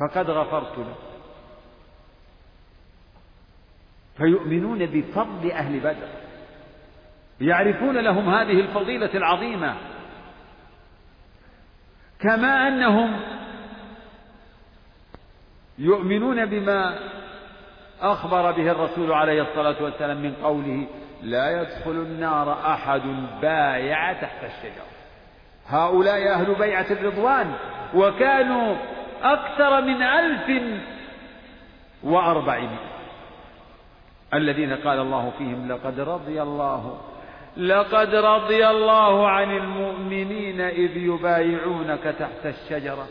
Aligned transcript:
فقد 0.00 0.30
غفرت 0.30 0.78
له 0.78 0.94
فيؤمنون 4.16 4.86
بفضل 4.86 5.50
أهل 5.50 5.80
بدر. 5.80 6.08
يعرفون 7.40 7.98
لهم 7.98 8.34
هذه 8.34 8.60
الفضيلة 8.60 9.14
العظيمة. 9.14 9.76
كما 12.20 12.68
أنهم 12.68 13.20
يؤمنون 15.78 16.46
بما 16.46 16.98
أخبر 18.00 18.52
به 18.52 18.70
الرسول 18.70 19.12
عليه 19.12 19.42
الصلاة 19.42 19.82
والسلام 19.82 20.22
من 20.22 20.34
قوله 20.34 20.86
لا 21.22 21.62
يدخل 21.62 21.90
النار 21.90 22.72
أحد 22.72 23.02
بايع 23.42 24.12
تحت 24.12 24.44
الشجرة. 24.44 24.86
هؤلاء 25.68 26.32
أهل 26.32 26.54
بيعة 26.54 26.86
الرضوان 26.90 27.54
وكانوا 27.94 28.76
أكثر 29.22 29.80
من 29.80 30.02
ألف 30.02 30.62
وأربعمائة. 32.02 32.90
الذين 34.34 34.72
قال 34.72 34.98
الله 34.98 35.32
فيهم 35.38 35.72
لقد 35.72 36.00
رضي 36.00 36.42
الله 36.42 37.00
لقد 37.56 38.14
رضي 38.14 38.68
الله 38.68 39.28
عن 39.28 39.56
المؤمنين 39.56 40.60
إذ 40.60 40.96
يبايعونك 40.96 42.02
تحت 42.02 42.46
الشجرة 42.46 43.08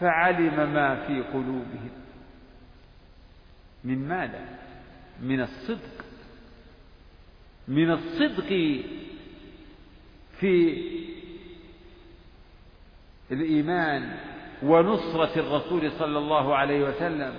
فعلم 0.00 0.72
ما 0.74 1.04
في 1.06 1.22
قلوبهم. 1.32 1.90
من 3.84 4.08
ماذا؟ 4.08 4.44
من 5.22 5.40
الصدق. 5.40 6.04
من 7.68 7.90
الصدق 7.90 8.48
في 10.40 10.84
الإيمان 13.30 14.16
ونصرة 14.62 15.40
الرسول 15.40 15.90
صلى 15.90 16.18
الله 16.18 16.56
عليه 16.56 16.84
وسلم 16.84 17.34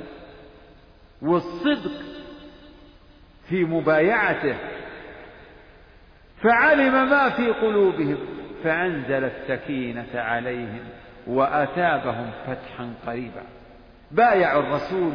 والصدق 1.22 1.92
في 3.50 3.64
مبايعته 3.64 4.56
فعلم 6.44 7.10
ما 7.10 7.30
في 7.30 7.48
قلوبهم 7.48 8.18
فأنزل 8.64 9.24
السكينة 9.24 10.08
عليهم 10.16 10.84
وأثابهم 11.28 12.32
فتحا 12.48 12.94
قريبا. 13.08 13.44
بايعوا 14.12 14.64
الرسول 14.64 15.12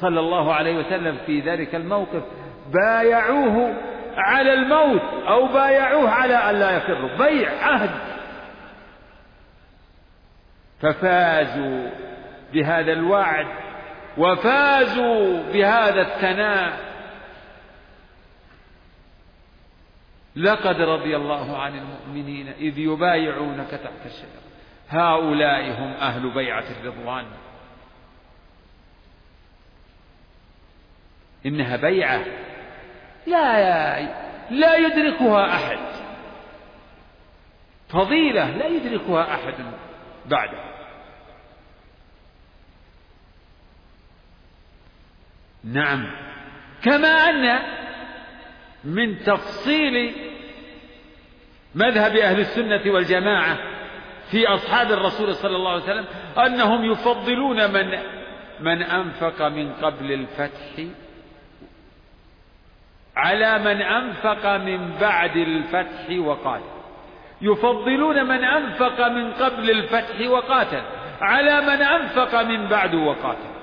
صلى 0.00 0.20
الله 0.20 0.54
عليه 0.54 0.78
وسلم 0.78 1.16
في 1.26 1.40
ذلك 1.40 1.74
الموقف 1.74 2.22
بايعوه 2.72 3.74
على 4.16 4.52
الموت 4.52 5.02
أو 5.28 5.46
بايعوه 5.46 6.10
على 6.10 6.34
أن 6.34 6.54
لا 6.54 6.76
يفروا 6.76 7.16
بيع 7.18 7.50
عهد. 7.50 8.15
ففازوا 10.86 11.90
بهذا 12.52 12.92
الوعد 12.92 13.46
وفازوا 14.18 15.42
بهذا 15.52 16.00
الثناء. 16.00 16.86
لقد 20.36 20.80
رضي 20.80 21.16
الله 21.16 21.58
عن 21.58 21.78
المؤمنين 21.78 22.48
إذ 22.48 22.78
يبايعونك 22.78 23.70
تحت 23.70 24.06
الشجرة. 24.06 24.46
هؤلاء 24.88 25.70
هم 25.70 25.92
أهل 25.92 26.34
بيعة 26.34 26.64
الرضوان. 26.80 27.26
إنها 31.46 31.76
بيعة 31.76 32.24
لا 33.26 34.00
لا 34.50 34.76
يدركها 34.76 35.54
أحد. 35.54 35.78
فضيلة 37.88 38.50
لا 38.50 38.66
يدركها 38.66 39.34
أحد 39.34 39.54
بعده. 40.26 40.75
نعم. 45.72 46.10
كما 46.82 47.08
أن 47.08 47.58
من 48.84 49.18
تفصيل 49.18 50.14
مذهب 51.74 52.16
أهل 52.16 52.40
السنة 52.40 52.92
والجماعة 52.92 53.58
في 54.30 54.46
أصحاب 54.46 54.92
الرسول 54.92 55.34
صلى 55.34 55.56
الله 55.56 55.70
عليه 55.70 55.82
وسلم 55.82 56.06
أنهم 56.38 56.84
يفضلون 56.84 57.72
من 57.72 57.98
من 58.60 58.82
أنفق 58.82 59.42
من 59.42 59.72
قبل 59.72 60.12
الفتح 60.12 60.84
على 63.16 63.58
من 63.58 63.82
أنفق 63.82 64.56
من 64.56 64.92
بعد 65.00 65.36
الفتح 65.36 66.18
وقاتل. 66.18 66.76
يفضلون 67.42 68.24
من 68.24 68.44
أنفق 68.44 69.08
من 69.08 69.32
قبل 69.32 69.70
الفتح 69.70 70.28
وقاتل 70.28 70.82
على 71.20 71.60
من 71.60 71.82
أنفق 71.82 72.42
من 72.42 72.68
بعد 72.68 72.94
وقاتل. 72.94 73.55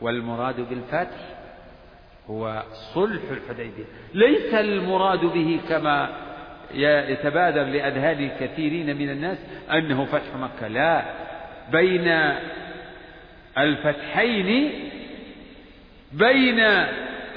والمراد 0.00 0.60
بالفتح 0.60 1.36
هو 2.30 2.62
صلح 2.94 3.22
الحديبية. 3.30 3.84
ليس 4.14 4.54
المراد 4.54 5.20
به 5.20 5.60
كما 5.68 6.08
يتبادر 7.08 7.62
لأذهان 7.62 8.30
كثيرين 8.40 8.96
من 8.96 9.10
الناس 9.10 9.38
أنه 9.72 10.04
فتح 10.04 10.36
مكة 10.40 10.68
لا. 10.68 11.02
بين 11.72 12.32
الفتحين 13.58 14.70
بين 16.12 16.60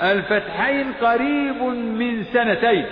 الفتحين 0.04 0.94
قريب 0.94 1.64
من 1.74 2.24
سنتين. 2.24 2.86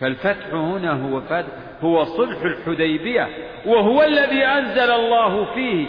فالفتح 0.00 0.54
هنا 0.54 0.92
هو 0.92 1.20
فتح 1.20 1.46
هو 1.82 2.04
صلح 2.04 2.42
الحديبية 2.42 3.28
وهو 3.66 4.02
الذي 4.02 4.44
أنزل 4.44 4.90
الله 4.90 5.54
فيه 5.54 5.86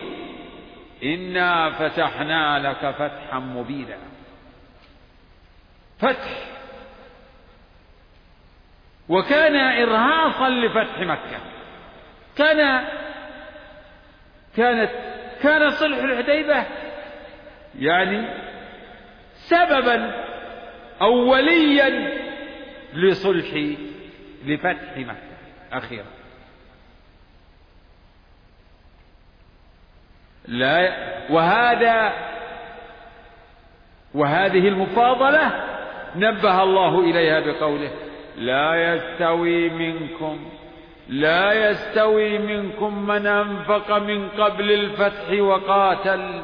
إنا 1.04 1.72
فتحنا 1.72 2.60
لك 2.60 2.96
فتحا 2.96 3.40
مبينا. 3.40 3.98
فتح. 6.00 6.58
وكان 9.10 9.56
إرهاصا 9.56 10.50
لفتح 10.50 11.00
مكة. 11.00 11.40
كان 12.38 12.88
كانت 14.58 14.92
كان 15.44 15.70
صلح 15.70 15.98
الحديبة 15.98 16.66
يعني 17.80 18.28
سببا 19.34 20.26
أوليا 21.02 22.18
لصلح 22.94 23.76
لفتح 24.46 24.98
مكة 24.98 25.38
أخيرا. 25.72 26.17
لا 30.48 30.94
وهذا 31.30 32.14
وهذه 34.14 34.68
المفاضلة 34.68 35.52
نبه 36.16 36.64
الله 36.64 37.00
إليها 37.00 37.40
بقوله 37.40 37.92
لا 38.38 38.94
يستوي 38.94 39.70
منكم 39.70 40.40
لا 41.10 41.70
يستوي 41.70 42.38
منكم 42.38 43.08
من 43.08 43.28
أنفق 43.28 43.98
من 43.98 44.30
قبل 44.30 44.72
الفتح 44.72 45.42
وقاتل. 45.42 46.42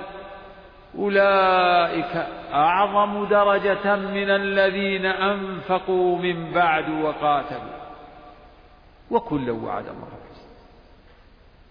أولئك 0.98 2.28
أعظم 2.54 3.26
درجة 3.26 3.96
من 3.96 4.30
الذين 4.30 5.06
أنفقوا 5.06 6.18
من 6.18 6.52
بعد 6.52 6.90
وقاتلوا. 6.90 7.84
وكلا 9.12 9.52
وعد 9.52 9.86
الله 9.88 10.08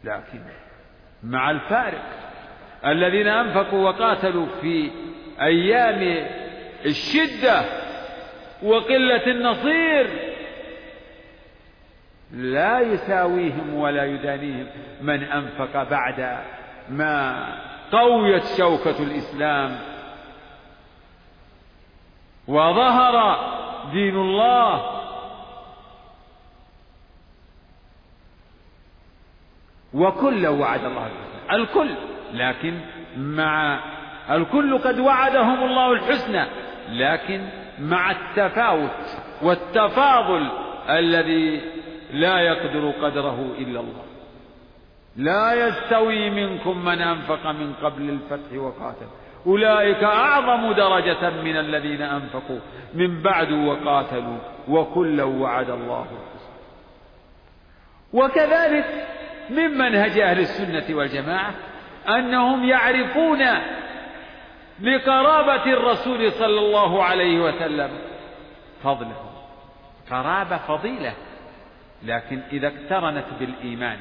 لكن 0.04 0.61
مع 1.22 1.50
الفارق 1.50 2.02
الذين 2.86 3.28
أنفقوا 3.28 3.88
وقاتلوا 3.88 4.46
في 4.60 4.90
أيام 5.40 6.26
الشدة 6.86 7.62
وقلة 8.62 9.26
النصير. 9.26 10.06
لا 12.32 12.80
يساويهم 12.80 13.74
ولا 13.74 14.04
يدانيهم 14.04 14.66
من 15.02 15.22
أنفق 15.22 15.82
بعد 15.82 16.38
ما 16.88 17.46
قويت 17.92 18.44
شوكة 18.58 19.02
الإسلام. 19.02 19.78
وظهر 22.48 23.36
دين 23.92 24.16
الله 24.16 24.91
وكل 29.94 30.46
وعد 30.46 30.84
الله 30.84 31.06
الحسنى 31.06 31.56
الكل. 31.56 31.90
لكن 32.32 32.80
مع 33.16 33.80
الكل 34.30 34.78
قد 34.78 34.98
وعدهم 34.98 35.64
الله 35.64 35.92
الحسنى 35.92 36.44
لكن 36.88 37.40
مع 37.80 38.10
التفاوت 38.10 38.90
والتفاضل 39.42 40.48
الذي 40.88 41.60
لا 42.12 42.40
يقدر 42.40 42.90
قدره 42.90 43.54
إلا 43.58 43.80
الله. 43.80 44.02
لا 45.16 45.66
يستوي 45.66 46.30
منكم 46.30 46.84
من 46.84 47.02
أنفق 47.02 47.46
من 47.46 47.72
قبل 47.82 48.10
الفتح 48.10 48.58
وقاتل. 48.58 49.06
أولئك 49.46 50.04
أعظم 50.04 50.72
درجة 50.72 51.30
من 51.30 51.56
الذين 51.56 52.02
أنفقوا. 52.02 52.58
من 52.94 53.22
بعد 53.22 53.52
وقاتلوا 53.52 54.38
وكلا 54.68 55.24
وعد 55.24 55.70
الله 55.70 56.02
الحسنى. 56.02 56.52
وكذلك 58.12 59.06
من 59.54 59.78
منهج 59.78 60.18
أهل 60.18 60.40
السنة 60.40 60.96
والجماعة 60.96 61.54
أنهم 62.08 62.64
يعرفون 62.64 63.42
لقرابة 64.80 65.72
الرسول 65.72 66.32
صلى 66.32 66.60
الله 66.60 67.04
عليه 67.04 67.40
وسلم 67.40 67.90
فضله. 68.84 69.32
قرابة 70.10 70.56
فضيلة 70.56 71.14
لكن 72.02 72.40
إذا 72.52 72.68
اقترنت 72.68 73.26
بالإيمان. 73.40 73.98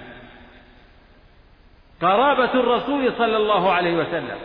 قرابة 2.02 2.54
الرسول 2.54 3.14
صلى 3.18 3.38
الله 3.38 3.72
عليه 3.74 3.94
وسلم. 3.94 4.38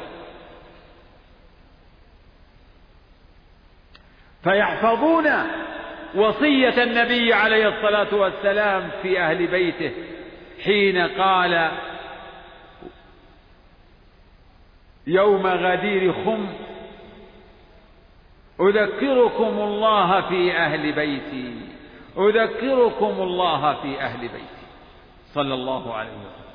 فيحفظون 4.44 5.26
وصية 6.14 6.82
النبي 6.82 7.34
عليه 7.34 7.68
الصلاة 7.68 8.14
والسلام 8.14 8.90
في 9.02 9.20
أهل 9.20 9.46
بيته. 9.46 9.92
حين 10.66 10.98
قال 10.98 11.70
يوم 15.06 15.46
غدير 15.46 16.12
خم 16.12 16.46
أذكركم 18.60 19.58
الله 19.58 20.20
في 20.28 20.56
أهل 20.56 20.92
بيتي 20.92 21.60
أذكركم 22.18 23.22
الله 23.22 23.74
في 23.82 24.00
أهل 24.00 24.20
بيتي. 24.20 24.66
صلى 25.34 25.54
الله 25.54 25.94
عليه 25.94 26.10
وسلم. 26.10 26.46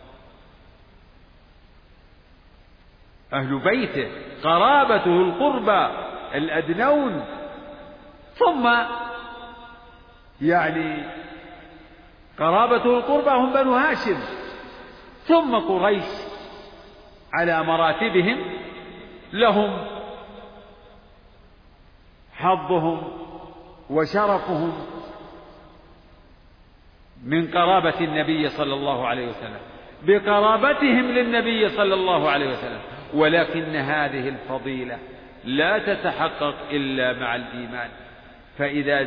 أهل 3.34 3.60
بيته 3.60 4.12
قرابته 4.44 5.22
القربى 5.22 5.88
الأدنون. 6.36 7.26
ثم 8.36 8.70
يعني 10.42 11.04
قرابته 12.40 12.98
القربى 12.98 13.30
هم 13.30 13.54
بنو 13.54 13.74
هاشم 13.74 14.20
ثم 15.24 15.56
قريش 15.56 16.06
على 17.34 17.64
مراتبهم 17.64 18.38
لهم 19.34 19.88
حظهم 22.34 23.02
وشرفهم 23.90 24.74
من 27.26 27.48
قرابة 27.52 28.00
النبي 28.02 28.50
صلى 28.50 28.74
الله 28.74 29.08
عليه 29.08 29.28
وسلم. 29.28 29.60
بقرابتهم 30.04 31.12
للنبي 31.12 31.70
صلى 31.70 31.94
الله 31.94 32.30
عليه 32.30 32.50
وسلم. 32.50 32.82
ولكن 33.14 33.76
هذه 33.76 34.30
الفضيلة 34.30 34.98
لا 35.44 35.78
تتحقق 35.78 36.56
إلا 36.72 37.20
مع 37.20 37.36
الإيمان. 37.36 37.90
فإذا, 38.58 39.06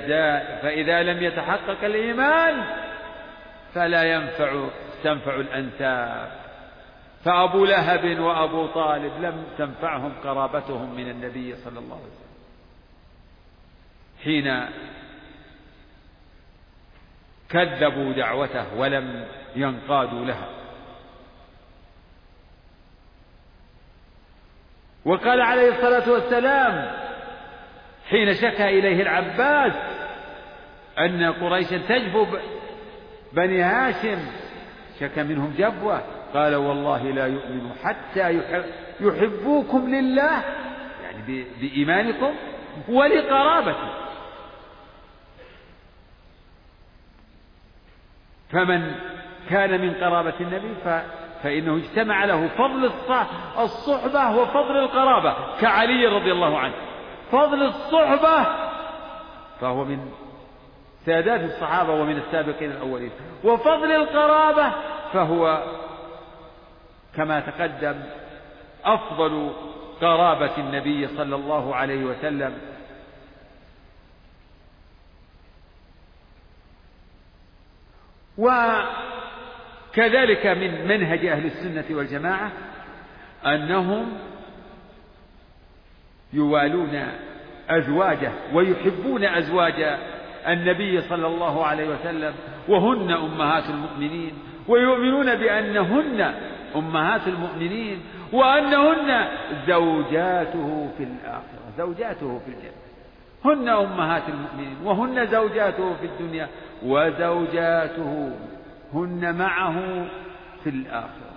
فإذا 0.63 1.03
لم 1.03 1.23
يتحقق 1.23 1.85
الإيمان 1.85 2.84
فلا 3.75 4.05
ينفع 4.15 4.69
تنفع 5.05 5.35
الأنساب. 5.35 6.45
فأبو 7.25 7.65
لهب 7.65 8.21
وأبو 8.21 8.67
طالب 8.67 9.13
لم 9.21 9.45
تنفعهم 9.59 10.13
قرابتهم 10.25 10.95
من 10.95 11.11
النبي 11.11 11.57
صلى 11.57 11.79
الله 11.79 11.97
عليه 11.97 12.07
وسلم. 12.07 12.25
حين 14.25 14.69
كذبوا 17.49 18.13
دعوته 18.13 18.75
ولم 18.75 19.27
ينقادوا 19.57 20.25
لها 20.25 20.49
وقال 25.05 25.41
عليه 25.41 25.69
الصلاة 25.69 26.11
والسلام 26.13 26.97
حين 28.11 28.35
شكى 28.35 28.69
إليه 28.69 29.03
العباس 29.03 29.73
أن 30.99 31.33
قريشا 31.33 31.79
تجفو 31.79 32.27
بني 33.37 33.63
هاشم. 33.63 34.19
شكى 35.01 35.23
منهم 35.23 35.55
جبوة. 35.59 36.03
قال 36.35 36.55
والله 36.55 37.03
لا 37.03 37.27
يؤمن 37.27 37.73
حتى 37.85 38.43
يحبوكم 39.01 39.95
لله. 39.95 40.43
يعني 41.03 41.45
بإيمانكم 41.61 42.35
ولقرابته. 42.89 44.05
فمن 48.51 48.95
كان 49.51 49.81
من 49.81 49.95
قرابة 49.95 50.35
النبي 50.41 50.75
فإنه 51.43 51.77
اجتمع 51.77 52.25
له 52.25 52.49
فضل 52.49 52.91
الصحبة 53.59 54.37
وفضل 54.37 54.79
القرابة 54.79 55.37
كعلي 55.61 56.07
رضي 56.07 56.33
الله 56.33 56.59
عنه. 56.59 56.75
فضل 57.33 57.63
الصحبة 57.63 58.47
فهو 59.61 59.85
من 59.85 60.11
سادات 61.07 61.41
الصحابة 61.41 61.93
ومن 61.93 62.17
السابقين 62.17 62.71
الأولين. 62.71 63.11
وفضل 63.45 63.91
القرابة 63.93 64.73
فهو 65.13 65.65
كما 67.17 67.41
تقدم 67.41 67.95
أفضل 68.85 69.53
قرابة 70.01 70.59
النبي 70.59 71.09
صلى 71.09 71.35
الله 71.35 71.75
عليه 71.75 72.05
وسلم. 72.05 72.59
وكذلك 79.95 80.47
من 80.47 80.89
منهج 80.89 81.27
أهل 81.27 81.47
السنة 81.47 81.85
والجماعة 81.97 82.53
أنهم 83.47 84.19
يوالون 86.33 87.09
أزواجه 87.69 88.33
ويحبون 88.53 89.25
أزواج 89.25 89.99
النبي 90.49 91.01
صلى 91.01 91.27
الله 91.27 91.67
عليه 91.67 91.89
وسلم 91.89 92.35
وهن 92.69 93.11
أمهات 93.11 93.65
المؤمنين 93.71 94.33
ويؤمنون 94.69 95.35
بأنهن 95.35 96.35
أمهات 96.77 97.29
المؤمنين 97.29 98.03
وأنهن 98.33 99.29
زوجاته 99.67 100.91
في 100.99 101.05
الآخرة 101.05 101.65
زوجاته 101.79 102.41
في 102.45 102.49
الجنة. 102.49 102.85
هن 103.45 103.69
أمهات 103.69 104.23
المؤمنين 104.29 104.77
وهن 104.85 105.27
زوجاته 105.27 105.95
في 105.95 106.07
الدنيا 106.07 106.49
وزوجاته 106.83 108.33
هن 108.95 109.35
معه 109.39 110.07
في 110.65 110.71
الآخرة. 110.71 111.35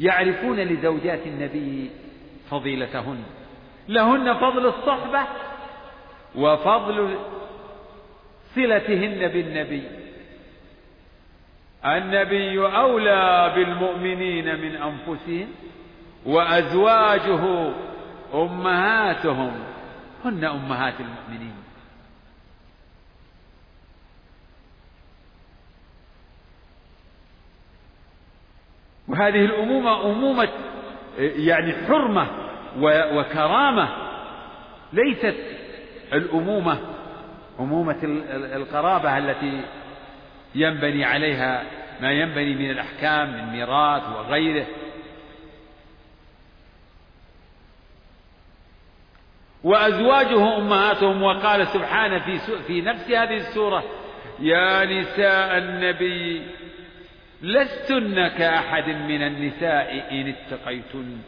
يعرفون 0.00 0.60
لزوجات 0.60 1.26
النبي 1.26 1.90
فضيلتهن. 2.50 3.22
لهن 3.88 4.34
فضل 4.34 4.66
الصحبة 4.66 5.20
وفضل 6.36 7.18
صلتهن 8.54 9.28
بالنبي. 9.28 9.82
النبي 11.84 12.58
أولى 12.76 13.52
بالمؤمنين 13.54 14.60
من 14.60 14.76
أنفسهم 14.76 15.48
وأزواجه 16.26 17.72
أمهاتهم. 18.34 19.52
هن 20.24 20.44
أمهات 20.44 20.94
المؤمنين. 21.00 21.54
وهذه 29.08 29.44
الأمومة 29.44 30.10
أمومة 30.10 30.48
يعني 31.18 31.72
حرمة 31.86 32.26
وكرامة 33.16 33.88
ليست 34.92 35.53
الأمومة 36.14 36.78
أمومة 37.60 37.98
القرابة 38.32 39.18
التي 39.18 39.60
ينبني 40.54 41.04
عليها 41.04 41.62
ما 42.00 42.12
ينبني 42.12 42.54
من 42.54 42.70
الأحكام 42.70 43.32
من 43.32 43.52
ميراث 43.52 44.02
وغيره. 44.08 44.66
وأزواجه 49.64 50.58
أمهاتهم 50.58 51.22
وقال 51.22 51.66
سبحانه 51.66 52.18
في, 52.18 52.62
في 52.66 52.80
نفس 52.80 53.10
هذه 53.10 53.36
السورة 53.36 53.84
يا 54.40 54.84
نساء 54.84 55.58
النبي 55.58 56.46
لستن 57.42 58.28
كأحد 58.28 58.88
من 58.88 59.22
النساء 59.22 60.06
إن 60.10 60.34
اتقيتن 60.34 61.18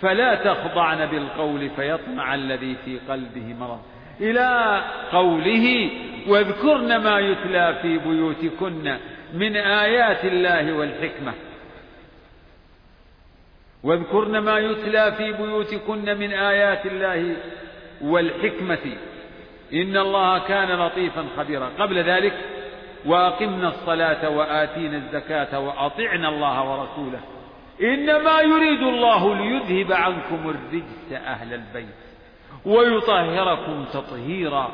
فلا 0.00 0.34
تخضعن 0.34 1.06
بالقول 1.06 1.70
فيطمع 1.70 2.34
الذي 2.34 2.76
في 2.84 2.98
قلبه 3.08 3.54
مرض. 3.60 3.95
إلى 4.20 4.82
قوله 5.12 5.90
واذكرن 6.28 6.96
ما 6.96 7.18
يتلى 7.18 7.78
في 7.82 7.98
بيوتكن 7.98 8.96
من 9.34 9.56
آيات 9.56 10.24
الله 10.24 10.72
والحكمة. 10.72 11.32
واذكرن 13.82 14.38
ما 14.38 14.58
يتلى 14.58 15.12
في 15.12 15.32
بيوتكن 15.32 16.18
من 16.18 16.32
آيات 16.32 16.86
الله 16.86 17.36
والحكمة. 18.00 18.96
إن 19.72 19.96
الله 19.96 20.38
كان 20.38 20.86
لطيفا 20.86 21.24
خبيرا. 21.36 21.70
قبل 21.78 21.98
ذلك 21.98 22.34
وأقمنا 23.06 23.68
الصلاة 23.68 24.28
وآتينا 24.28 24.96
الزكاة 24.96 25.60
وأطعنا 25.60 26.28
الله 26.28 26.70
ورسوله. 26.70 27.20
إنما 27.82 28.40
يريد 28.40 28.82
الله 28.82 29.34
ليذهب 29.34 29.92
عنكم 29.92 30.50
الرجس 30.50 31.12
أهل 31.12 31.54
البيت. 31.54 32.05
ويطهركم 32.66 33.84
تطهيرا. 33.84 34.72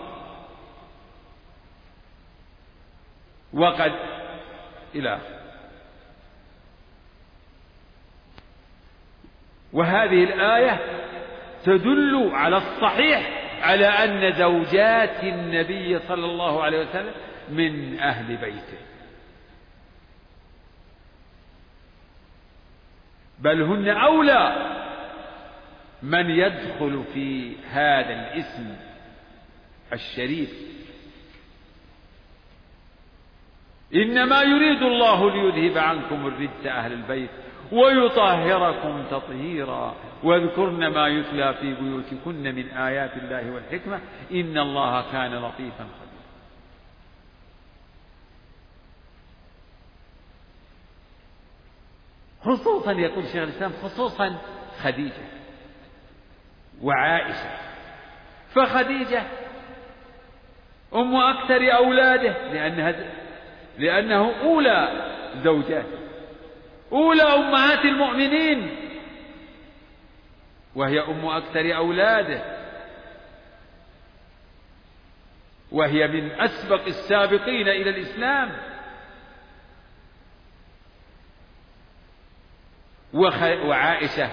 وقد 3.52 3.92
إلى. 4.94 5.18
وهذه 9.72 10.24
الآية 10.24 10.80
تدل 11.64 12.30
على 12.32 12.56
الصحيح 12.56 13.42
على 13.62 13.86
أن 13.86 14.32
زوجات 14.32 15.24
النبي 15.24 15.98
صلى 15.98 16.26
الله 16.26 16.62
عليه 16.62 16.80
وسلم 16.80 17.14
من 17.48 17.98
أهل 17.98 18.36
بيته. 18.36 18.78
بل 23.38 23.62
هن 23.62 23.88
أولى 23.88 24.72
من 26.02 26.30
يدخل 26.30 27.04
في 27.14 27.56
هذا 27.70 28.10
الاسم 28.10 28.76
الشريف. 29.92 30.50
إنما 33.94 34.42
يريد 34.42 34.82
الله 34.82 35.30
ليذهب 35.30 35.78
عنكم 35.78 36.26
الرجس 36.26 36.66
أهل 36.66 36.92
البيت 36.92 37.30
ويطهركم 37.72 39.04
تطهيرا. 39.10 39.96
واذكرن 40.22 40.86
ما 40.86 41.08
يتلى 41.08 41.54
في 41.54 41.74
بيوتكن 41.74 42.54
من 42.54 42.68
آيات 42.68 43.16
الله 43.16 43.50
والحكمة. 43.50 44.00
إن 44.32 44.58
الله 44.58 45.12
كان 45.12 45.34
لطيفا 45.34 45.86
خبيرا. 46.00 46.12
خصوصا 52.42 52.92
يقول 52.92 53.24
شيخ 53.24 53.36
الإسلام 53.36 53.72
خصوصا 53.82 54.38
خديجة. 54.82 55.41
وعائشة. 56.82 57.50
فخديجة 58.54 59.22
أم 60.94 61.16
أكثر 61.16 61.76
أولاده 61.76 62.52
لأنها 62.52 62.94
لأنه 63.78 64.32
أولى 64.42 65.08
زوجاته 65.42 65.98
أولى 66.92 67.22
أمهات 67.22 67.84
المؤمنين 67.84 68.76
وهي 70.74 71.00
أم 71.00 71.26
أكثر 71.26 71.76
أولاده 71.76 72.42
وهي 75.72 76.08
من 76.08 76.30
أسبق 76.40 76.86
السابقين 76.86 77.68
إلى 77.68 77.90
الإسلام. 77.90 78.52
وعائشة 83.12 84.30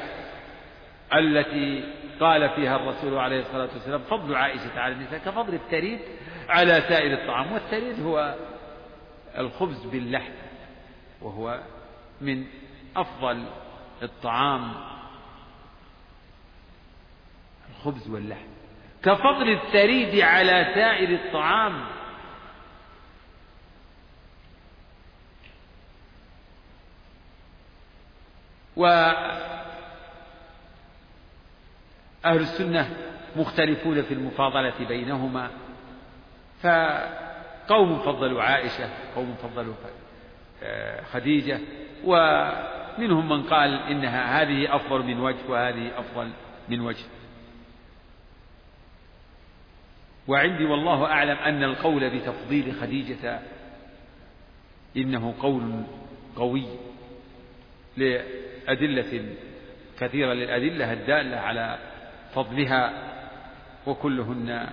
التي 1.13 1.98
قال 2.19 2.49
فيها 2.49 2.75
الرسول 2.75 3.17
عليه 3.17 3.39
الصلاة 3.39 3.69
والسلام 3.73 4.01
فضل 4.01 4.35
عائشة 4.35 4.79
على 4.79 4.93
النساء 4.93 5.19
كفضل 5.19 5.53
الثريد 5.53 5.99
على 6.49 6.81
سائر 6.89 7.13
الطعام 7.13 7.51
والثريد 7.51 8.05
هو 8.05 8.35
الخبز 9.38 9.85
باللحم 9.85 10.31
وهو 11.21 11.59
من 12.21 12.45
أفضل 12.95 13.45
الطعام 14.03 14.73
الخبز 17.69 18.09
واللحم. 18.09 18.47
كفضل 19.03 19.49
الثريد 19.49 20.19
على 20.19 20.71
سائر 20.75 21.09
الطعام. 21.09 21.85
وأهل 32.25 32.41
السنة 32.41 32.89
مختلفون 33.35 34.01
في 34.01 34.13
المفاضلة 34.13 34.88
بينهما 34.88 35.49
فقوم 36.61 37.99
فضلوا 37.99 38.43
عائشة 38.43 38.89
قوم 39.15 39.35
فضلوا 39.43 39.73
خديجة 41.11 41.59
ومنهم 42.03 43.29
من 43.29 43.43
قال 43.43 43.73
إنها 43.73 44.41
هذه 44.41 44.75
أفضل 44.75 45.03
من 45.03 45.19
وجه 45.19 45.38
وهذه 45.49 45.91
أفضل 45.99 46.29
من 46.69 46.81
وجه. 46.81 47.05
وعندي 50.27 50.65
والله 50.65 51.05
أعلم 51.05 51.38
أن 51.38 51.63
القول 51.63 52.09
بتفضيل 52.09 52.73
خديجة 52.81 53.39
إنه 54.97 55.33
قول 55.39 55.83
قوي 56.35 56.65
لأدلة 57.97 59.35
كثيرة 59.99 60.33
للأدلة 60.33 60.93
الدالة 60.93 61.38
على 61.38 61.79
فضلها 62.36 62.93
وكلهن 63.88 64.67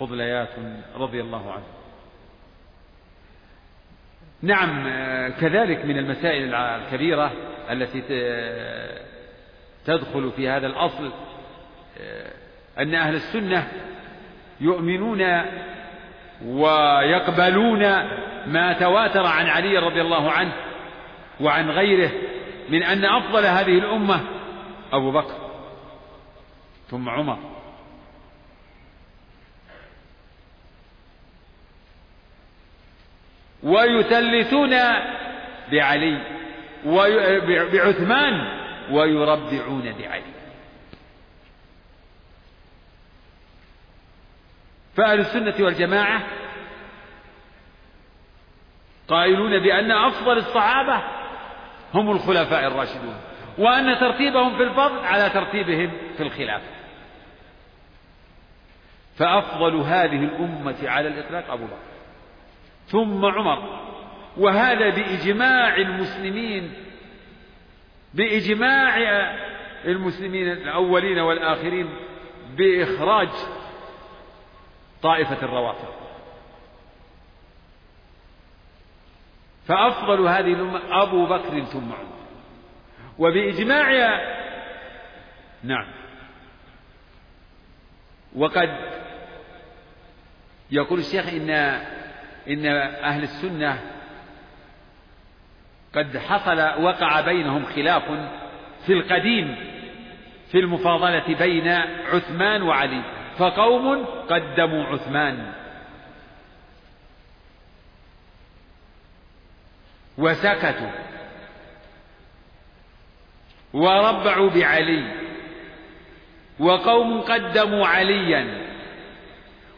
فضليات 0.00 0.48
رضي 0.96 1.20
الله 1.20 1.52
عنه. 1.52 1.64
نعم 4.42 4.82
كذلك 5.30 5.84
من 5.84 5.98
المسائل 5.98 6.54
الكبيرة 6.54 7.32
التي 7.70 8.02
تدخل 9.86 10.32
في 10.36 10.48
هذا 10.48 10.66
الأصل 10.66 11.12
أن 12.78 12.94
أهل 12.94 13.14
السنة 13.14 13.68
يؤمنون 14.60 15.42
ويقبلون 16.46 17.80
ما 18.46 18.72
تواتر 18.72 19.26
عن 19.26 19.46
علي 19.46 19.78
رضي 19.78 20.00
الله 20.00 20.30
عنه 20.30 20.52
وعن 21.40 21.70
غيره 21.70 22.10
من 22.68 22.82
أن 22.82 23.04
أفضل 23.04 23.46
هذه 23.46 23.78
الأمة 23.78 24.20
أبو 24.92 25.12
بكر. 25.12 25.43
ثم 26.94 27.08
عمر. 27.08 27.38
ويثلثون 33.62 34.70
بعلي 35.72 36.18
بعثمان 37.72 38.34
ويربعون 38.90 39.92
بعلي. 39.92 40.34
فأهل 44.96 45.20
السنة 45.20 45.54
والجماعة 45.64 46.22
قائلون 49.08 49.62
بأن 49.62 49.90
أفضل 49.90 50.38
الصحابة 50.38 51.02
هم 51.94 52.10
الخلفاء 52.10 52.66
الراشدون 52.66 53.16
وأن 53.58 53.98
ترتيبهم 54.00 54.56
في 54.56 54.62
الفضل 54.62 54.98
على 54.98 55.30
ترتيبهم 55.30 55.90
في 56.16 56.22
الخلافة. 56.22 56.83
فأفضل 59.16 59.76
هذه 59.76 60.24
الأمة 60.24 60.76
على 60.88 61.08
الإطلاق 61.08 61.50
أبو 61.50 61.64
بكر. 61.64 61.76
ثم 62.86 63.24
عمر. 63.24 63.84
وهذا 64.36 64.88
بإجماع 64.90 65.76
المسلمين 65.76 66.72
بإجماع 68.14 68.98
المسلمين 69.84 70.52
الأولين 70.52 71.18
والآخرين 71.18 71.88
بإخراج 72.56 73.28
طائفة 75.02 75.42
الروافض. 75.42 75.94
فأفضل 79.66 80.28
هذه 80.28 80.52
الأمة 80.52 81.02
أبو 81.02 81.26
بكر 81.26 81.64
ثم 81.64 81.92
عمر. 81.92 82.14
وبإجماع 83.18 84.20
نعم. 85.62 85.86
وقد 88.36 88.93
يقول 90.74 90.98
الشيخ 90.98 91.26
إن 91.28 91.50
إن 92.48 92.66
أهل 93.02 93.22
السنة 93.22 93.80
قد 95.94 96.18
حصل 96.18 96.82
وقع 96.82 97.20
بينهم 97.20 97.64
خلاف 97.64 98.02
في 98.86 98.92
القديم 98.92 99.56
في 100.50 100.58
المفاضلة 100.58 101.34
بين 101.38 101.68
عثمان 102.12 102.62
وعلي 102.62 103.02
فقوم 103.38 104.04
قدموا 104.04 104.84
عثمان. 104.84 105.52
وسكتوا. 110.18 110.90
وربعوا 113.72 114.50
بعلي. 114.50 115.14
وقوم 116.58 117.20
قدموا 117.20 117.86
عليا. 117.86 118.63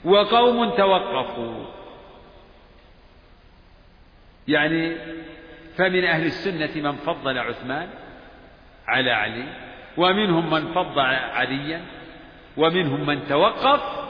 وقوم 0.06 0.70
توقفوا. 0.70 1.64
يعني 4.48 4.96
فمن 5.76 6.04
أهل 6.04 6.26
السنة 6.26 6.90
من 6.90 6.96
فضل 6.96 7.38
عثمان 7.38 7.88
على 8.86 9.10
علي 9.10 9.44
ومنهم 9.96 10.50
من 10.50 10.72
فضل 10.72 11.00
عليا 11.00 11.80
ومنهم 12.56 13.06
من 13.06 13.26
توقف 13.28 14.06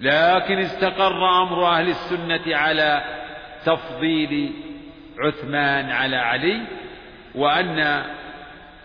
لكن 0.00 0.58
استقر 0.58 1.42
أمر 1.42 1.66
أهل 1.66 1.88
السنة 1.88 2.56
على 2.56 3.04
تفضيل 3.64 4.52
عثمان 5.18 5.90
على 5.90 6.16
علي 6.16 6.60
وأن 7.34 8.04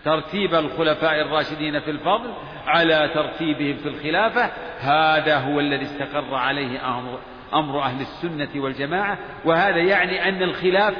ترتيب 0.04 0.54
الخلفاء 0.54 1.20
الراشدين 1.20 1.80
في 1.80 1.90
الفضل 1.90 2.34
على 2.66 3.10
ترتيبهم 3.14 3.76
في 3.76 3.88
الخلافة 3.88 4.50
هذا 4.80 5.38
هو 5.38 5.60
الذي 5.60 5.84
استقر 5.84 6.34
عليه 6.34 6.98
أمر 6.98 7.18
أمر 7.54 7.82
أهل 7.82 8.00
السنة 8.00 8.62
والجماعة. 8.62 9.18
وهذا 9.44 9.78
يعني 9.78 10.28
أن 10.28 10.42
الخلاف 10.42 10.94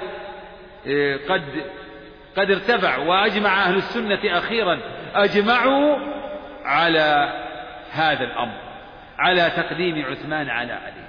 آه، 0.86 1.18
قد 1.28 1.42
قد 2.36 2.50
ارتفع 2.50 2.96
وأجمع 2.96 3.62
أهل 3.62 3.76
السنة 3.76 4.38
أخيرا 4.38 4.80
أجمعوا 5.14 5.98
على 6.64 7.32
هذا 7.92 8.24
الأمر 8.24 8.54
على 9.18 9.50
تقديم 9.56 10.04
عثمان 10.04 10.48
على 10.48 10.72
علي. 10.72 11.04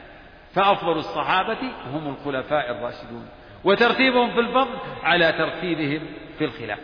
فأفضل 0.54 0.98
الصحابة 0.98 1.58
هم 1.94 2.16
الخلفاء 2.16 2.72
الراشدون 2.72 3.30
وترتيبهم 3.64 4.32
في 4.34 4.40
الفضل 4.40 4.78
على 5.04 5.32
ترتيبهم 5.32 6.02
في 6.38 6.46
الخلاف. 6.46 6.80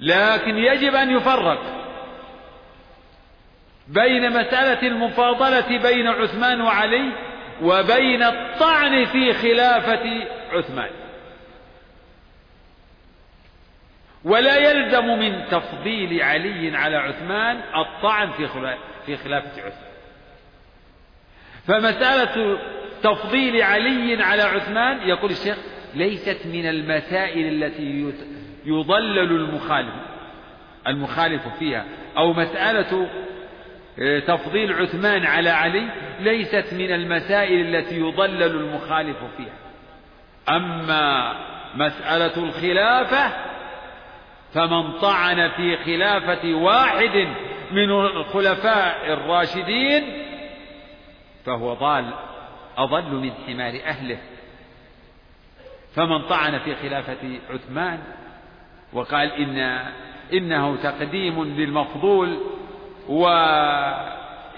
لكن 0.00 0.58
يجب 0.58 0.94
أن 0.94 1.10
يفرق 1.10 1.76
بين 3.88 4.30
مسألة 4.30 4.88
المفاضلة 4.88 5.78
بين 5.78 6.06
عثمان 6.06 6.60
وعلي 6.60 7.12
وبين 7.62 8.22
الطعن 8.22 9.04
في 9.04 9.32
خلافة 9.32 10.26
عثمان. 10.52 10.90
ولا 14.24 14.56
يلزم 14.56 15.06
من 15.06 15.44
تفضيل 15.50 16.22
علي 16.22 16.76
على 16.76 16.96
عثمان 16.96 17.60
الطعن 17.76 18.32
في 19.06 19.16
خلافة 19.16 19.62
عثمان. 19.62 19.96
فمسألة 21.66 22.58
تفضيل 23.02 23.62
علي 23.62 24.22
على 24.22 24.42
عثمان 24.42 25.08
يقول 25.08 25.30
الشيخ 25.30 25.56
ليست 25.94 26.46
من 26.46 26.66
المسائل 26.66 27.64
التي 27.64 28.00
يضلل 28.66 29.18
المخالف. 29.18 29.94
المخالف 30.86 31.42
فيها. 31.58 31.84
أو 32.16 32.32
مسألة 32.32 33.08
آه، 33.98 34.18
تفضيل 34.18 34.72
عثمان 34.72 35.26
على 35.26 35.50
علي 35.50 35.88
ليست 36.20 36.74
من 36.74 36.92
المسائل 36.92 37.74
التي 37.74 38.00
يضلل 38.00 38.42
المخالف 38.42 39.16
فيها. 39.36 39.56
أما 40.48 41.34
مسألة 41.74 42.36
الخلافة 42.36 43.32
فمن 44.54 44.92
طعن 44.92 45.48
في 45.48 45.76
خلافة 45.76 46.54
واحد 46.54 47.28
من 47.72 47.90
الخلفاء 47.90 49.12
الراشدين 49.12 50.04
فهو 51.46 51.74
ضال 51.74 52.04
أضل 52.76 53.14
من 53.14 53.32
حمار 53.46 53.80
أهله. 53.86 54.18
فمن 55.94 56.22
طعن 56.22 56.58
في 56.58 56.74
خلافة 56.74 57.38
عثمان 57.50 57.98
وقال 58.96 59.32
إن 59.32 59.80
إنه 60.32 60.76
تقديم 60.76 61.44
للمفضول 61.44 62.38
وإنه 63.08 64.50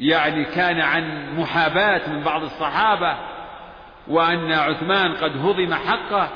يعني 0.00 0.44
كان 0.44 0.80
عن 0.80 1.36
محاباة 1.38 2.08
من 2.08 2.22
بعض 2.22 2.42
الصحابة 2.42 3.16
وأن 4.08 4.52
عثمان 4.52 5.12
قد 5.12 5.36
هضم 5.36 5.74
حقه 5.74 6.28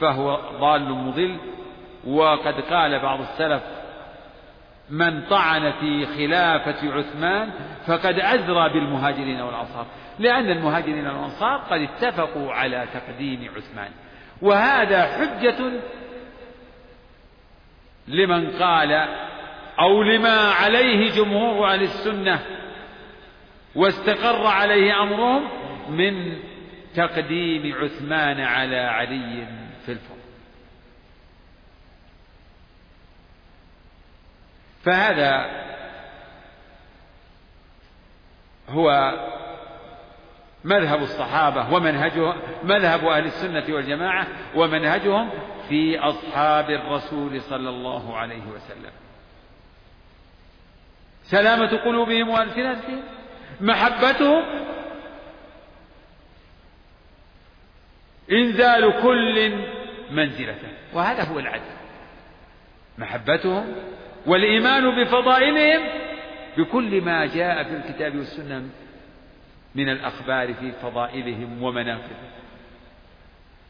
فهو 0.00 0.40
ضال 0.60 0.92
مضل 0.92 1.36
وقد 2.06 2.60
قال 2.60 2.98
بعض 2.98 3.20
السلف 3.20 3.62
من 4.90 5.22
طعن 5.30 5.72
في 5.72 6.06
خلافة 6.06 6.94
عثمان 6.94 7.50
فقد 7.86 8.18
أزرى 8.18 8.68
بالمهاجرين 8.68 9.40
والأنصار 9.40 9.86
لأن 10.18 10.50
المهاجرين 10.50 11.06
والأنصار 11.06 11.58
قد 11.58 11.80
اتفقوا 11.80 12.52
على 12.52 12.86
تقديم 12.94 13.50
عثمان 13.56 13.90
وهذا 14.42 15.02
حجة 15.02 15.72
لمن 18.08 18.50
قال 18.50 18.92
أو 19.80 20.02
لما 20.02 20.50
عليه 20.50 21.10
جمهور 21.10 21.72
أهل 21.72 21.82
السنة 21.82 22.40
واستقر 23.74 24.46
عليه 24.46 25.02
أمرهم 25.02 25.48
من 25.90 26.38
تقديم 26.94 27.74
عثمان 27.74 28.40
على 28.40 28.76
علي 28.76 29.46
في 29.86 29.92
الفضل 29.92 30.18
فهذا 34.84 35.46
هو 38.68 39.12
مذهب 40.68 41.02
الصحابة 41.02 41.74
ومنهجهم 41.74 42.34
مذهب 42.64 43.04
أهل 43.04 43.24
السنة 43.24 43.64
والجماعة 43.68 44.26
ومنهجهم 44.54 45.30
في 45.68 45.98
أصحاب 45.98 46.70
الرسول 46.70 47.40
صلى 47.40 47.68
الله 47.68 48.16
عليه 48.16 48.42
وسلم. 48.42 48.92
سلامة 51.22 51.76
قلوبهم 51.76 52.28
وألسنتهم 52.28 53.02
محبتهم. 53.60 54.42
إنزال 58.32 59.02
كل 59.02 59.52
منزلته 60.10 60.68
وهذا 60.92 61.24
هو 61.24 61.38
العدل. 61.38 61.78
محبتهم 62.98 63.74
والإيمان 64.26 65.04
بفضائلهم 65.04 65.88
بكل 66.58 67.00
ما 67.00 67.26
جاء 67.26 67.64
في 67.64 67.76
الكتاب 67.76 68.16
والسنة 68.16 68.68
من 69.74 69.88
الأخبار 69.88 70.54
في 70.54 70.72
فضائلهم 70.72 71.62
ومناقبهم 71.62 72.30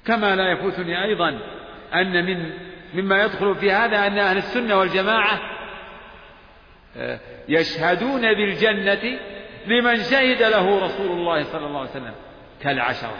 كما 0.04 0.36
لا 0.36 0.52
يفوتني 0.52 1.04
أيضا 1.04 1.40
أن 1.94 2.24
من 2.26 2.52
مما 2.94 3.22
يدخل 3.24 3.54
في 3.54 3.72
هذا 3.72 4.06
أن 4.06 4.18
أهل 4.18 4.36
السنة 4.36 4.76
والجماعة 4.76 5.40
آه، 6.96 7.20
يشهدون 7.48 8.20
بالجنة 8.20 9.18
لمن 9.66 9.96
شهد 9.96 10.42
له 10.42 10.84
رسول 10.84 11.10
الله 11.10 11.42
صلى 11.42 11.66
الله 11.66 11.80
عليه 11.80 11.90
وسلم 11.90 12.14
كالعشرة 12.62 13.18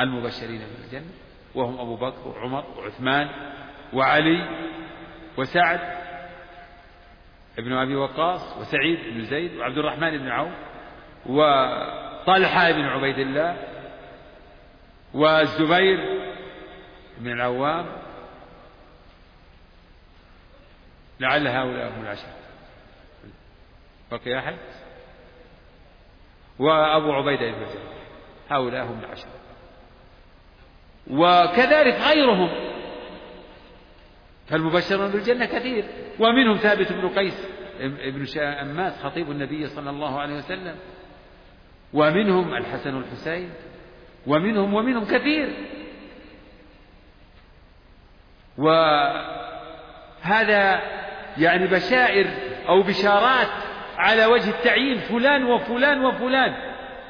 المبشرين 0.00 0.60
بالجنة 0.80 1.10
وهم 1.54 1.80
أبو 1.80 1.96
بكر 1.96 2.28
وعمر 2.28 2.64
وعثمان 2.78 3.28
وعلي 3.92 4.48
وسعد 5.36 5.80
ابن 7.58 7.72
أبي 7.72 7.96
وقاص 7.96 8.56
وسعيد 8.56 8.98
بن 9.14 9.24
زيد 9.24 9.56
وعبد 9.56 9.78
الرحمن 9.78 10.18
بن 10.18 10.28
عوف 10.28 10.67
وطلحة 11.28 12.70
بن 12.70 12.84
عبيد 12.84 13.18
الله 13.18 13.56
والزبير 15.14 15.98
بن 17.18 17.32
العوام. 17.32 17.86
لعل 21.20 21.48
هؤلاء 21.48 21.88
هم 21.88 22.02
العشرة. 22.02 22.34
بقي 24.10 24.38
أحد؟ 24.38 24.56
وأبو 26.58 27.12
عبيدة 27.12 27.50
بن 27.50 27.62
الجراح 27.62 27.98
هؤلاء 28.50 28.84
هم 28.84 28.98
العشرة. 28.98 29.30
وكذلك 31.10 31.94
غيرهم. 31.94 32.50
فالمبشرون 34.46 35.10
بالجنة 35.10 35.46
كثير. 35.46 35.84
ومنهم 36.20 36.56
ثابت 36.56 36.92
بن 36.92 37.08
قيس 37.08 37.48
ابن 37.80 38.24
شاماس 38.24 39.02
خطيب 39.02 39.30
النبي 39.30 39.66
صلى 39.66 39.90
الله 39.90 40.20
عليه 40.20 40.34
وسلم. 40.34 40.76
ومنهم 41.92 42.54
الحسن 42.54 42.94
والحسين 42.94 43.50
ومنهم 44.26 44.74
ومنهم 44.74 45.04
كثير. 45.04 45.48
وهذا 48.58 49.30
يعني 51.38 51.66
بشائر 51.66 52.26
أو 52.68 52.82
بشارات 52.82 53.48
على 53.98 54.26
وجه 54.26 54.50
التعيين 54.50 54.98
فلان 54.98 55.44
وفلان 55.44 56.04
وفلان. 56.04 56.54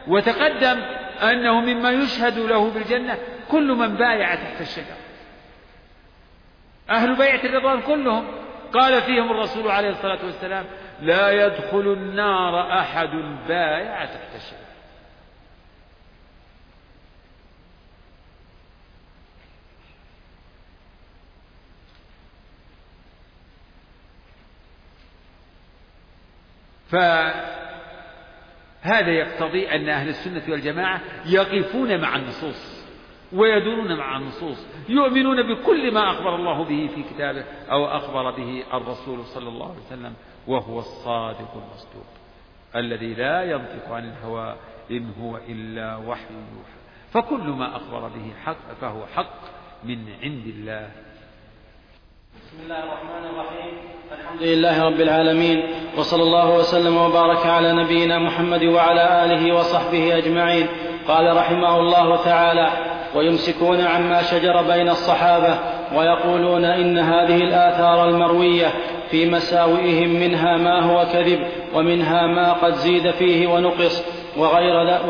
وتقدم 0.08 0.80
أنه 1.22 1.60
مما 1.60 1.90
يشهد 1.90 2.38
له 2.38 2.70
بالجنة 2.70 3.18
كل 3.50 3.72
من 3.72 3.96
بايع 3.96 4.34
تحت 4.34 4.60
الشجرة 4.60 4.96
أهل 6.90 7.16
بيعة 7.16 7.40
الرضوان 7.44 7.80
كلهم 7.80 8.26
قال 8.72 9.02
فيهم 9.02 9.30
الرسول 9.30 9.70
عليه 9.70 9.90
الصلاة 9.90 10.24
والسلام 10.24 10.64
لا 11.00 11.46
يدخل 11.46 11.92
النار 11.92 12.80
أحد 12.80 13.10
بايع 13.48 14.04
تحت 14.04 14.36
الشجرة 14.36 14.67
فهذا 26.88 27.50
يقتضي 29.10 29.68
أن 29.68 29.88
أهل 29.88 30.08
السنة 30.08 30.42
والجماعة 30.48 31.00
يقفون 31.26 32.00
مع 32.00 32.16
النصوص 32.16 32.78
ويدورون 33.32 33.96
مع 33.96 34.16
النصوص 34.16 34.66
يؤمنون 34.88 35.54
بكل 35.54 35.94
ما 35.94 36.10
أخبر 36.10 36.34
الله 36.34 36.64
به 36.64 36.90
في 36.94 37.02
كتابه 37.02 37.44
أو 37.70 37.86
أخبر 37.86 38.30
به 38.30 38.64
الرسول 38.74 39.24
صلى 39.24 39.48
الله 39.48 39.70
عليه 39.70 39.80
وسلم 39.86 40.14
وهو 40.46 40.78
الصادق 40.78 41.54
المصدوق 41.54 42.06
الذي 42.76 43.14
لا 43.14 43.42
ينطق 43.42 43.92
عن 43.92 44.04
الهوى 44.08 44.56
إن 44.90 45.12
هو 45.20 45.36
إلا 45.48 45.96
وحي 45.96 46.34
يوحى 46.34 46.78
فكل 47.12 47.48
ما 47.48 47.76
أخبر 47.76 48.08
به 48.08 48.32
حق 48.44 48.72
فهو 48.80 49.06
حق 49.06 49.40
من 49.84 50.08
عند 50.22 50.46
الله 50.46 50.90
بسم 52.58 52.66
الله 52.66 52.84
الرحمن 52.84 53.24
الرحيم 53.30 53.72
الحمد 54.12 54.42
لله 54.42 54.84
رب 54.84 55.00
العالمين 55.00 55.62
وصلى 55.98 56.22
الله 56.22 56.56
وسلم 56.56 56.96
وبارك 56.96 57.46
على 57.46 57.72
نبينا 57.72 58.18
محمد 58.18 58.64
وعلى 58.64 59.24
اله 59.24 59.54
وصحبه 59.54 60.18
اجمعين 60.18 60.66
قال 61.08 61.36
رحمه 61.36 61.80
الله 61.80 62.24
تعالى 62.24 62.68
ويمسكون 63.14 63.80
عما 63.80 64.22
شجر 64.22 64.62
بين 64.62 64.88
الصحابه 64.88 65.58
ويقولون 65.96 66.64
ان 66.64 66.98
هذه 66.98 67.36
الاثار 67.36 68.08
المرويه 68.08 68.66
في 69.10 69.30
مساوئهم 69.30 70.08
منها 70.08 70.56
ما 70.56 70.80
هو 70.80 71.06
كذب 71.12 71.40
ومنها 71.74 72.26
ما 72.26 72.52
قد 72.52 72.72
زيد 72.72 73.10
فيه 73.10 73.46
ونقص 73.46 74.02
وغير 74.36 74.82
لا 74.82 75.00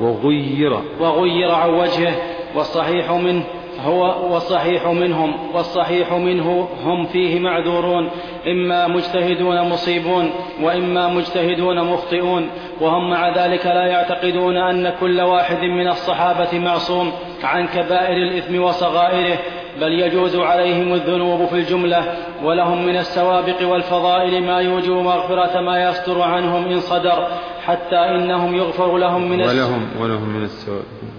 وغير 0.00 0.80
وغير 1.00 1.50
عن 1.52 1.70
وجهه 1.70 2.14
والصحيح 2.54 3.10
منه 3.10 3.44
هو 3.84 4.32
والصحيح 4.34 4.86
منهم 4.86 5.34
والصحيح 5.54 6.12
منه 6.12 6.68
هم 6.84 7.06
فيه 7.06 7.40
معذورون 7.40 8.10
إما 8.46 8.86
مجتهدون 8.86 9.60
مصيبون 9.68 10.30
وإما 10.62 11.08
مجتهدون 11.08 11.84
مخطئون 11.84 12.48
وهم 12.80 13.10
مع 13.10 13.28
ذلك 13.36 13.66
لا 13.66 13.86
يعتقدون 13.86 14.56
أن 14.56 14.92
كل 15.00 15.20
واحد 15.20 15.62
من 15.62 15.88
الصحابة 15.88 16.58
معصوم 16.58 17.12
عن 17.42 17.66
كبائر 17.66 18.16
الإثم 18.16 18.62
وصغائره 18.62 19.38
بل 19.80 19.92
يجوز 19.92 20.36
عليهم 20.36 20.92
الذنوب 20.92 21.46
في 21.46 21.54
الجملة 21.54 22.16
ولهم 22.44 22.86
من 22.86 22.96
السوابق 22.96 23.68
والفضائل 23.68 24.42
ما 24.42 24.60
يوجب 24.60 24.92
مغفرة 24.92 25.60
ما 25.60 25.82
يصدر 25.82 26.22
عنهم 26.22 26.64
إن 26.64 26.80
صدر 26.80 27.28
حتى 27.66 27.96
إنهم 27.96 28.54
يغفر 28.54 28.98
لهم 28.98 29.30
من 29.30 29.40
ولهم 29.40 29.88
ولهم 30.00 30.28
من 30.28 30.44
السوابق. 30.44 31.17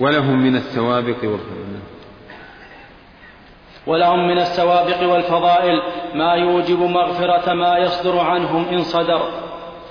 ولهم 0.00 0.42
من 0.42 0.56
السوابق 0.56 1.16
والفضائل. 1.24 1.80
ولهم 3.86 4.28
من 4.28 4.38
السوابق 4.38 5.12
والفضائل 5.12 5.82
ما 6.14 6.34
يوجب 6.34 6.78
مغفرة 6.78 7.52
ما 7.54 7.78
يصدر 7.78 8.18
عنهم 8.18 8.68
إن 8.68 8.82
صدر. 8.82 9.22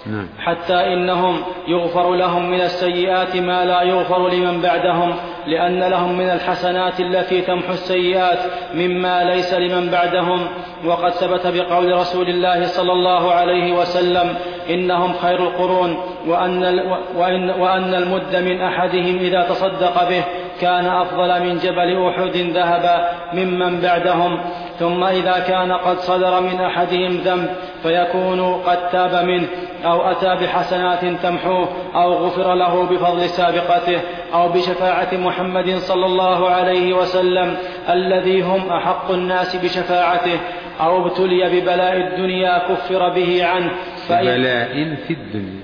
نعم. 0.05 0.27
حتى 0.39 0.93
إنهم 0.93 1.43
يغفر 1.67 2.15
لهم 2.15 2.51
من 2.51 2.61
السيئات 2.61 3.35
ما 3.35 3.65
لا 3.65 3.81
يغفر 3.81 4.29
لمن 4.29 4.61
بعدهم 4.61 5.15
لأن 5.47 5.83
لهم 5.83 6.17
من 6.17 6.29
الحسنات 6.29 6.99
التي 6.99 7.41
تمحو 7.41 7.71
السيئات 7.71 8.39
مما 8.73 9.23
ليس 9.23 9.53
لمن 9.53 9.89
بعدهم. 9.89 10.47
وقد 10.85 11.11
ثبت 11.11 11.47
بقول 11.47 11.93
رسول 11.93 12.29
الله 12.29 12.65
صلى 12.65 12.91
الله 12.91 13.31
عليه 13.31 13.73
وسلم 13.73 14.37
إنهم 14.69 15.13
خير 15.13 15.39
القرون 15.39 15.97
وأن, 16.27 16.79
وإن, 17.15 17.49
وأن 17.49 17.93
المد 17.93 18.35
من 18.35 18.61
أحدهم 18.61 19.17
إذا 19.17 19.41
تصدق 19.41 20.09
به 20.09 20.23
كان 20.61 20.85
أفضل 20.85 21.39
من 21.43 21.57
جبل 21.57 22.07
أحد 22.07 22.37
ذهبا 22.37 23.09
ممن 23.33 23.81
بعدهم. 23.81 24.39
ثم 24.79 25.03
إذا 25.03 25.39
كان 25.47 25.71
قد 25.71 25.99
صدر 25.99 26.41
من 26.41 26.61
أحدهم 26.61 27.17
ذنب 27.17 27.49
فيكون 27.83 28.53
قد 28.53 28.89
تاب 28.89 29.25
منه 29.25 29.47
أو 29.85 30.11
أتى 30.11 30.45
بحسنات 30.45 31.05
تمحوه 31.23 31.67
أو 31.95 32.13
غفر 32.13 32.53
له 32.53 32.83
بفضل 32.83 33.29
سابقته 33.29 34.01
أو 34.33 34.49
بشفاعة 34.49 35.13
محمد 35.13 35.77
صلى 35.77 36.05
الله 36.05 36.49
عليه 36.49 36.93
وسلم 36.93 37.57
الذي 37.89 38.41
هم 38.41 38.69
أحق 38.69 39.11
الناس 39.11 39.55
بشفاعته 39.55 40.39
أو 40.81 41.05
ابتلي 41.05 41.49
ببلاء 41.49 41.97
الدنيا 41.97 42.57
كفر 42.57 43.09
به 43.09 43.45
عنه. 43.45 43.71
بلاء 44.09 44.95
في 44.95 45.13
الدنيا. 45.13 45.63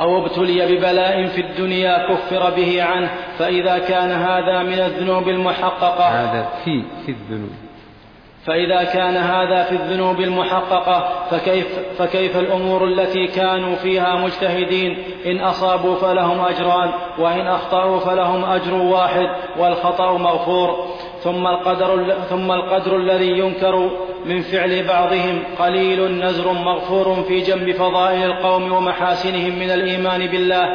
أو 0.00 0.26
ابتلي 0.26 0.76
ببلاء 0.76 1.26
في 1.26 1.40
الدنيا 1.40 2.08
كفر 2.08 2.50
به 2.50 2.82
عنه 2.82 3.10
فإذا 3.38 3.78
كان 3.78 4.10
هذا 4.10 4.62
من 4.62 4.78
الذنوب 4.78 5.28
المحققة. 5.28 6.04
هذا 6.04 6.48
في 6.64 6.82
في 7.06 7.12
الذنوب. 7.12 7.50
فإذا 8.46 8.84
كان 8.84 9.16
هذا 9.16 9.62
في 9.62 9.72
الذنوب 9.72 10.20
المحققة 10.20 11.26
فكيف, 11.30 11.78
فكيف 11.98 12.36
الأمور 12.36 12.84
التي 12.84 13.26
كانوا 13.26 13.74
فيها 13.74 14.16
مجتهدين؟ 14.16 14.98
إن 15.26 15.40
أصابوا 15.40 15.94
فلهم 15.94 16.40
أجران 16.40 16.90
وإن 17.18 17.46
أخطأوا 17.46 18.00
فلهم 18.00 18.44
أجر 18.44 18.74
واحد 18.74 19.28
والخطأ 19.58 20.18
مغفور. 20.18 20.94
ثم 21.24 21.46
القدر, 21.46 22.14
ثم 22.30 22.52
القدر 22.52 22.96
الذي 22.96 23.30
ينكر 23.30 23.90
من 24.24 24.40
فعل 24.40 24.84
بعضهم 24.88 25.42
قليل 25.58 26.24
نزر 26.24 26.52
مغفور 26.52 27.22
في 27.28 27.40
جنب 27.40 27.72
فضائل 27.72 28.22
القوم 28.24 28.72
ومحاسنهم 28.72 29.58
من 29.58 29.70
الإيمان 29.70 30.26
بالله 30.26 30.68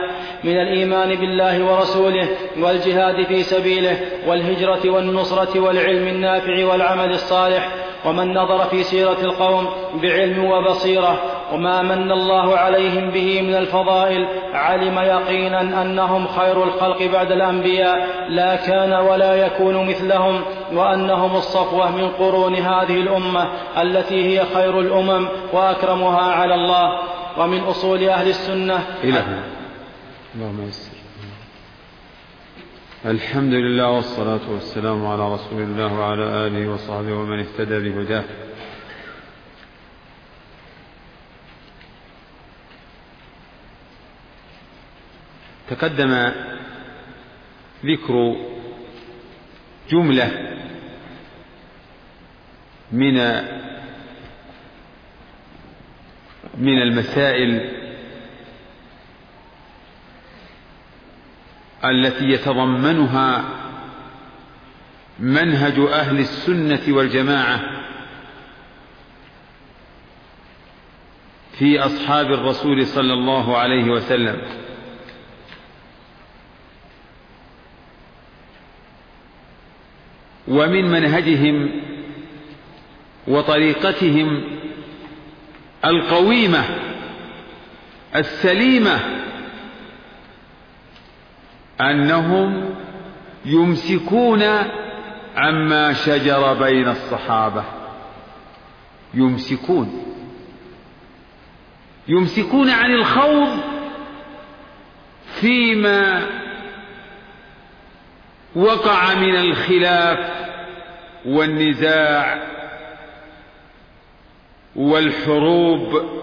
من 0.43 0.61
الإيمان 0.61 1.15
بالله 1.15 1.65
ورسوله 1.65 2.27
والجهاد 2.59 3.25
في 3.25 3.43
سبيله 3.43 3.99
والهجرة 4.27 4.89
والنصرة 4.89 5.59
والعلم 5.59 6.07
النافع 6.07 6.65
والعمل 6.65 7.11
الصالح 7.11 7.69
ومن 8.05 8.33
نظر 8.33 8.65
في 8.65 8.83
سيرة 8.83 9.17
القوم 9.21 9.67
بعلم 10.01 10.45
وبصيرة 10.45 11.38
وما 11.53 11.81
من 11.81 12.11
الله 12.11 12.57
عليهم 12.57 13.09
به 13.09 13.41
من 13.41 13.55
الفضائل. 13.55 14.27
علم 14.53 14.99
يقينا 14.99 15.81
أنهم 15.81 16.27
خير 16.27 16.63
الخلق 16.63 17.03
بعد 17.03 17.31
الأنبياء. 17.31 18.07
لا 18.29 18.55
كان 18.55 18.93
ولا 18.93 19.35
يكون 19.35 19.87
مثلهم 19.89 20.41
وأنهم 20.73 21.35
الصفوة 21.35 21.91
من 21.91 22.07
قرون 22.07 22.55
هذه 22.55 23.01
الأمة 23.01 23.47
التي 23.81 24.39
هي 24.39 24.45
خير 24.45 24.79
الأمم 24.79 25.27
وأكرمها 25.53 26.31
على 26.31 26.55
الله. 26.55 26.99
ومن 27.37 27.59
أصول 27.59 28.03
أهل 28.03 28.27
السنة 28.29 28.79
يسر. 30.67 30.99
الحمد 33.05 33.53
لله 33.53 33.89
والصلاة 33.89 34.39
والسلام 34.53 35.07
على 35.07 35.33
رسول 35.33 35.61
الله 35.61 35.99
وعلى 35.99 36.23
آله 36.23 36.71
وصحبه 36.73 37.13
ومن 37.13 37.39
اهتدى 37.39 37.89
بهداه. 37.89 38.23
تقدم 45.69 46.31
ذكر 47.85 48.35
جملة 49.89 50.55
من 52.91 53.13
من 56.57 56.81
المسائل 56.81 57.79
التي 61.85 62.25
يتضمنها 62.25 63.43
منهج 65.19 65.79
أهل 65.79 66.19
السنة 66.19 66.81
والجماعة 66.87 67.61
في 71.57 71.79
أصحاب 71.79 72.31
الرسول 72.31 72.87
صلى 72.87 73.13
الله 73.13 73.57
عليه 73.57 73.83
وسلم. 73.83 74.41
ومن 80.49 80.91
منهجهم 80.91 81.81
وطريقتهم 83.27 84.43
القويمة 85.85 86.63
السليمة 88.15 88.99
أنهم 91.81 92.75
يمسكون 93.45 94.43
عما 95.35 95.93
شجر 95.93 96.53
بين 96.53 96.87
الصحابة. 96.87 97.63
يمسكون 99.13 100.05
يمسكون 102.07 102.69
عن 102.69 102.91
الخوض 102.91 103.59
فيما 105.41 106.25
وقع 108.55 109.13
من 109.13 109.35
الخلاف 109.35 110.38
والنزاع 111.25 112.41
والحروب. 114.75 116.19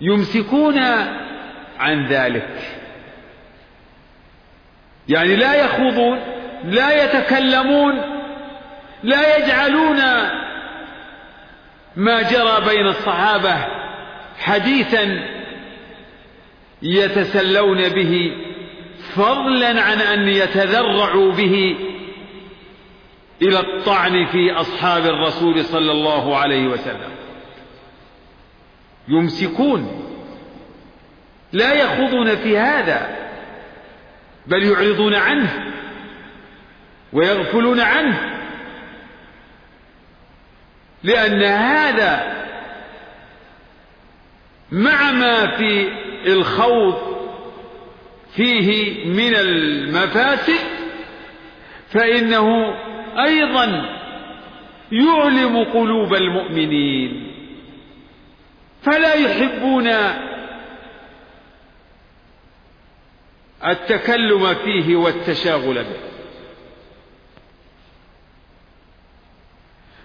يمسكون 0.00 0.78
عن 1.78 2.06
ذلك. 2.06 2.78
يعني 5.08 5.36
لا 5.36 5.54
يخوضون 5.54 6.18
لا 6.64 7.04
يتكلمون 7.04 8.02
لا 9.02 9.36
يجعلون 9.36 9.98
ما 11.96 12.22
جرى 12.22 12.64
بين 12.68 12.86
الصحابة 12.86 13.66
حديثا 14.38 15.28
يتسلون 16.82 17.88
به. 17.88 18.32
فضلا 19.16 19.82
عن 19.82 19.98
أن 19.98 20.28
يتذرعوا 20.28 21.32
به 21.32 21.76
إلى 23.42 23.60
الطعن 23.60 24.26
في 24.26 24.52
أصحاب 24.52 25.06
الرسول 25.06 25.64
صلى 25.64 25.92
الله 25.92 26.36
عليه 26.36 26.66
وسلم. 26.66 27.10
يمسكون 29.08 30.04
لا 31.52 31.72
يخوضون 31.72 32.36
في 32.36 32.58
هذا 32.58 33.16
بل 34.46 34.62
يعرضون 34.62 35.14
عنه 35.14 35.72
ويغفلون 37.12 37.80
عنه 37.80 38.38
لأن 41.02 41.42
هذا 41.42 42.38
مع 44.72 45.12
ما 45.12 45.56
في 45.56 45.88
الخوض 46.26 47.07
فيه 48.38 49.04
من 49.04 49.34
المفاسد 49.34 50.66
فإنه 51.90 52.74
أيضا 53.26 53.64
يعلم 54.92 55.64
قلوب 55.64 56.14
المؤمنين. 56.14 57.32
فلا 58.82 59.14
يحبون 59.14 59.88
التكلم 63.66 64.54
فيه 64.54 64.96
والتشاغل 64.96 65.84
به. 65.84 66.00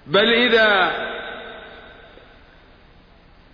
بل 0.08 0.34
إذا 0.34 0.92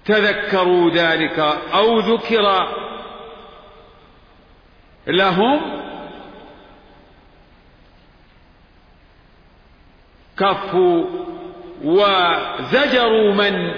تذكروا 0.05 0.91
ذلك 0.91 1.39
أو 1.73 1.99
ذكر 1.99 2.67
لهم 5.09 5.79
كفوا 10.37 11.05
وزجروا 11.83 13.33
من 13.33 13.73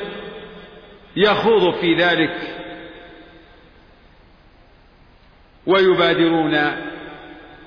يخوض 1.15 1.73
في 1.73 1.95
ذلك 1.95 2.57
ويبادرون 5.67 6.55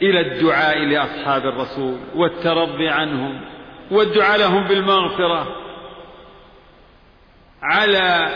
إلى 0.03 0.21
الدعاء 0.21 0.79
لأصحاب 0.79 1.47
الرسول 1.47 1.99
والترضي 2.15 2.89
عنهم 2.89 3.41
والدعاء 3.91 4.39
لهم 4.39 4.69
بالمغفرة 4.69 5.57
على 7.63 8.29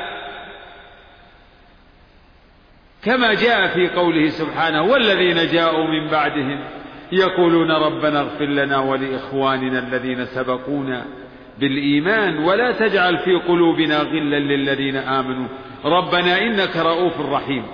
كما 3.04 3.34
جاء 3.34 3.66
في 3.68 3.88
قوله 3.88 4.28
سبحانه 4.28 4.82
والذين 4.82 5.46
جاءوا 5.52 5.84
من 5.84 6.08
بعدهم 6.08 6.64
يقولون 7.12 7.70
ربنا 7.70 8.20
اغفر 8.20 8.44
لنا 8.44 8.78
ولإخواننا 8.78 9.78
الذين 9.78 10.26
سبقونا 10.26 11.06
بالإيمان 11.58 12.38
ولا 12.38 12.72
تجعل 12.72 13.18
في 13.18 13.34
قلوبنا 13.34 13.98
غلا 13.98 14.38
للذين 14.38 14.96
آمنوا. 14.96 15.48
ربنا 15.84 16.42
إنك 16.42 16.76
رؤوف 16.76 17.20
رحيم. 17.20 17.66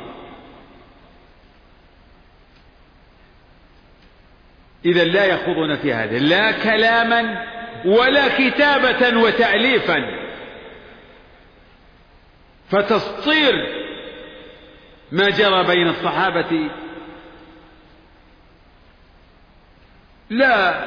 إذا 4.84 5.04
لا 5.04 5.24
يخوضون 5.24 5.74
في 5.74 5.92
هذا 5.92 6.18
لا 6.18 6.52
كلاما 6.52 7.44
ولا 7.84 8.38
كتابة 8.38 9.18
وتأليفا. 9.20 10.24
فتسطير 12.68 13.83
ما 15.14 15.30
جرى 15.30 15.64
بين 15.64 15.88
الصحابة؟ 15.88 16.70
لا 20.30 20.84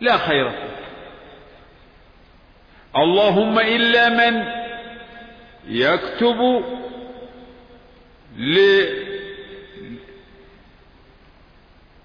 لا 0.00 0.16
خير. 0.16 0.52
اللهم 2.96 3.58
إلا 3.58 4.08
من 4.08 4.44
يكتب 5.68 6.64
ل 8.36 8.58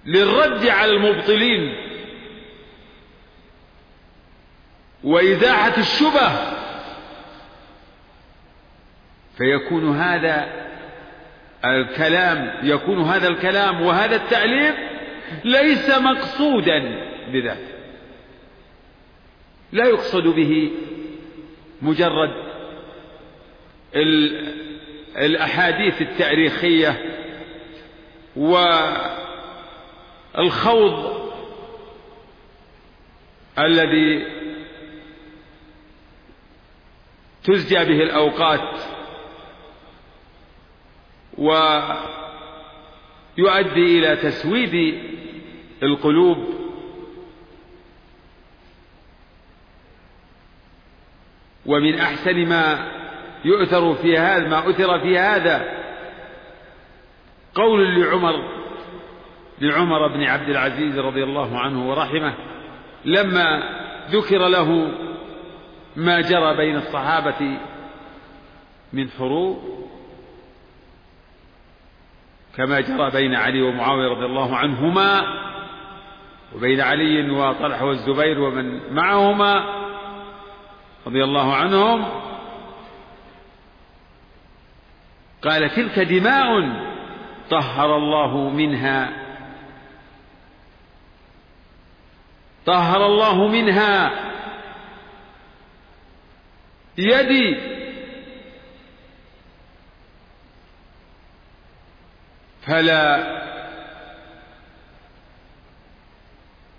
للرد 0.06 0.66
على 0.68 0.92
المبطلين. 0.92 1.76
وإزاحة 5.04 5.78
الشبه. 5.78 6.54
فيكون 9.38 9.98
هذا 9.98 10.61
الكلام 11.66 12.54
يكون 12.64 13.02
هذا 13.02 13.28
الكلام 13.28 13.82
وهذا 13.82 14.16
التأليف 14.16 14.76
ليس 15.44 15.90
مقصودا 15.90 16.80
بذاته. 17.32 17.72
لا 19.72 19.86
يقصد 19.86 20.24
به 20.28 20.72
مجرد 21.82 22.52
الأحاديث 25.18 26.02
التاريخية 26.02 27.02
والخوض 30.36 31.22
الذي 33.60 34.26
تزجى 37.44 37.76
به 37.76 38.04
الأوقات 38.04 38.80
ويؤدي 41.38 42.00
إلى 44.00 44.16
تسويد 44.16 45.00
القلوب. 45.84 46.62
ومن 51.66 52.00
أحسن 52.00 52.46
ما 52.50 52.92
يؤثر 53.46 53.94
في 53.94 54.18
هذا 54.18 54.48
ما 54.48 54.70
أثر 54.70 55.00
في 55.00 55.18
هذا 55.18 55.82
قول 57.56 58.02
لعمر 58.02 58.62
لعمر 59.62 60.08
بن 60.08 60.24
عبد 60.24 60.50
العزيز 60.50 61.00
رضي 61.00 61.24
الله 61.24 61.60
عنه 61.60 61.90
ورحمه 61.90 62.34
لما 63.06 63.64
ذكر 64.10 64.48
له 64.48 64.92
ما 65.96 66.22
جرى 66.22 66.58
بين 66.58 66.76
الصحابة 66.76 67.58
من 68.94 69.10
حروب 69.10 69.81
كما 72.58 72.82
جرى 72.82 73.12
بين 73.12 73.36
علي 73.36 73.62
ومعاوية 73.62 74.08
رضي 74.08 74.26
الله 74.26 74.56
عنهما 74.56 75.24
وبين 76.56 76.82
علي 76.82 77.30
وطلحة 77.30 77.86
والزبير 77.86 78.40
ومن 78.40 78.94
معهما 78.94 79.82
رضي 81.08 81.24
الله 81.24 81.56
عنهم. 81.56 82.06
قال 85.44 85.70
تلك 85.70 86.00
دماء 86.00 86.70
طهر 87.50 87.98
الله 87.98 88.50
منها 88.50 89.10
طهر 92.66 93.06
الله 93.06 93.48
منها 93.48 94.12
يدي 96.98 97.58
فلا 102.72 103.42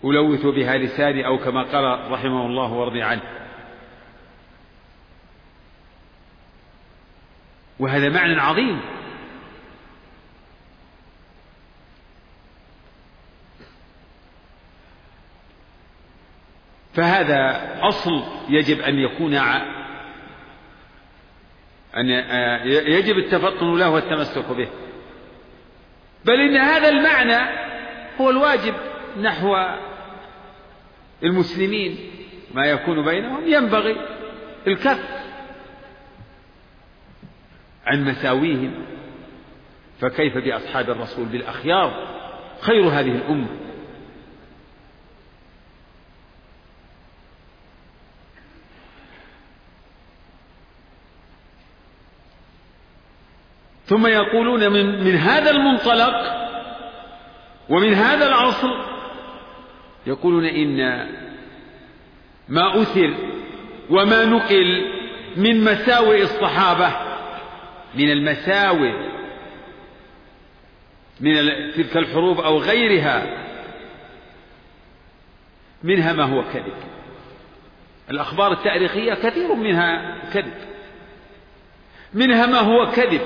ألوث 0.05 0.47
بها 0.47 0.79
لساني 0.79 1.27
أو 1.27 1.39
كما 1.39 1.63
قال 1.63 2.13
رحمه 2.13 2.47
الله 2.47 2.73
ورضي 2.73 3.03
عنه. 3.03 3.23
وهذا 7.79 8.09
معنى 8.09 8.41
عظيم. 8.41 8.81
فهذا 16.95 17.71
أصل 17.83 18.23
يجب 18.49 18.81
أن 18.81 18.99
يكون 18.99 19.35
أن 21.97 22.09
يجب 22.65 23.19
التفطن 23.19 23.79
له 23.79 23.91
والتمسك 23.91 24.51
به. 24.51 24.69
بل 26.25 26.41
إن 26.41 26.57
هذا 26.57 26.89
المعنى 26.89 27.51
هو 28.21 28.31
الواجب 28.31 28.75
نحو 29.21 29.57
المسلمين 31.23 31.99
ما 32.55 32.67
يكون 32.67 33.05
بينهم 33.05 33.47
ينبغي 33.47 33.97
الكف 34.67 35.23
عن 37.87 38.05
مساويهم. 38.05 38.75
فكيف 40.01 40.39
بأصحاب 40.39 40.91
الرسول 40.91 41.25
بالأخيار؟ 41.25 42.09
خير 42.61 42.89
هذه 42.89 43.17
الأمة. 43.17 43.49
ثم 53.85 54.07
يقولون 54.07 54.73
من, 54.73 55.05
من 55.05 55.17
هذا 55.17 55.51
المنطلق 55.51 56.43
ومن 57.69 57.95
هذا 57.95 58.27
العصر 58.27 58.69
يقولون 60.07 60.45
إن 60.45 61.07
ما 62.49 62.83
أثر 62.83 63.15
وما 63.91 64.25
نقل 64.25 64.93
من 65.37 65.65
مساوئ 65.65 66.23
الصحابة 66.23 66.93
من 67.95 68.11
المساوئ 68.11 69.13
من 71.21 71.35
تلك 71.77 71.97
الحروب 71.97 72.41
أو 72.41 72.59
غيرها 72.59 73.43
منها 75.83 76.13
ما 76.13 76.25
هو 76.25 76.43
كذب. 76.43 76.75
الأخبار 78.11 78.53
التاريخية 78.53 79.15
كثير 79.15 79.55
منها 79.55 80.17
كذب. 80.33 80.55
منها 82.15 82.47
ما 82.47 82.59
هو 82.59 82.91
كذب. 82.91 83.21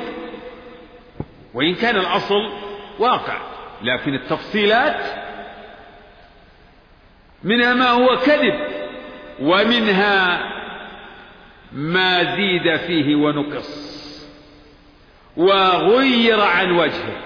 وإن 1.54 1.74
كان 1.74 1.96
الأصل 1.96 2.52
واقع 2.98 3.38
لكن 3.82 4.14
التفصيلات 4.14 5.26
منها 7.44 7.74
ما 7.74 7.90
هو 7.90 8.16
كذب 8.16 8.54
ومنها 9.40 10.52
ما 11.72 12.37
زيد 12.37 12.76
فيه 12.76 13.16
ونقص 13.16 13.96
وغير 15.37 16.40
عن 16.40 16.70
وجهه. 16.70 17.16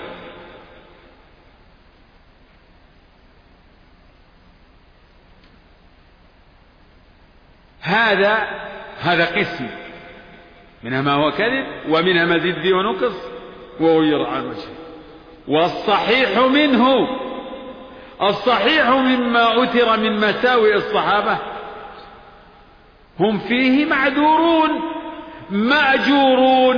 هذا 7.81 8.49
هذا 9.01 9.25
قسم 9.25 9.69
منها 10.83 11.03
ما 11.03 11.13
هو 11.13 11.31
كذب 11.31 11.67
ومنها 11.89 12.27
ما 12.27 12.39
زيد 12.39 12.55
فيه 12.55 12.75
ونقص. 12.75 13.40
وغير 13.81 14.27
عن 14.27 14.47
وجهه. 14.47 14.81
والصحيح 15.49 16.39
منه 16.39 17.09
الصحيح 18.23 18.89
مما 18.91 19.65
أثر 19.65 19.97
من 19.97 20.17
مساوئ 20.17 20.75
الصحابة. 20.75 21.39
هم 23.21 23.39
فيه 23.39 23.85
معذورون 23.85 24.71
مأجورون 25.51 26.77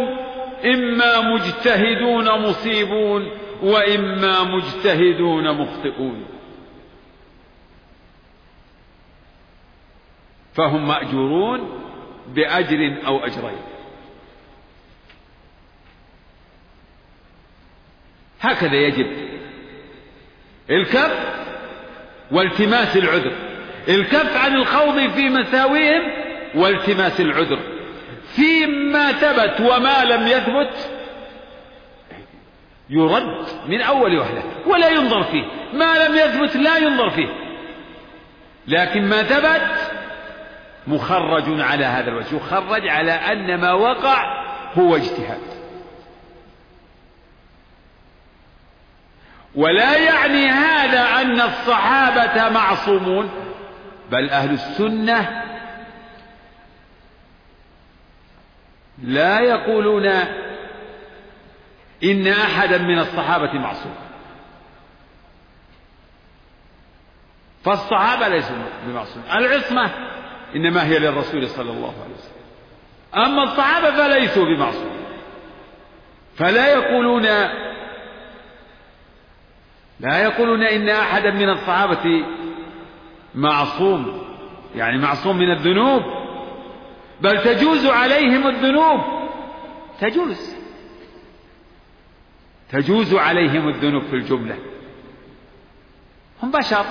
إما 0.65 1.21
مجتهدون 1.21 2.41
مصيبون 2.41 3.31
وإما 3.63 4.45
مجتهدون 4.45 5.53
مخطئون. 5.61 6.25
فهم 10.55 10.89
مأجورون 10.89 11.83
بأجر 12.35 13.07
أو 13.07 13.19
أجرين. 13.19 13.72
هكذا 18.43 18.75
يجب. 18.75 19.07
الكف 20.71 21.19
والتماس 22.31 22.97
العذر. 22.97 23.33
الكف 23.89 24.37
عن 24.37 24.55
الخوض 24.55 25.11
في 25.11 25.29
مساويهم 25.29 26.03
والتماس 26.55 27.21
العذر. 27.21 27.59
فيما 28.37 29.13
ثبت 29.13 29.61
وما 29.61 30.05
لم 30.05 30.27
يثبت 30.27 30.91
يرد 32.91 33.47
من 33.69 33.81
أول 33.81 34.19
وهلة 34.19 34.43
ولا 34.67 34.89
ينظر 34.89 35.23
فيه. 35.23 35.45
ما 35.73 36.09
لم 36.09 36.15
يثبت 36.15 36.57
لا 36.57 36.77
ينظر 36.77 37.11
فيه. 37.11 37.29
لكن 38.69 39.09
ما 39.09 39.23
ثبت 39.23 39.93
مخرج 40.87 41.61
على 41.61 41.85
هذا 41.85 42.11
الوجه. 42.11 42.37
يخرج 42.37 42.89
على 42.89 43.13
أن 43.13 43.61
ما 43.61 43.73
وقع 43.73 44.45
هو 44.75 44.97
اجتهاد. 44.97 45.52
ولا 49.55 49.97
يعني 49.97 50.47
هذا 50.47 51.21
أن 51.23 51.41
الصحابة 51.41 52.49
معصومون 52.49 53.31
بل 54.11 54.31
أهل 54.31 54.51
السنة 54.51 55.43
لا 59.03 59.41
يقولون 59.41 60.07
إن 62.05 62.27
أحدا 62.27 62.79
من 62.79 62.99
الصحابة 62.99 63.53
معصوم. 63.53 63.95
فالصحابة 67.65 68.29
ليسوا 68.29 68.57
بمعصوم 68.87 69.23
العصمة 69.35 69.91
إنما 70.57 70.85
هي 70.85 70.99
للرسول 70.99 71.49
صلى 71.49 71.71
الله 71.71 71.95
عليه 72.03 72.15
وسلم. 72.15 72.43
أما 73.25 73.43
الصحابة 73.43 73.91
فليسوا 73.91 74.45
بمعصوم. 74.45 75.03
فلا 76.37 76.73
يقولون 76.73 77.27
لا 80.03 80.23
يقولون 80.23 80.63
إن 80.63 80.89
أحدا 80.89 81.31
من 81.31 81.49
الصحابة 81.49 82.25
معصوم 83.35 84.23
يعني 84.75 84.99
معصوم 84.99 85.39
من 85.39 85.51
الذنوب 85.51 86.03
بل 87.21 87.43
تجوز 87.43 87.87
عليهم 87.87 88.47
الذنوب. 88.47 89.01
تجوز. 90.01 90.57
تجوز 92.71 93.15
عليهم 93.15 93.69
الذنوب 93.69 94.03
في 94.03 94.17
الجملة. 94.17 94.59
هم 96.43 96.51
بشر. 96.51 96.85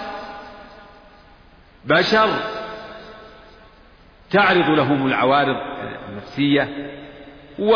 بشر 1.86 2.30
تعرض 4.32 4.69
لهم 4.69 5.08
العوارض 5.08 5.56
النفسية 6.10 6.91
و 7.60 7.74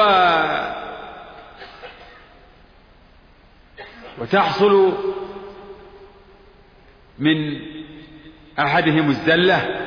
وتحصل 4.21 4.93
من 7.19 7.59
أحدهم 8.59 9.09
الزلة. 9.09 9.81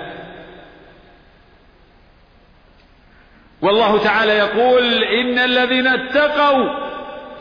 والله 3.62 3.98
تعالى 3.98 4.32
يقول 4.32 5.04
إن 5.04 5.38
الذين 5.38 5.86
اتقوا 5.86 6.88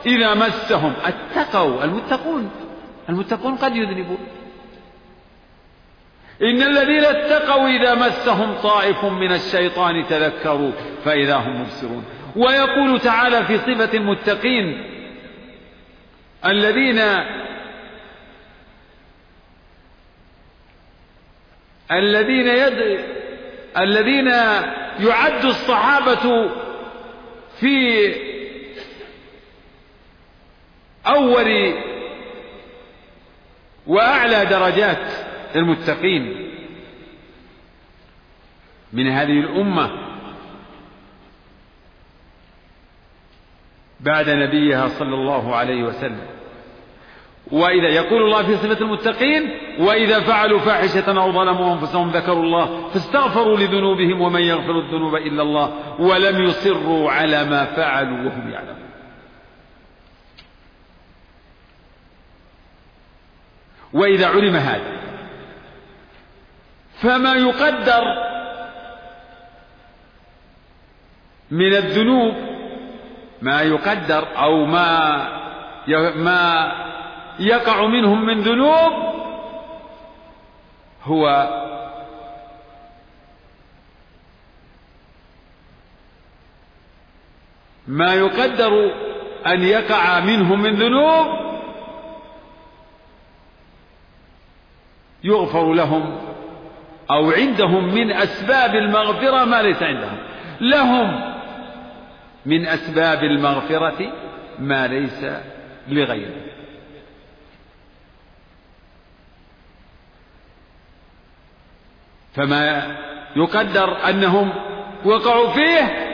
إذا 0.06 0.34
مسهم. 0.34 0.94
اتقوا 1.04 1.84
المتقون 1.84 2.52
المتقون 3.10 3.56
قد 3.56 3.76
يذنبون. 3.76 4.28
إن 6.42 6.64
الذين 6.64 7.06
اتقوا 7.06 7.68
إذا 7.68 7.96
مسهم 7.96 8.54
طائف 8.54 9.06
من 9.06 9.32
الشيطان 9.32 10.06
تذكروا 10.08 10.72
فإذا 11.06 11.36
هم 11.36 11.62
مبصرون. 11.62 12.04
ويقول 12.36 13.00
تعالى 13.00 13.46
في 13.46 13.58
صفة 13.58 13.98
المتقين 13.98 14.84
الذين 16.46 17.00
الذين 21.92 22.48
يد 22.48 23.00
الذين 23.78 24.28
يعد 25.08 25.46
الصحابة 25.46 26.50
في 27.60 28.16
أول 31.08 31.74
وأعلى 33.88 34.46
درجات 34.46 35.12
المتقين 35.56 36.52
من 38.94 39.08
هذه 39.08 39.40
الأمة 39.40 39.92
بعد 44.00 44.30
نبيها 44.30 44.88
صلى 44.88 45.16
الله 45.16 45.56
عليه 45.56 45.84
وسلم. 45.84 46.37
وإذا 47.52 47.88
يقول 47.88 48.24
الله 48.24 48.44
في 48.44 48.58
صفة 48.58 48.82
المتقين 48.82 49.52
وإذا 49.80 50.20
فعلوا 50.20 50.60
فاحشة 50.60 51.22
أو 51.22 51.32
ظلموا 51.32 51.74
أنفسهم 51.74 52.12
ذكروا 52.12 52.44
الله 52.44 52.88
فاستغفروا 52.88 53.58
لذنوبهم 53.58 54.22
ومن 54.22 54.42
يغفر 54.42 54.80
الذنوب 54.80 55.16
إلا 55.16 55.44
الله 55.44 55.74
ولم 56.00 56.44
يصروا 56.44 57.12
على 57.12 57.44
ما 57.44 57.66
فعلوا 57.66 58.18
وهم 58.18 58.50
يعلمون. 58.50 58.88
وإذا 63.94 64.28
علم 64.28 64.56
هذا 64.56 64.98
فما 67.02 67.34
يقدر 67.34 68.04
من 71.52 71.74
الذنوب 71.76 72.36
ما 73.42 73.62
يقدر 73.62 74.28
أو 74.38 74.66
ما 74.66 75.28
ما 76.16 76.72
يقع 77.40 77.88
منهم 77.88 78.26
من 78.26 78.42
ذنوب 78.42 78.94
هو 81.04 81.48
ما 87.88 88.14
يقدر 88.14 88.92
أن 89.48 89.64
يقع 89.64 90.20
منهم 90.20 90.62
من 90.62 90.74
ذنوب 90.76 91.48
يغفر 95.24 95.74
لهم 95.74 96.18
أو 97.12 97.32
عندهم 97.32 97.94
من 97.94 98.12
أسباب 98.12 98.76
المغفرة 98.76 99.46
ما 99.46 99.62
ليس 99.62 99.84
عندهم. 99.84 100.18
لهم 100.62 101.38
من 102.46 102.68
أسباب 102.68 103.24
المغفرة 103.24 104.14
ما 104.60 104.88
ليس 104.88 105.26
لغيرهم. 105.88 106.57
فما 112.36 112.96
يقدر 113.36 114.10
أنهم 114.10 114.54
وقعوا 115.06 115.50
فيه 115.50 116.08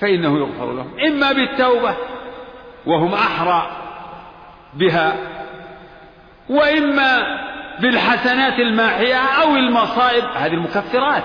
فإنه 0.00 0.38
يغفر 0.38 0.72
لهم. 0.72 1.00
إما 1.06 1.32
بالتوبة 1.32 1.96
وهم 2.86 3.14
أحرى 3.14 3.70
بها 4.74 5.16
وإما 6.48 7.40
بالحسنات 7.80 8.58
الماحية 8.58 9.16
أو 9.16 9.56
المصائب. 9.56 10.24
هذه 10.24 10.54
المكفرات 10.54 11.24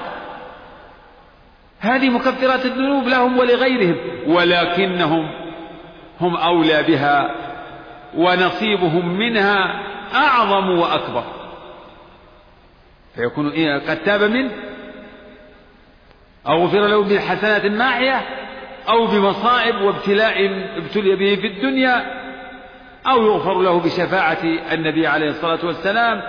هذه 1.80 2.10
مكفرات 2.10 2.66
الذنوب 2.66 3.08
لهم 3.08 3.38
ولغيرهم 3.38 3.98
ولكنهم 4.28 5.32
هم 6.22 6.36
أولى 6.36 6.84
بها 6.84 7.36
ونصيبهم 8.18 9.18
منها 9.18 9.82
أعظم 10.16 10.70
وأكبر. 10.70 11.24
فيكون 13.16 13.50
إيه 13.50 13.90
قد 13.90 14.04
تاب 14.04 14.24
منه 14.24 14.52
أو 16.48 16.66
غفر 16.66 16.88
له 16.88 17.04
بحسنات 17.04 17.66
ماحية 17.66 18.22
أو 18.90 19.06
بمصائب 19.06 19.82
وابتلاء 19.82 20.46
ابتلي 20.78 21.16
به 21.16 21.36
في 21.36 21.48
الدنيا 21.48 22.06
أو 23.08 23.26
يغفر 23.26 23.62
له 23.62 23.80
بشفاعة 23.80 24.44
النبي 24.72 25.08
عليه 25.08 25.30
الصلاة 25.30 25.66
والسلام 25.66 26.22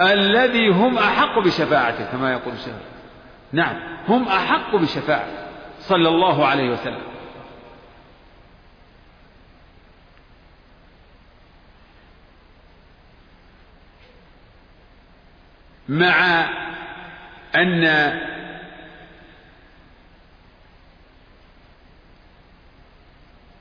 الذي 0.00 0.68
هم 0.68 0.98
أحق 0.98 1.38
بشفاعته 1.38 2.12
كما 2.12 2.32
يقول 2.32 2.54
الشيخ. 2.54 2.74
نعم 3.52 3.76
هم 4.08 4.28
أحق 4.28 4.76
بشفاعته 4.76 5.38
صلى 5.78 6.08
الله 6.08 6.46
عليه 6.46 6.70
وسلم. 6.70 7.02
مع 15.88 16.48
أن 17.56 17.84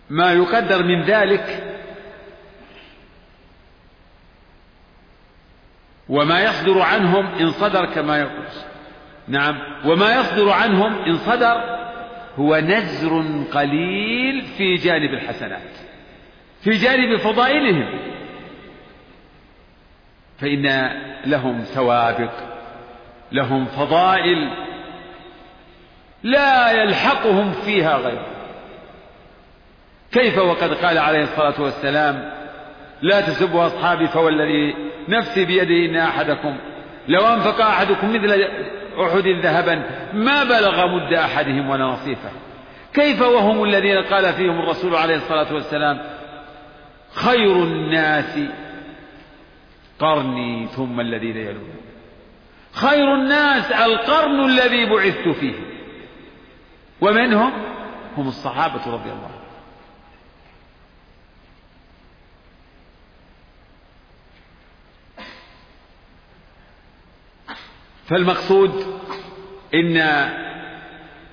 ما 0.10 0.34
يقدر 0.34 0.84
من 0.84 1.02
ذلك 1.04 1.78
وما 6.10 6.44
يصدر 6.44 6.82
عنهم 6.82 7.26
إن 7.26 7.52
صدر 7.52 7.86
كما 7.86 8.18
يقول. 8.20 8.46
نعم. 9.28 9.56
وما 9.86 10.16
يصدر 10.16 10.50
عنهم 10.50 10.94
إن 11.04 11.18
صدر 11.18 11.78
هو 12.36 12.58
نزر 12.58 13.24
قليل 13.54 14.42
في 14.58 14.76
جانب 14.76 15.14
الحسنات 15.14 15.72
في 16.64 16.70
جانب 16.70 17.18
فضائلهم. 17.18 18.17
فإن 20.40 20.92
لهم 21.26 21.64
سوابق 21.64 22.32
لهم 23.32 23.66
فضائل 23.66 24.50
لا 26.24 26.72
يلحقهم 26.72 27.52
فيها 27.52 27.98
غيره 27.98 28.28
كيف 30.12 30.38
وقد 30.38 30.74
قال 30.74 30.98
عليه 30.98 31.24
الصلاة 31.24 31.62
والسلام 31.62 32.32
لا 33.02 33.22
تسبوا 33.22 33.66
أصحابي 33.66 34.08
فوالذي 34.08 34.76
نفسي 35.10 35.46
بيده 35.46 35.92
إن 35.92 35.96
أحدكم 35.96 36.58
لو 37.08 37.22
أنفق 37.22 37.62
أحدكم 37.62 38.14
مثل 38.14 38.48
أحد 39.02 39.28
ذهبا 39.28 39.84
ما 40.14 40.44
بلغ 40.44 40.88
مد 40.88 41.14
أحدهم 41.14 41.70
ولا 41.70 41.86
نصيفه. 41.86 42.30
كيف 42.94 43.22
وهم 43.22 43.64
الذين 43.64 43.98
قال 43.98 44.34
فيهم 44.34 44.60
الرسول 44.60 44.96
عليه 44.96 45.16
الصلاة 45.16 45.54
والسلام 45.54 46.00
خير 47.14 47.64
الناس 47.64 48.40
قرني 50.00 50.68
ثم 50.68 51.00
الذين 51.00 51.38
يلون. 51.38 51.76
خير 52.72 53.16
الناس 53.16 53.72
القرن 53.72 54.46
الذي 54.46 54.86
بعثت 54.86 55.28
فيه. 55.28 55.56
ومنهم 57.02 57.52
هم 58.18 58.28
الصحابة 58.28 58.82
رضي 58.88 59.10
الله 59.12 59.26
عنهم. 59.26 59.38
فالمقصود 68.06 69.00
إن 69.74 69.98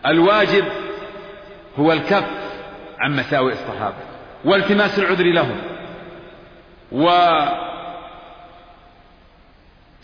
الواجب 0.06 0.64
هو 1.78 1.92
الكف 1.92 2.30
عن 2.98 3.16
مساوئ 3.16 3.52
الصحابة 3.52 3.96
والتماس 4.44 4.98
العذر 4.98 5.24
لهم. 5.24 5.60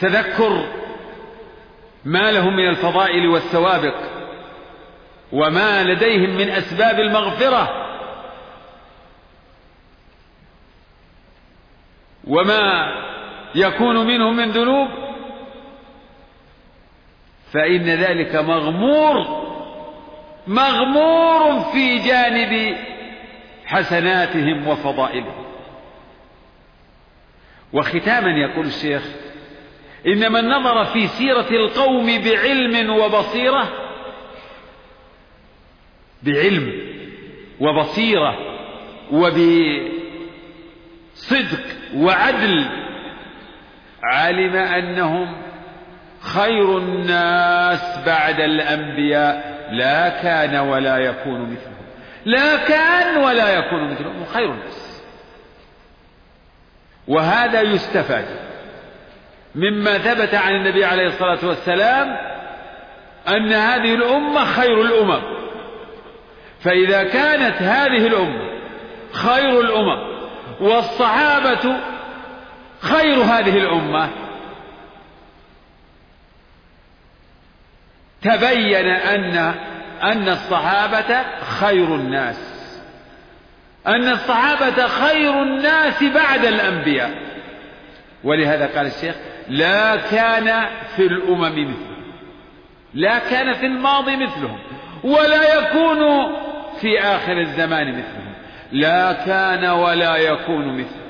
وتذكر 0.02 0.66
ما 2.04 2.30
لهم 2.30 2.56
من 2.56 2.68
الفضائل 2.68 3.28
والسوابق 3.28 3.94
وما 5.32 5.84
لديهم 5.84 6.30
من 6.30 6.48
أسباب 6.48 7.00
المغفرة 7.00 7.86
وما 12.26 12.92
يكون 13.54 14.06
منهم 14.06 14.36
من 14.36 14.50
ذنوب 14.50 14.88
فإن 17.52 17.84
ذلك 17.84 18.34
مغمور 18.34 19.40
مغمور 20.46 21.60
في 21.72 21.98
جانب 21.98 22.76
حسناتهم 23.66 24.68
وفضائلهم. 24.68 25.44
وختاما 27.72 28.30
يقول 28.30 28.66
الشيخ 28.66 29.02
إن 30.06 30.32
من 30.32 30.48
نظر 30.48 30.84
في 30.84 31.06
سيرة 31.06 31.50
القوم 31.50 32.06
بعلم 32.06 32.90
وبصيرة 32.90 33.68
بعلم 36.22 36.72
وبصيرة 37.60 38.38
وبصدق 39.12 39.90
وعدل 41.94 42.66
علم 44.02 44.56
أنهم 44.56 45.36
خير 46.20 46.78
الناس 46.78 48.04
بعد 48.06 48.40
الأنبياء 48.40 49.60
لا 49.72 50.08
كان 50.08 50.56
ولا 50.56 50.98
يكون 50.98 51.40
مثلهم 51.40 51.80
لا 52.24 52.56
كان 52.56 53.16
ولا 53.16 53.58
يكون 53.58 53.90
مثلهم 53.90 54.24
خير 54.24 54.52
الناس. 54.52 55.02
وهذا 57.08 57.60
يستفاد. 57.60 58.49
مما 59.54 59.98
ثبت 59.98 60.34
عن 60.34 60.54
النبي 60.56 60.84
عليه 60.84 61.06
الصلاة 61.06 61.48
والسلام 61.48 62.16
أن 63.28 63.52
هذه 63.52 63.94
الأمة 63.94 64.44
خير 64.44 64.82
الأمم. 64.82 65.22
فإذا 66.60 67.04
كانت 67.04 67.62
هذه 67.62 68.06
الأمة 68.06 68.50
خير 69.12 69.60
الأمم 69.60 70.10
والصحابة 70.60 71.76
خير 72.80 73.16
هذه 73.16 73.56
الأمة 73.58 74.08
تبين 78.22 78.86
أن 78.86 79.54
أن 80.02 80.28
الصحابة 80.28 81.22
خير 81.60 81.94
الناس. 81.94 82.50
أن 83.86 84.08
الصحابة 84.08 84.86
خير 84.86 85.42
الناس 85.42 86.02
بعد 86.02 86.44
الأنبياء. 86.44 87.10
ولهذا 88.24 88.66
قال 88.66 88.86
الشيخ 88.86 89.14
لا 89.48 89.96
كان 89.96 90.66
في 90.96 91.06
الأمم 91.06 91.70
مثلهم 91.70 91.90
لا 92.94 93.18
كان 93.18 93.52
في 93.52 93.66
الماضي 93.66 94.16
مثلهم. 94.16 94.58
ولا 95.04 95.58
يكون 95.58 96.32
في 96.80 97.00
آخر 97.00 97.40
الزمان 97.40 97.98
مثلهم. 97.98 98.34
لا 98.72 99.12
كان 99.12 99.64
ولا 99.64 100.16
يكون 100.16 100.78
مثلهم 100.78 101.00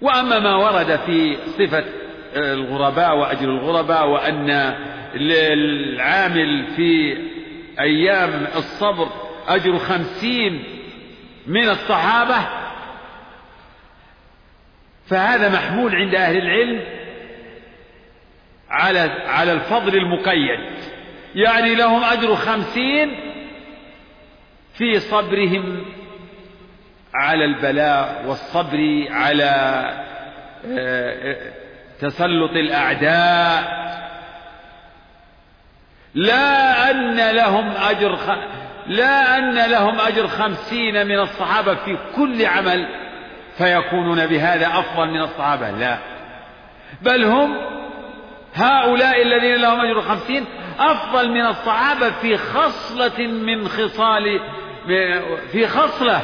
وأما 0.00 0.38
ما 0.38 0.56
ورد 0.56 0.96
في 0.96 1.36
صفة 1.58 1.84
الغرباء 2.36 3.16
وأجر 3.16 3.48
الغرباء 3.48 4.08
وأن 4.08 4.74
العامل 5.14 6.66
في 6.76 7.18
أيام 7.80 8.46
الصبر 8.56 9.25
أجر 9.48 9.78
خمسين 9.78 10.64
من 11.46 11.68
الصحابة 11.68 12.36
فهذا 15.08 15.48
محمول 15.48 15.94
عند 15.94 16.14
أهل 16.14 16.36
العلم 16.36 16.80
على 18.70 19.00
على 19.26 19.52
الفضل 19.52 19.96
المقيد 19.96 20.60
يعني 21.34 21.74
لهم 21.74 22.04
أجر 22.04 22.34
خمسين 22.34 23.16
في 24.74 25.00
صبرهم 25.00 25.84
على 27.14 27.44
البلاء 27.44 28.24
والصبر 28.26 29.06
على 29.10 29.52
آه، 30.78 31.36
تسلط 32.00 32.50
الأعداء 32.50 33.86
لا 36.14 36.90
أن 36.90 37.36
لهم 37.36 37.70
أجر. 37.70 38.18
لا 38.88 39.38
أن 39.38 39.70
لهم 39.70 40.00
أجر 40.00 40.26
خمسين 40.26 41.06
من 41.06 41.18
الصحابة 41.18 41.74
في 41.74 41.98
كل 42.16 42.46
عمل 42.46 42.88
فيكونون 43.58 44.26
بهذا 44.26 44.66
أفضل 44.66 45.08
من 45.10 45.20
الصحابة 45.20 45.70
لا. 45.70 45.98
بل 47.02 47.24
هم 47.24 47.56
هؤلاء 48.54 49.22
الذين 49.22 49.56
لهم 49.56 49.80
أجر 49.80 50.00
خمسين 50.00 50.44
أفضل 50.78 51.30
من 51.30 51.46
الصحابة 51.46 52.10
في 52.10 52.36
خصلة 52.36 53.26
من 53.26 53.68
خصال 53.68 54.40
في 55.52 55.66
خصلة 55.66 56.22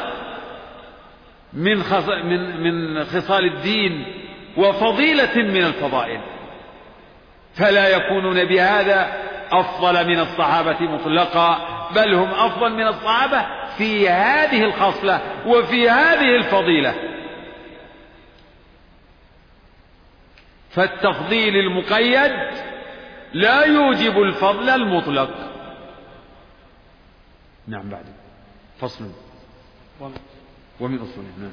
من 1.53 1.77
من 2.23 2.63
من 2.63 3.03
خصال 3.03 3.45
الدين 3.45 4.05
وفضيلة 4.57 5.35
من 5.35 5.63
الفضائل. 5.63 6.19
فلا 7.55 7.87
يكونون 7.87 8.45
بهذا 8.45 9.13
أفضل 9.51 10.07
من 10.07 10.19
الصحابة 10.19 10.81
مطلقا. 10.81 11.72
بل 11.95 12.13
هم 12.13 12.29
أفضل 12.33 12.73
من 12.73 12.87
الصحابة 12.87 13.45
في 13.77 14.09
هذه 14.09 14.63
الخصلة 14.63 15.21
وفي 15.47 15.89
هذه 15.89 16.35
الفضيلة. 16.35 16.95
فالتفضيل 20.69 21.55
المقيد 21.55 22.31
لا 23.33 23.65
يوجب 23.65 24.21
الفضل 24.21 24.69
المطلق. 24.69 25.29
نعم 27.67 27.89
بعد. 27.89 28.05
فصل. 28.79 29.05
ومن 30.79 30.99
أصول 30.99 31.23
نعم. 31.39 31.51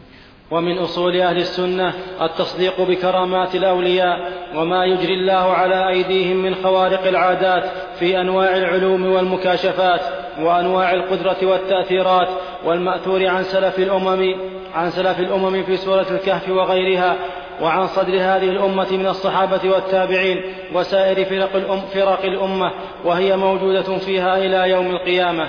ومن 0.51 0.79
أصول 0.79 1.17
أهل 1.17 1.37
السنة 1.37 1.95
التصديق 2.23 2.81
بكرامات 2.81 3.55
الأولياء 3.55 4.33
وما 4.55 4.85
يجري 4.85 5.15
الله 5.15 5.53
على 5.53 5.89
أيديهم 5.89 6.37
من 6.37 6.55
خوارق 6.55 7.07
العادات 7.07 7.71
في 7.99 8.21
أنواع 8.21 8.57
العلوم 8.57 9.07
والمكاشفات. 9.07 10.01
وأنواع 10.43 10.93
القدرة 10.93 11.37
والتأثيرات 11.43 12.29
والمأثور 12.65 13.27
عن 13.27 13.43
سلف 13.43 13.79
الأمم 13.79 14.35
عن 14.75 14.91
سلف 14.91 15.19
الأمم 15.19 15.63
في 15.63 15.77
سورة 15.77 16.07
الكهف 16.11 16.49
وغيرها 16.49 17.17
وعن 17.61 17.87
صدر 17.87 18.13
هذه 18.13 18.49
الأمة 18.49 18.93
من 18.93 19.07
الصحابة 19.07 19.71
والتابعين 19.71 20.55
وسائر 20.73 21.25
فرق, 21.25 21.57
الأم 21.57 21.81
فرق 21.81 22.25
الأمة 22.25 22.73
وهي 23.05 23.37
موجودة 23.37 23.99
فيها 23.99 24.39
إلى 24.39 24.71
يوم 24.71 24.87
القيامة. 24.87 25.49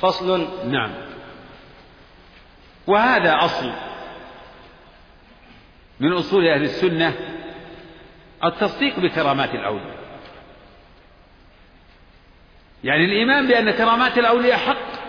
فصل. 0.00 0.48
نعم. 0.64 0.90
وهذا 2.86 3.44
أصل 3.44 3.70
من 6.00 6.12
أصول 6.12 6.48
أهل 6.48 6.62
السنة 6.62 7.12
التصديق 8.44 9.00
بكرامات 9.00 9.54
الأولياء. 9.54 10.01
يعني 12.84 13.04
الإيمان 13.04 13.48
بأن 13.48 13.70
كرامات 13.70 14.18
الأولياء 14.18 14.58
حق 14.58 15.02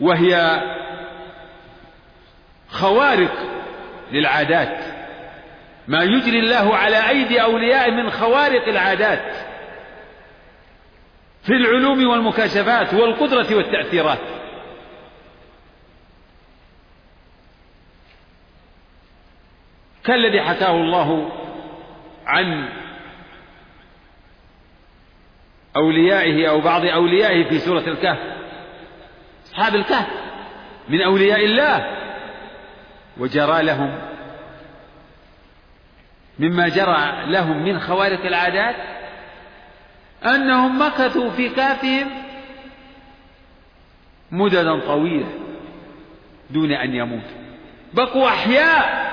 وهي 0.00 0.62
خوارق 2.68 3.32
للعادات. 4.12 4.84
ما 5.88 6.02
يجري 6.02 6.38
الله 6.38 6.76
على 6.76 7.08
أيدي 7.08 7.42
أوليائه 7.42 7.90
من 7.90 8.10
خوارق 8.10 8.68
العادات 8.68 9.34
في 11.42 11.52
العلوم 11.52 12.06
والمكاشفات 12.06 12.94
والقدرة 12.94 13.56
والتأثيرات. 13.56 14.18
كالذي 20.04 20.40
حكاه 20.40 20.70
الله 20.70 21.32
عن 22.26 22.68
أوليائه 25.76 26.50
أو 26.50 26.60
بعض 26.60 26.84
أوليائه 26.84 27.48
في 27.48 27.58
سورة 27.58 27.88
الكهف. 27.88 28.18
أصحاب 29.46 29.74
الكهف 29.74 30.06
من 30.88 31.02
أولياء 31.02 31.44
الله. 31.44 31.96
وجرى 33.18 33.62
لهم 33.62 33.98
مما 36.38 36.68
جرى 36.68 37.26
لهم 37.26 37.62
من 37.62 37.80
خوارق 37.80 38.26
العادات 38.26 38.76
أنهم 40.24 40.82
مكثوا 40.82 41.30
في 41.30 41.48
كهفهم 41.48 42.10
مددا 44.32 44.80
طويلة 44.80 45.28
دون 46.50 46.72
أن 46.72 46.94
يموتوا. 46.94 47.46
بقوا 47.92 48.28
أحياء 48.28 49.06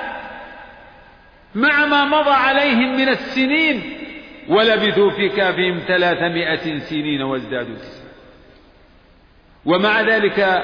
مع 1.54 1.86
ما 1.86 2.04
مضى 2.04 2.30
عليهم 2.30 2.96
من 2.96 3.08
السنين 3.08 4.03
ولبثوا 4.48 5.10
في 5.10 5.28
كافهم 5.28 5.78
ثلاثمائة 5.88 6.78
سنين 6.78 7.22
وازدادوا 7.22 7.74
تسعة 7.74 8.04
ومع 9.64 10.00
ذلك 10.00 10.62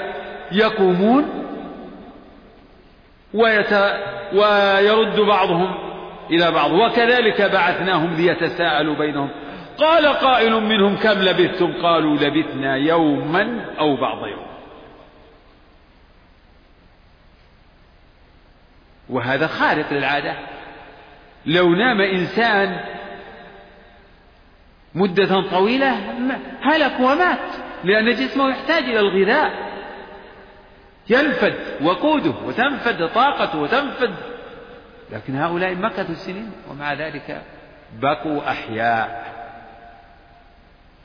يقومون 0.53 1.47
ويت... 3.35 3.73
ويرد 4.33 5.21
بعضهم 5.21 5.75
إلى 6.31 6.51
بعض. 6.51 6.73
وكذلك 6.73 7.43
بعثناهم 7.43 8.15
ليتساءلوا 8.15 8.95
بينهم. 8.95 9.31
قال 9.79 10.07
قائل 10.07 10.53
منهم 10.53 10.97
كم 10.97 11.19
لبثتم؟ 11.19 11.83
قالوا 11.83 12.17
لبثنا 12.17 12.77
يوما 12.77 13.65
أو 13.79 13.97
بعض 13.97 14.27
يوم. 14.27 14.47
وهذا 19.11 19.47
خارق 19.47 19.93
للعادة. 19.93 20.35
لو 21.47 21.75
نام 21.75 22.01
إنسان 22.01 22.81
مدة 24.95 25.51
طويلة 25.51 25.97
هلك 26.63 27.01
ومات 27.01 27.39
لأن 27.85 28.11
جسمه 28.11 28.51
يحتاج 28.51 28.83
إلى 28.83 29.01
الغذاء. 29.01 29.71
ينفد 31.11 31.55
وقوده 31.83 32.35
وتنفد 32.45 33.09
طاقته 33.09 33.59
وتنفد. 33.59 34.15
لكن 35.13 35.37
هؤلاء 35.37 35.75
مكثوا 35.75 36.15
السنين 36.15 36.53
ومع 36.71 36.93
ذلك 36.93 37.43
بقوا 38.03 38.51
أحياء. 38.51 39.31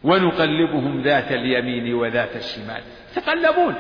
ونقلبهم 0.03 1.01
ذات 1.01 1.31
اليمين 1.31 1.93
وذات 1.93 2.35
الشمال. 2.35 2.81
تقلبون. 3.15 3.75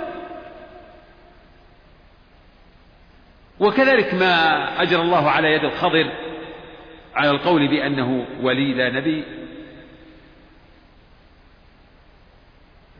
وكذلك 3.59 4.13
ما 4.13 4.65
أجرى 4.81 5.01
الله 5.01 5.29
على 5.29 5.47
يد 5.47 5.63
الخضر 5.63 6.11
على 7.15 7.29
القول 7.29 7.67
بأنه 7.67 8.25
ولي 8.41 8.73
لا 8.73 8.89
نبي. 8.89 9.44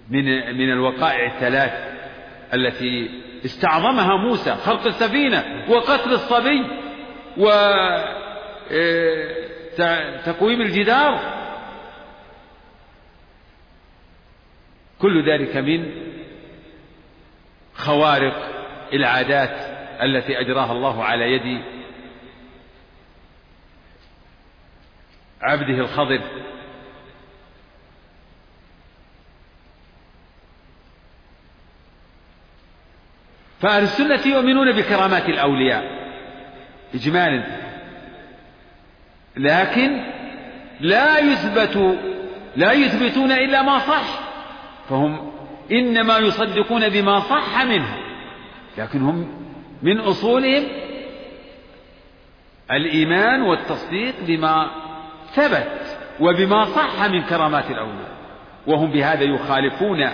من 0.09 0.55
من 0.57 0.71
الوقائع 0.71 1.25
الثلاث 1.35 1.95
التي 2.53 3.09
استعظمها 3.45 4.17
موسى 4.17 4.55
خرق 4.55 4.85
السفينة 4.85 5.65
وقتل 5.69 6.11
الصبي 6.11 6.63
وتقويم 7.37 7.81
آه، 10.61 10.65
الجدار. 10.65 11.35
كل 14.99 15.31
ذلك 15.31 15.57
من 15.57 15.91
خوارق 17.75 18.49
العادات 18.93 19.75
التي 20.01 20.39
أجراها 20.39 20.71
الله 20.71 21.03
على 21.03 21.31
يد 21.31 21.61
عبده 25.41 25.79
الخضر. 25.79 26.21
فأهل 33.61 33.83
السنة 33.83 34.27
يؤمنون 34.27 34.71
بكرامات 34.71 35.29
الأولياء. 35.29 35.83
إجمالا. 36.95 37.43
لكن 39.37 40.03
لا 40.79 41.19
يثبت 41.19 41.97
لا 42.55 42.71
يثبتون 42.71 43.31
إلا 43.31 43.61
ما 43.61 43.79
صح. 43.79 44.19
فهم 44.89 45.31
إنما 45.71 46.17
يصدقون 46.17 46.89
بما 46.89 47.19
صح 47.19 47.63
منه. 47.63 47.97
لكن 48.77 49.01
هم 49.01 49.27
من 49.83 49.99
أصولهم 49.99 50.63
الإيمان 52.71 53.41
والتصديق 53.41 54.15
بما 54.27 54.71
ثبت 55.33 55.97
وبما 56.19 56.65
صح 56.65 57.05
من 57.09 57.23
كرامات 57.23 57.71
الأولياء. 57.71 58.15
وهم 58.67 58.91
بهذا 58.91 59.23
يخالفون 59.23 60.09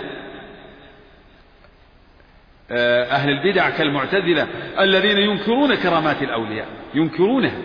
أهل 2.72 3.30
البدع 3.30 3.70
كالمعتزلة 3.70 4.48
الذين 4.78 5.18
ينكرون 5.18 5.74
كرامات 5.74 6.22
الأولياء 6.22 6.68
ينكرونها. 6.94 7.58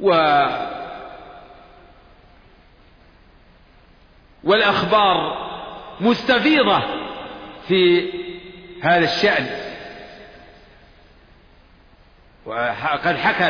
و 0.00 0.10
والأخبار 4.44 5.46
مستفيضة 6.00 6.82
في 7.68 8.10
هذا 8.82 9.04
الشأن. 9.04 9.46
وقد 12.46 13.16
حكى 13.16 13.48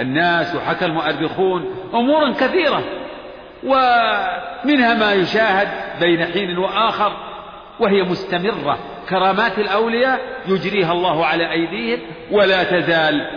الناس 0.00 0.54
وحكى 0.54 0.84
المؤرخون 0.84 1.90
أمورا 1.94 2.32
كثيرة. 2.32 2.99
ومنها 3.64 4.94
ما 4.94 5.12
يشاهد 5.12 5.68
بين 6.00 6.24
حين 6.24 6.58
وآخر 6.58 7.16
وهي 7.80 8.02
مستمرة. 8.02 8.78
كرامات 9.08 9.58
الأولياء 9.58 10.20
يجريها 10.48 10.92
الله 10.92 11.26
على 11.26 11.50
أيديهم 11.50 12.00
ولا 12.30 12.62
تزال. 12.62 13.30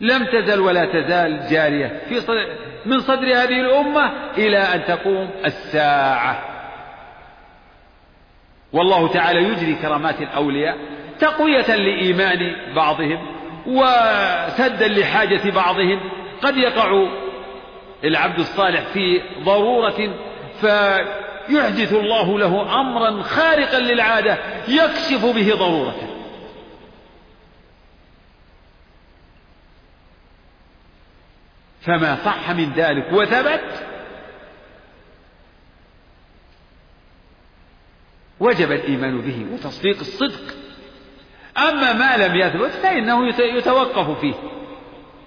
لم 0.00 0.24
تزل 0.24 0.60
ولا 0.60 0.84
تزال 0.84 1.46
جارية. 1.50 2.00
في 2.08 2.20
صدر 2.20 2.46
من 2.86 3.00
صدر 3.00 3.26
هذه 3.26 3.60
الأمة 3.60 4.12
إلى 4.38 4.58
أن 4.58 4.84
تقوم 4.84 5.30
الساعة. 5.44 6.44
والله 8.72 9.08
تعالى 9.08 9.42
يجري 9.42 9.74
كرامات 9.74 10.22
الأولياء 10.22 10.76
تقوية 11.18 11.76
لإيمان 11.76 12.56
بعضهم 12.74 13.26
وسدا 13.66 14.88
لحاجة 14.88 15.50
بعضهم. 15.50 16.00
قد 16.42 16.56
يقع 16.56 17.06
العبد 18.04 18.38
الصالح 18.38 18.80
في 18.80 19.22
ضرورة 19.44 20.14
فيحدث 20.60 21.92
الله 21.92 22.38
له 22.38 22.80
أمرا 22.80 23.22
خارقا 23.22 23.78
للعادة 23.78 24.38
يكشف 24.68 25.24
به 25.24 25.54
ضرورته. 25.54 26.06
فما 31.80 32.16
صح 32.24 32.50
من 32.50 32.72
ذلك 32.72 33.12
وثبت 33.12 33.86
وجب 38.40 38.72
الإيمان 38.72 39.20
به 39.20 39.46
وتصديق 39.52 39.98
الصدق. 39.98 40.54
أما 41.58 41.92
ما 41.92 42.16
لم 42.16 42.36
يثبت 42.36 42.70
فإنه 42.70 43.28
يتوقف 43.38 44.20
فيه. 44.20 44.34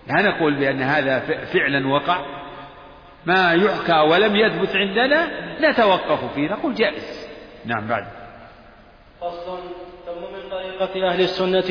لا 0.08 0.22
نقول 0.22 0.60
بأن 0.60 0.82
هذا 0.82 1.20
فعلا 1.46 1.88
وقع. 1.88 2.43
ما 3.26 3.54
يحكى 3.54 4.00
ولم 4.00 4.36
يثبت 4.36 4.76
عندنا 4.76 5.28
نتوقف 5.70 6.34
فيه 6.36 6.50
نقول 6.50 6.76
جائز. 6.76 7.28
نعم 7.66 7.88
بعد. 7.88 8.06
فصل. 9.22 9.58
ثم 10.06 10.22
من 10.22 10.50
طريقة 10.52 11.10
أهل 11.10 11.22
السنة 11.22 11.64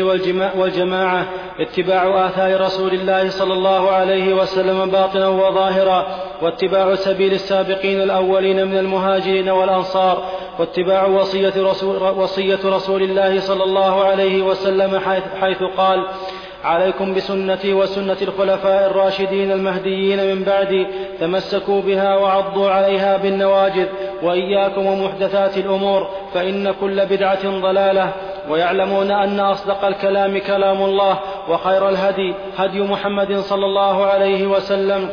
والجماعة 0.56 1.26
اتباع 1.60 2.26
آثار 2.26 2.60
رسول 2.60 2.94
الله 2.94 3.28
صلى 3.28 3.52
الله 3.52 3.90
عليه 3.90 4.34
وسلم 4.34 4.90
باطنا 4.90 5.28
وظاهرا 5.28 6.06
واتباع 6.42 6.94
سبيل 6.94 7.32
السابقين 7.32 8.02
الأولين 8.02 8.68
من 8.68 8.78
المهاجرين 8.78 9.48
والأنصار 9.48 10.24
واتباع 10.58 11.04
وصية 11.04 11.52
رسول, 11.56 12.02
وصية 12.02 12.58
رسول 12.64 13.02
الله 13.02 13.40
صلى 13.40 13.64
الله 13.64 14.04
عليه 14.04 14.42
وسلم 14.42 14.98
حيث 15.40 15.62
قال 15.76 16.06
عليكم 16.64 17.14
بسنتي 17.14 17.72
وسنة 17.72 18.16
الخلفاء 18.22 18.90
الراشدين 18.90 19.52
المهديين 19.52 20.34
من 20.34 20.44
بعدي 20.44 20.86
تمسكوا 21.20 21.82
بها 21.82 22.16
وعضوا 22.16 22.70
عليها 22.70 23.16
بالنواجذ 23.16 23.86
وإياكم 24.22 24.86
ومحدثات 24.86 25.58
الأمور 25.58 26.10
فإن 26.34 26.72
كل 26.80 27.06
بدعة 27.06 27.60
ضلالة. 27.60 28.12
ويعلمون 28.48 29.10
أن 29.10 29.40
أصدق 29.40 29.84
الكلام 29.84 30.38
كلام 30.38 30.84
الله 30.84 31.18
وخير 31.48 31.88
الهدي 31.88 32.34
هدي 32.58 32.80
محمد 32.80 33.38
صلى 33.38 33.66
الله 33.66 34.06
عليه 34.06 34.46
وسلم 34.46 35.08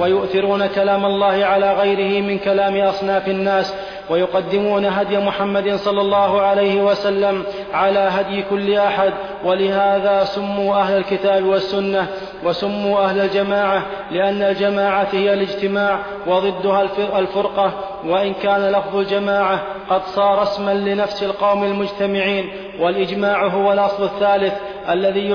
ويؤثرون 0.00 0.66
كلام 0.66 1.06
الله 1.06 1.44
على 1.44 1.72
غيره 1.72 2.22
من 2.22 2.38
كلام 2.38 2.76
أصناف 2.76 3.28
الناس 3.28 3.74
ويقدمون 4.10 4.84
هدي 4.84 5.18
محمد 5.18 5.74
صلى 5.74 6.00
الله 6.00 6.40
عليه 6.40 6.82
وسلم 6.82 7.42
على 7.74 7.98
هدي 7.98 8.42
كل 8.50 8.74
أحد 8.74 9.12
ولهذا 9.44 10.24
سموا 10.24 10.76
أهل 10.76 10.96
الكتاب 10.96 11.44
والسنة 11.44 12.06
وسموا 12.44 13.00
أهل 13.00 13.20
الجماعة 13.20 13.82
لأن 14.10 14.42
الجماعة 14.42 15.08
هي 15.12 15.32
الاجتماع 15.34 15.98
وضدها 16.26 16.82
الفرقة 17.18 17.72
وإن 18.04 18.34
كان 18.34 18.72
لفظ 18.72 18.96
الجماعة 18.96 19.62
قد 19.90 20.02
صار 20.06 20.42
اسما 20.42 20.74
لنفس 20.74 21.22
القوم 21.22 21.64
المجتمعين 21.64 22.50
والإجماع 22.80 23.46
هو 23.46 23.72
الأصل 23.72 24.04
الثالث 24.04 24.54
الذي 24.88 25.34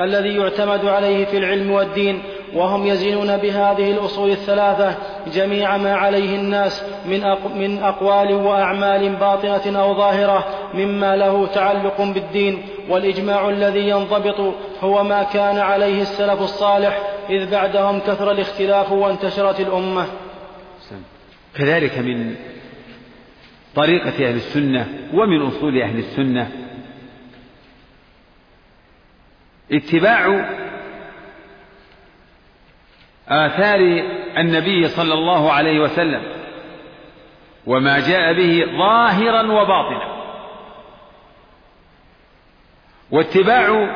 الذي 0.00 0.36
يعتمد 0.36 0.84
عليه 0.84 1.24
في 1.24 1.38
العلم 1.38 1.70
والدين 1.70 2.22
وهم 2.54 2.86
يزنون 2.86 3.36
بهذه 3.36 3.90
الأصول 3.90 4.30
الثلاثة 4.30 4.94
جميع 5.34 5.76
ما 5.76 5.94
عليه 5.94 6.36
الناس 6.36 6.82
من 7.06 7.20
من 7.54 7.82
أقوال 7.82 8.34
وأعمال 8.34 9.16
باطنة 9.16 9.80
أو 9.80 9.94
ظاهرة 9.94 10.46
مما 10.74 11.16
له 11.16 11.46
تعلق 11.46 12.00
بالدين. 12.00 12.62
والإجماع 12.88 13.48
الذي 13.48 13.88
ينضبط 13.88 14.54
هو 14.80 15.02
ما 15.02 15.22
كان 15.22 15.58
عليه 15.58 16.02
السلف 16.02 16.42
الصالح 16.42 17.00
إذ 17.30 17.50
بعدهم 17.50 18.00
كثر 18.00 18.30
الاختلاف 18.30 18.92
وانتشرت 18.92 19.60
الأمة. 19.60 20.06
كذلك 21.56 21.98
من 21.98 22.34
طريقة 23.74 24.28
أهل 24.28 24.36
السنة 24.36 25.08
ومن 25.12 25.42
أصول 25.42 25.82
أهل 25.82 25.98
السنة. 25.98 26.52
اتباع 29.72 30.50
آثار 33.28 33.78
النبي 34.38 34.88
صلى 34.88 35.14
الله 35.14 35.52
عليه 35.52 35.80
وسلم 35.80 36.22
وما 37.66 38.00
جاء 38.00 38.32
به 38.32 38.64
ظاهرا 38.78 39.42
وباطنا. 39.42 40.14
واتباع 43.10 43.88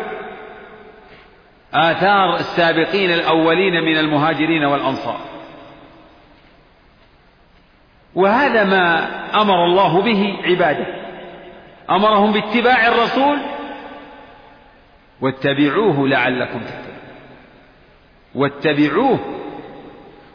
آثار 1.74 2.34
السابقين 2.34 3.10
الأولين 3.10 3.84
من 3.84 3.98
المهاجرين 3.98 4.64
والأنصار. 4.64 5.37
وهذا 8.18 8.64
ما 8.64 9.08
أمر 9.42 9.64
الله 9.64 10.02
به 10.02 10.36
عباده. 10.44 10.86
أمرهم 11.90 12.32
باتباع 12.32 12.88
الرسول 12.88 13.38
واتبعوه 15.20 16.08
لعلكم 16.08 16.60
تهتدون 16.60 16.98
واتبعوه. 18.34 19.18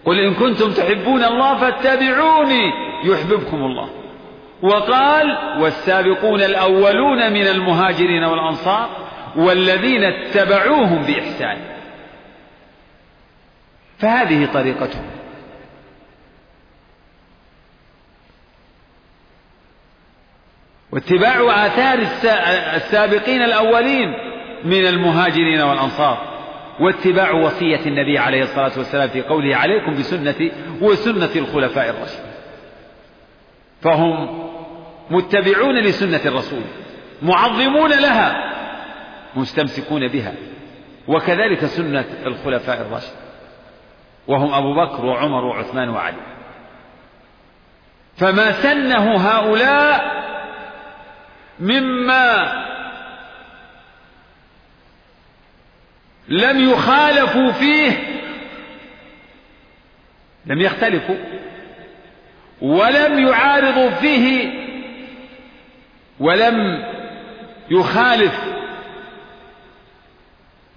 قل 0.06 0.20
إن 0.20 0.34
كنتم 0.34 0.72
تحبون 0.72 1.24
الله 1.24 1.58
فاتبعوني 1.58 2.72
يحببكم 3.04 3.58
الله. 3.58 3.90
وقال 4.62 5.38
والسابقون 5.60 6.42
الأولون 6.42 7.34
من 7.34 7.48
المهاجرين 7.48 8.24
والأنصار 8.24 8.90
والذين 9.36 10.04
اتبعوهم 10.04 11.04
بإحسان. 11.04 11.58
فهذه 13.98 14.46
طريقتهم. 14.54 15.23
واتباع 20.94 21.66
آثار 21.66 22.00
السابقين 22.76 23.42
الأولين 23.42 24.14
من 24.64 24.88
المهاجرين 24.88 25.62
والأنصار 25.62 26.18
واتباع 26.80 27.32
وصية 27.32 27.86
النبي 27.86 28.18
عليه 28.18 28.44
الصلاة 28.44 28.72
والسلام 28.78 29.10
في 29.10 29.22
قوله 29.22 29.56
عليكم 29.56 29.94
بسنتي 29.94 30.52
وسنة 30.82 31.30
الخلفاء 31.36 31.90
الراشدين. 31.90 32.32
فهم 33.82 34.44
متبعون 35.10 35.80
لسنة 35.80 36.22
الرسول 36.26 36.62
معظمون 37.22 37.90
لها 37.90 38.54
مستمسكون 39.36 40.08
بها 40.08 40.34
وكذلك 41.08 41.66
سنة 41.66 42.06
الخلفاء 42.26 42.82
الراشدين. 42.82 43.20
وهم 44.28 44.54
أبو 44.54 44.74
بكر 44.74 45.06
وعمر 45.06 45.46
وعثمان 45.46 45.90
وعلي. 45.90 46.18
فما 48.18 48.52
سنه 48.52 49.16
هؤلاء 49.16 50.23
مما 51.60 52.64
لم 56.28 56.70
يخالفوا 56.72 57.52
فيه 57.52 57.92
لم 60.46 60.62
يختلفوا 60.62 61.16
ولم 62.62 63.28
يعارضوا 63.28 63.90
فيه 63.90 64.50
ولم 66.20 66.86
يخالف 67.72 68.44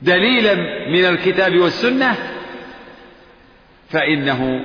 دليلا 0.03 0.55
من 0.89 1.05
الكتاب 1.05 1.57
والسنة 1.57 2.17
فإنه 3.91 4.65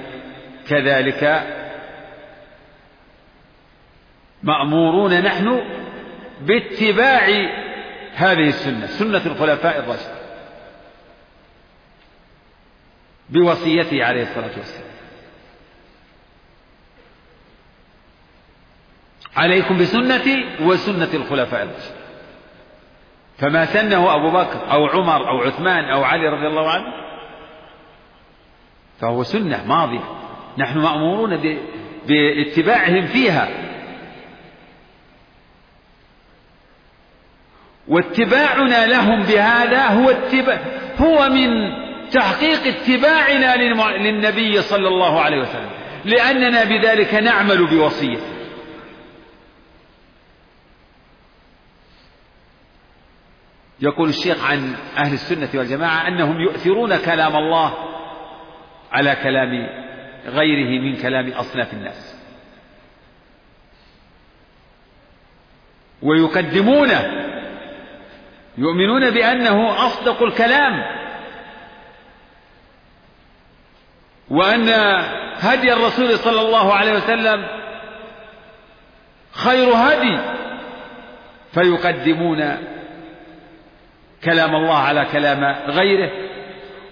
كذلك 0.69 1.47
مأمورون 4.43 5.21
نحن 5.21 5.61
باتباع 6.41 7.27
هذه 8.15 8.47
السنة 8.47 8.85
سنة 8.85 9.25
الخلفاء 9.25 9.79
الراشدين. 9.79 10.15
بوصيته 13.29 14.05
عليه 14.05 14.21
الصلاة 14.21 14.57
والسلام. 14.57 14.91
عليكم 19.37 19.77
بسنتي 19.77 20.45
وسنة 20.61 21.09
الخلفاء 21.13 21.63
الراشدين. 21.63 22.01
فما 23.37 23.65
سنه 23.65 24.15
أبو 24.15 24.31
بكر 24.31 24.71
أو 24.71 24.87
عمر 24.87 25.29
أو 25.29 25.37
عثمان 25.41 25.85
أو 25.85 26.03
علي 26.03 26.27
رضي 26.27 26.47
الله 26.47 26.71
عنه 26.71 26.93
فهو 28.99 29.23
سنة 29.23 29.65
ماضية. 29.67 30.17
نحن 30.57 30.79
مأمورون 30.79 31.61
باتباعهم 32.07 33.05
فيها. 33.07 33.70
واتباعنا 37.87 38.87
لهم 38.87 39.23
بهذا 39.23 39.87
هو 39.87 40.09
اتباع 40.09 40.59
هو 40.99 41.29
من 41.29 41.49
تحقيق 42.11 42.67
اتباعنا 42.67 43.55
للنبي 43.97 44.61
صلى 44.61 44.87
الله 44.87 45.21
عليه 45.21 45.37
وسلم 45.37 45.69
لأننا 46.05 46.63
بذلك 46.63 47.13
نعمل 47.13 47.67
بوصيته 47.67 48.31
يقول 53.81 54.09
الشيخ 54.09 54.45
عن 54.45 54.75
أهل 54.97 55.13
السنة 55.13 55.49
والجماعة 55.53 56.07
أنهم 56.07 56.39
يؤثرون 56.39 56.97
كلام 56.97 57.35
الله 57.35 57.73
على 58.91 59.15
كلام 59.15 59.67
غيره 60.25 60.81
من 60.81 60.97
كلام 61.01 61.31
أصناف 61.31 61.73
الناس. 61.73 62.15
ويقدمونه 66.01 67.31
يؤمنون 68.57 69.09
بأنه 69.09 69.85
أصدق 69.87 70.23
الكلام. 70.23 70.83
وأن 74.29 74.69
هدي 75.37 75.73
الرسول 75.73 76.17
صلى 76.17 76.41
الله 76.41 76.73
عليه 76.73 76.93
وسلم 76.93 77.47
خير 79.31 79.73
هدي 79.73 80.19
فيقدمون 81.53 82.57
كلام 84.23 84.55
الله 84.55 84.77
على 84.77 85.05
كلام 85.11 85.43
غيره. 85.67 86.11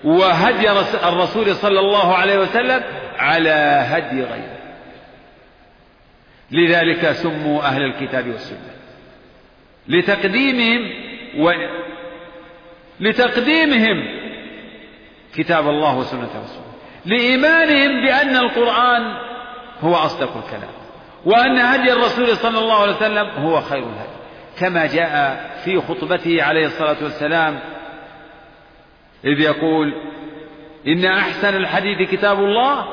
وهدي 0.04 0.72
الرسول 1.08 1.56
صلى 1.56 1.80
الله 1.80 2.16
عليه 2.16 2.40
وسلم 2.40 2.84
على 3.18 3.86
هدي 3.90 4.24
غيره. 4.24 4.60
لذلك 6.52 7.12
سموا 7.12 7.64
أهل 7.64 7.82
الكتاب 7.84 8.28
والسنة. 8.28 8.72
لتقديمهم 9.88 11.09
و 11.38 11.52
لتقديمهم 13.00 14.20
كتاب 15.36 15.70
الله 15.70 15.98
وسنة 15.98 16.30
رسوله. 16.44 16.70
لإيمانهم 17.06 18.02
بأن 18.02 18.36
القرآن 18.38 19.18
هو 19.82 19.96
أصدق 19.96 20.38
الكلام 20.38 20.74
وأن 21.26 21.60
هدي 21.60 21.94
الرسول 21.94 22.38
صلى 22.38 22.60
الله 22.60 22.82
عليه 22.82 22.96
وسلم 22.96 23.30
هو 23.30 23.62
خير 23.62 23.84
الهدي. 23.84 24.20
كما 24.60 24.86
جاء 24.86 25.46
في 25.66 25.82
خطبته 25.82 26.44
عليه 26.44 26.66
الصلاة 26.66 26.98
والسلام 27.04 27.60
إذ 29.26 29.40
يقول 29.40 29.94
إن 30.88 31.06
أحسن 31.06 31.56
الحديث 31.56 32.10
كتاب 32.10 32.40
الله 32.40 32.86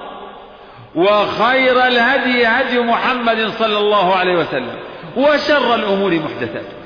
وخير 0.95 1.87
الهدي 1.87 2.47
هدي 2.47 2.79
محمد 2.79 3.49
صلى 3.49 3.79
الله 3.79 4.15
عليه 4.15 4.39
وسلم 4.39 4.77
وشر 5.17 5.75
الأمور 5.75 6.15
محدثاتها. 6.15 6.86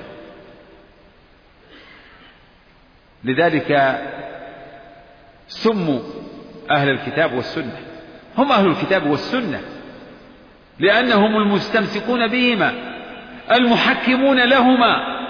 لذلك 3.25 4.01
سموا 5.49 6.01
أهل 6.71 6.89
الكتاب 6.89 7.33
والسنة. 7.33 7.79
هم 8.39 8.53
أهل 8.53 8.66
الكتاب 8.66 9.07
والسنة 9.07 9.61
لأنهم 10.79 11.37
المستمسكون 11.37 12.27
بهما 12.27 12.75
المحكمون 13.53 14.41
لهما 14.41 15.21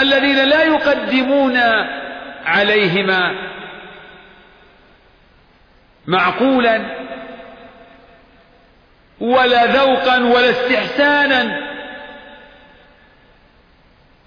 الذين 0.00 0.44
لا 0.48 0.64
يقدمون 0.64 1.56
عليهما 2.44 3.34
معقولا 6.06 6.80
ولا 9.20 9.66
ذوقا 9.66 10.18
ولا 10.18 10.50
استحسانا 10.50 11.58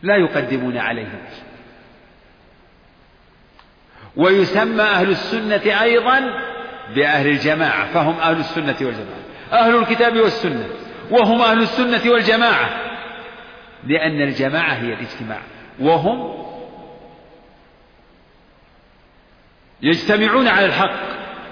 لا 0.01 0.15
يقدمون 0.15 0.77
عليهما 0.77 1.44
ويسمى 4.17 4.83
أهل 4.83 5.09
السنة 5.09 5.81
أيضا 5.81 6.33
بأهل 6.95 7.27
الجماعة 7.27 7.93
فهم 7.93 8.19
أهل 8.19 8.39
السنة 8.39 8.75
والجماعة. 8.81 9.25
أهل 9.51 9.75
الكتاب 9.75 10.17
والسنة 10.17 10.67
وهم 11.11 11.41
أهل 11.41 11.61
السنة 11.61 12.11
والجماعة. 12.11 12.69
لأن 13.87 14.21
الجماعة 14.21 14.73
هي 14.73 14.93
الاجتماع. 14.93 15.39
وهم 15.79 16.45
يجتمعون 19.81 20.47
على 20.47 20.65
الحق 20.65 20.95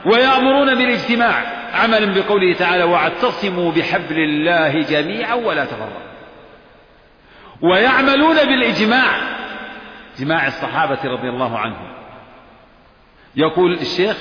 ويأمرون 0.06 0.76
بالاجتماع. 0.76 1.44
عملا 1.74 2.14
بقوله 2.14 2.54
تعالى 2.54 2.84
واعتصموا 2.84 3.72
بحبل 3.72 4.18
الله 4.18 4.82
جميعا 4.82 5.34
ولا 5.34 5.66
تفرقوا. 5.66 6.14
ويعملون 7.62 8.36
بالإجماع. 8.36 9.18
إجماع 10.20 10.48
الصحابة 10.48 11.00
رضي 11.06 11.30
الله 11.30 11.60
عنهم. 11.60 11.93
يقول 13.36 13.74
الشيخ 13.74 14.18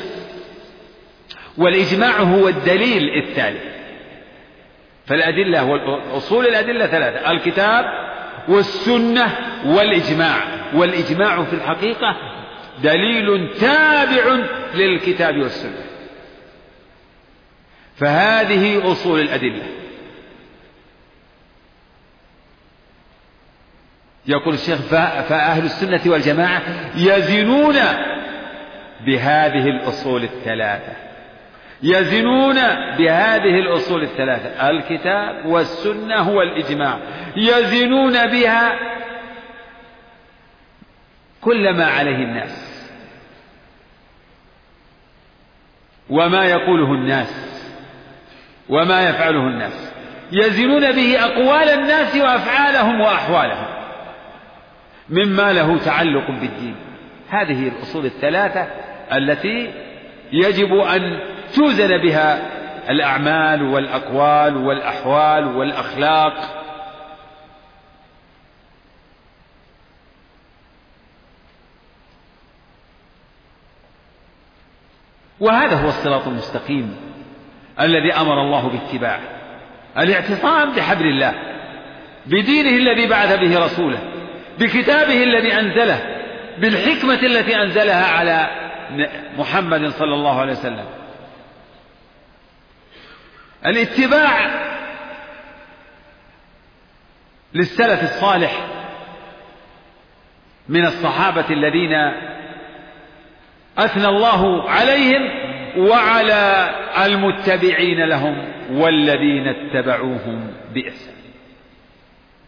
والإجماع 1.58 2.20
هو 2.20 2.48
الدليل 2.48 3.02
التالي 3.24 3.72
فالأدلة 5.06 5.80
أصول 6.16 6.46
الأدلة 6.46 6.86
ثلاثة 6.86 7.30
الكتاب 7.30 7.84
والسنة 8.48 9.36
والإجماع. 9.64 10.38
والإجماع 10.74 11.44
في 11.44 11.52
الحقيقة 11.52 12.16
دليل 12.82 13.54
تابع 13.60 14.46
للكتاب 14.74 15.36
والسنة. 15.36 15.84
فهذه 17.96 18.92
أصول 18.92 19.20
الأدلة. 19.20 19.62
يقول 24.26 24.54
الشيخ 24.54 24.78
فأهل 25.28 25.64
السنة 25.64 26.00
والجماعة 26.06 26.62
يزنون 26.96 27.76
بهذه 29.06 29.68
الأصول 29.68 30.22
الثلاثة. 30.22 30.92
يزنون 31.82 32.54
بهذه 32.98 33.58
الأصول 33.58 34.02
الثلاثة. 34.02 34.70
الكتاب 34.70 35.46
والسنة 35.46 36.30
والإجماع 36.30 36.98
يزنون 37.36 38.26
بها 38.26 38.78
كل 41.40 41.70
ما 41.70 41.84
عليه 41.84 42.16
الناس. 42.16 42.72
وما 46.10 46.44
يقوله 46.44 46.92
الناس. 46.92 47.62
وما 48.68 49.08
يفعله 49.08 49.46
الناس. 49.46 49.92
يزنون 50.32 50.92
به 50.92 51.24
أقوال 51.24 51.68
الناس 51.68 52.16
وأفعالهم 52.16 53.00
وأحوالهم. 53.00 53.66
مما 55.08 55.52
له 55.52 55.78
تعلق 55.78 56.30
بالدين. 56.30 56.76
هذه 57.30 57.68
الأصول 57.68 58.04
الثلاثة 58.04 58.66
التي 59.12 59.70
يجب 60.32 60.74
أن 60.74 61.20
توزن 61.54 61.98
بها 61.98 62.38
الأعمال 62.90 63.62
والأقوال 63.62 64.56
والأحوال 64.56 65.46
والأخلاق. 65.56 66.62
وهذا 75.40 75.76
هو 75.76 75.88
الصراط 75.88 76.28
المستقيم 76.28 76.96
الذي 77.80 78.12
أمر 78.12 78.40
الله 78.40 78.68
باتباعه 78.68 79.20
الاعتصام 79.98 80.72
بحبل 80.72 81.06
الله 81.06 81.34
بدينه 82.26 82.70
الذي 82.70 83.06
بعث 83.06 83.38
به 83.38 83.64
رسوله 83.64 83.98
بكتابه 84.58 85.22
الذي 85.22 85.54
أنزله 85.54 86.00
بالحكمة 86.58 87.14
التي 87.22 87.62
أنزلها 87.62 88.06
على 88.06 88.61
محمد 89.38 89.88
صلى 89.88 90.14
الله 90.14 90.40
عليه 90.40 90.52
وسلم. 90.52 90.86
الاتباع 93.66 94.62
للسلف 97.54 98.02
الصالح 98.02 98.66
من 100.68 100.86
الصحابة 100.86 101.50
الذين 101.50 101.92
أثنى 103.78 104.06
الله 104.06 104.70
عليهم 104.70 105.22
وعلى 105.78 106.70
المتبعين 107.06 108.04
لهم 108.04 108.52
والذين 108.70 109.48
اتبعوهم 109.48 110.52
بإحسان. 110.74 111.14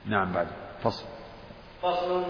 نعم 0.07 0.32
بعد. 0.32 0.47
فصل. 0.82 1.07
فصل. 1.82 2.24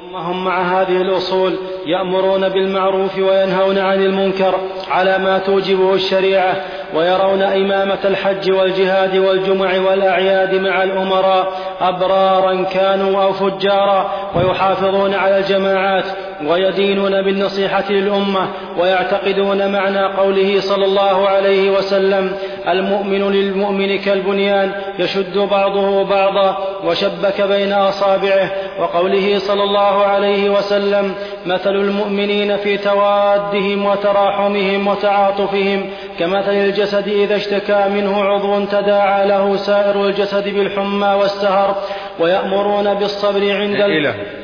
ثم 0.00 0.16
هم 0.16 0.44
مع 0.44 0.62
هذه 0.62 1.02
الأصول 1.02 1.54
يأمرون 1.86 2.48
بالمعروف 2.48 3.18
وينهون 3.18 3.78
عن 3.78 4.02
المنكر 4.02 4.54
على 4.90 5.18
ما 5.18 5.38
توجبه 5.38 5.94
الشريعة 5.94 6.56
ويرون 6.94 7.42
إمامة 7.42 7.98
الحج 8.04 8.50
والجهاد 8.50 9.16
والجمع 9.16 9.80
والأعياد 9.80 10.54
مع 10.54 10.82
الأمراء 10.82 11.52
أبرارا 11.80 12.62
كانوا 12.62 13.22
أو 13.22 13.32
فجارا 13.32 14.10
ويحافظون 14.36 15.14
على 15.14 15.38
الجماعات 15.38 16.04
ويدينون 16.48 17.22
بالنصيحة 17.22 17.84
للأمة 17.90 18.48
ويعتقدون 18.78 19.72
معنى 19.72 20.06
قوله 20.06 20.60
صلى 20.60 20.84
الله 20.84 21.28
عليه 21.28 21.70
وسلم 21.70 22.32
المؤمن 22.68 23.30
للمؤمن 23.32 23.98
كالبنيان 23.98 24.72
يشد 24.98 25.38
بعضه 25.38 26.04
بعضا 26.04 26.58
وشبك 26.84 27.42
بين 27.42 27.72
أصابعه. 27.72 28.50
وقوله 28.80 29.38
صلى 29.38 29.62
الله 29.62 30.04
عليه 30.04 30.50
وسلم 30.50 31.14
مثل 31.46 31.74
المؤمنين 31.74 32.56
في 32.56 32.76
توادهم 32.76 33.86
وتراحمهم 33.86 34.86
وتعاطفهم 34.86 35.90
كمثل 36.18 36.54
الجسد 36.54 37.08
إذا 37.08 37.36
اشتكى 37.36 37.84
منه 37.88 38.24
عضو 38.24 38.64
تداعى 38.64 39.28
له 39.28 39.56
سائر 39.56 40.06
الجسد 40.06 40.48
بالحمى 40.48 41.16
والسهر. 41.20 41.76
ويأمرون 42.20 42.94
بالصبر 42.94 43.52
عند 43.56 43.80
إله 43.80 44.43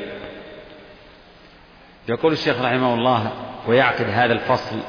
يقول 2.09 2.33
الشيخ 2.33 2.61
رحمه 2.61 2.93
الله 2.93 3.31
ويعقد 3.67 4.05
هذا 4.09 4.33
الفصل 4.33 4.79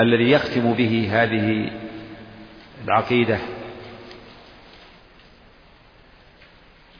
الذي 0.00 0.30
يختم 0.30 0.72
به 0.72 1.08
هذه 1.12 1.70
العقيدة. 2.84 3.38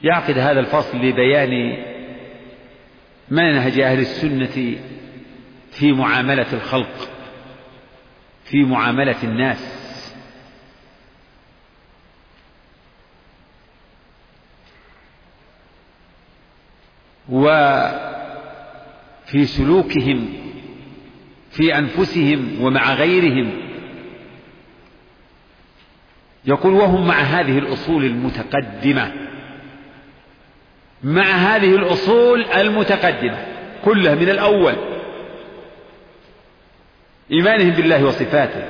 يعقد 0.03 0.37
هذا 0.37 0.59
الفصل 0.59 0.97
لبيان 0.97 1.83
منهج 3.29 3.79
أهل 3.79 3.99
السنة 3.99 4.77
في 5.71 5.91
معاملة 5.91 6.53
الخلق 6.53 7.09
في 8.45 8.63
معاملة 8.63 9.23
الناس. 9.23 9.73
وفي 19.33 19.45
سلوكهم 19.45 20.33
في 21.51 21.77
أنفسهم 21.77 22.61
ومع 22.61 22.93
غيرهم. 22.93 23.51
يقول 26.45 26.73
وهم 26.73 27.07
مع 27.07 27.15
هذه 27.15 27.57
الأصول 27.57 28.05
المتقدمة 28.05 29.13
مع 31.03 31.23
هذه 31.23 31.75
الأصول 31.75 32.43
المتقدمة 32.43 33.45
كلها 33.85 34.15
من 34.15 34.29
الأول 34.29 34.75
إيمانهم 37.31 37.69
بالله 37.69 38.05
وصفاته. 38.05 38.69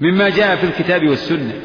مما 0.00 0.28
جاء 0.28 0.56
في 0.56 0.64
الكتاب 0.64 1.08
والسنة 1.08 1.60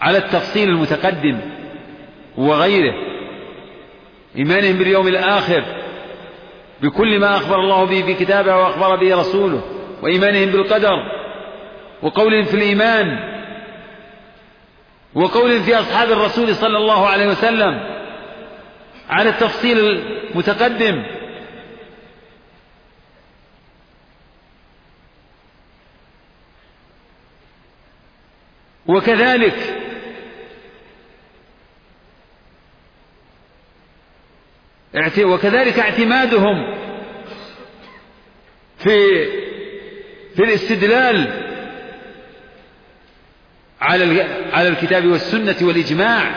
على 0.00 0.18
التفصيل 0.18 0.68
المتقدم 0.68 1.51
وغيره. 2.36 2.94
إيمانهم 4.36 4.78
باليوم 4.78 5.08
الآخر 5.08 5.64
بكل 6.82 7.18
ما 7.20 7.36
أخبر 7.36 7.60
الله 7.60 7.84
به 7.84 8.02
في 8.02 8.14
كتابه 8.14 8.56
وأخبر 8.56 8.96
به 8.96 9.16
رسوله 9.20 9.62
وإيمانهم 10.02 10.50
بالقدر 10.50 10.96
وقولهم 12.02 12.44
في 12.44 12.54
الإيمان 12.54 13.32
وقول 15.14 15.60
في 15.60 15.80
أصحاب 15.80 16.10
الرسول 16.10 16.56
صلى 16.56 16.78
الله 16.78 17.08
عليه 17.08 17.26
وسلم 17.26 17.80
على 19.10 19.28
التفصيل 19.28 19.78
المتقدم. 19.78 21.02
وكذلك 28.86 29.81
وكذلك 35.18 35.78
اعتمادهم 35.78 36.76
في 38.78 38.96
في 40.36 40.42
الاستدلال 40.42 41.42
على 43.80 44.22
على 44.52 44.68
الكتاب 44.68 45.06
والسنة 45.06 45.56
والإجماع. 45.62 46.34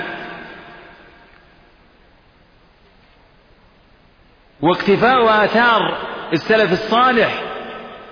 واقتفاء 4.61 5.45
آثار 5.45 5.97
السلف 6.33 6.71
الصالح 6.71 7.43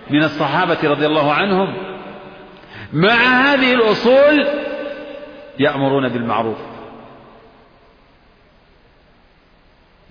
من 0.10 0.24
الصحابة 0.24 0.78
رضي 0.84 1.06
الله 1.06 1.34
عنهم. 1.34 1.76
مع 2.94 3.16
هذه 3.16 3.74
الأصول 3.74 4.48
يأمرون 5.60 6.10
بالمعروف. 6.10 6.72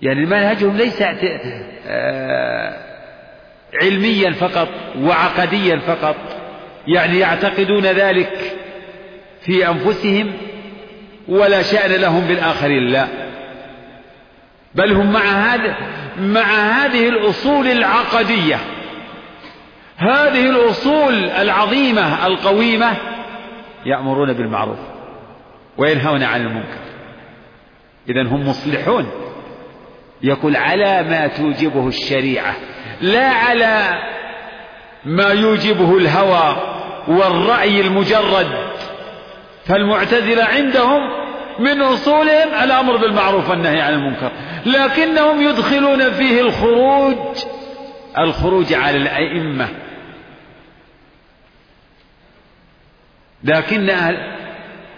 يعني 0.03 0.25
منهجهم 0.25 0.77
ليس 0.77 1.01
آه، 1.87 2.77
علميا 3.81 4.31
فقط 4.31 4.69
وعقديا 4.97 5.79
فقط. 5.79 6.15
يعني 6.87 7.19
يعتقدون 7.19 7.85
ذلك 7.85 8.55
في 9.41 9.67
أنفسهم 9.67 10.33
ولا 11.27 11.61
شأن 11.61 11.91
لهم 11.91 12.21
بالآخرين 12.21 12.87
لا. 12.87 13.07
بل 14.75 14.91
هم 14.91 15.13
مع 15.13 15.21
هذا 15.21 15.75
مع 16.19 16.41
هذه 16.41 17.09
الأصول 17.09 17.67
العقدية. 17.67 18.59
هذه 19.97 20.49
الأصول 20.49 21.13
العظيمة 21.13 22.27
القويمة 22.27 22.97
يأمرون 23.85 24.33
بالمعروف 24.33 24.79
وينهون 25.77 26.23
عن 26.23 26.41
المنكر. 26.41 26.83
إذا 28.09 28.21
هم 28.21 28.49
مصلحون. 28.49 29.32
يقول 30.23 30.55
على 30.55 31.03
ما 31.03 31.27
توجبه 31.27 31.87
الشريعة 31.87 32.55
لا 33.01 33.27
على 33.29 34.03
ما 35.05 35.29
يوجبه 35.29 35.97
الهوى 35.97 36.57
والرأي 37.07 37.81
المجرد. 37.81 38.47
فالمعتزلة 39.65 40.43
عندهم 40.43 41.01
من 41.59 41.81
أصولهم 41.81 42.63
الأمر 42.63 42.97
بالمعروف 42.97 43.49
والنهي 43.49 43.81
عن 43.81 43.93
المنكر 43.93 44.31
لكنهم 44.65 45.41
يدخلون 45.41 46.11
فيه 46.11 46.41
الخروج 46.41 47.15
الخروج 48.17 48.73
على 48.73 48.97
الأئمة. 48.97 49.67
لكن 53.43 53.89
أهل 53.89 54.17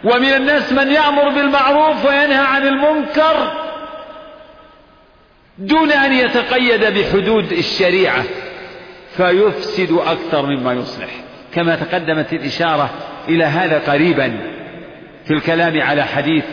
ومن 0.04 0.34
الناس 0.34 0.74
من 0.74 0.92
يأمر 0.92 1.30
بالمعروف 1.30 2.06
وينهى 2.06 2.46
عن 2.46 2.68
المنكر 2.68 3.65
دون 5.58 5.92
أن 5.92 6.14
يتقيد 6.14 6.84
بحدود 6.84 7.52
الشريعة 7.52 8.24
فيفسد 9.18 9.92
أكثر 9.92 10.46
مما 10.46 10.74
يصلح. 10.74 11.10
كما 11.54 11.76
تقدمت 11.76 12.34
الإشارة 12.34 12.90
إلى 13.28 13.44
هذا 13.44 13.92
قريبا 13.92 14.40
في 15.26 15.34
الكلام 15.34 15.82
على 15.82 16.04
حديث 16.04 16.46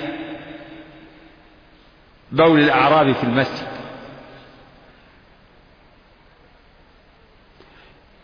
بول 2.32 2.60
الأعراب 2.60 3.12
في 3.12 3.24
المسجد. 3.24 3.68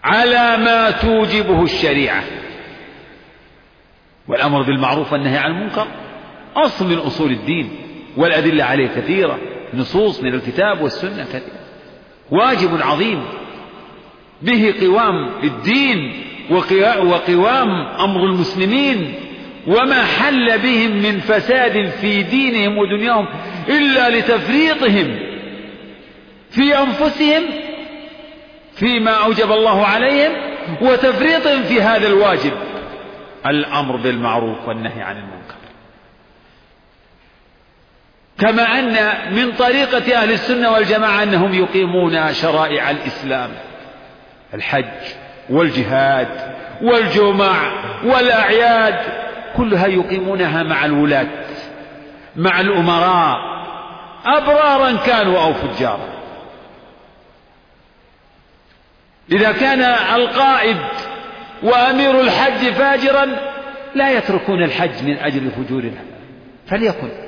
على 0.04 0.56
ما 0.56 0.90
توجبه 0.90 1.62
الشريعة. 1.62 2.22
والأمر 4.28 4.62
بالمعروف 4.62 5.12
والنهي 5.12 5.38
عن 5.38 5.50
المنكر 5.50 5.86
أصل 6.56 6.88
من 6.88 6.98
أصول 6.98 7.30
الدين 7.30 7.70
والأدلة 8.16 8.64
عليه 8.64 8.88
كثيرة. 8.88 9.38
نصوص 9.74 10.22
من 10.22 10.34
الكتاب 10.34 10.82
والسنة 10.82 11.24
كثيرة 11.24 11.58
واجب 12.30 12.82
عظيم. 12.82 13.24
به 14.42 14.74
قوام 14.80 15.30
الدين 15.44 16.22
وقوام 16.50 17.70
أمر 18.00 18.24
المسلمين. 18.24 19.14
وما 19.66 20.04
حل 20.04 20.58
بهم 20.58 21.02
من 21.02 21.20
فساد 21.20 21.88
في 21.88 22.22
دينهم 22.22 22.78
ودنياهم 22.78 23.28
إلا 23.68 24.18
لتفريطهم 24.18 25.18
في 26.50 26.78
أنفسهم 26.78 27.42
فيما 28.74 29.10
أوجب 29.10 29.52
الله 29.52 29.86
عليهم 29.86 30.32
وتفريطهم 30.82 31.62
في 31.62 31.82
هذا 31.82 32.08
الواجب. 32.08 32.52
الأمر 33.46 33.96
بالمعروف 33.96 34.68
والنهي 34.68 35.02
عن 35.02 35.16
المنكر. 35.16 35.57
كما 38.38 38.78
أن 38.78 39.14
من 39.34 39.52
طريقة 39.52 40.22
أهل 40.22 40.32
السنة 40.32 40.70
والجماعة 40.70 41.22
أنهم 41.22 41.54
يقيمون 41.54 42.32
شرائع 42.34 42.90
الإسلام 42.90 43.50
الحج 44.54 44.84
والجهاد 45.50 46.28
والجمع 46.82 47.72
والأعياد 48.04 48.94
كلها 49.56 49.86
يقيمونها 49.86 50.62
مع 50.62 50.84
الولاة 50.84 51.26
مع 52.36 52.60
الأمراء 52.60 53.38
أبرارا 54.26 54.96
كانوا 55.06 55.42
أو 55.42 55.54
فجارا. 55.54 56.08
إذا 59.32 59.52
كان 59.52 59.80
القائد 60.20 60.76
وأمير 61.62 62.20
الحج 62.20 62.72
فاجرا 62.72 63.28
لا 63.94 64.10
يتركون 64.10 64.62
الحج 64.62 65.04
من 65.04 65.18
أجل 65.18 65.50
فجورنا 65.50 66.00
فليكن. 66.66 67.27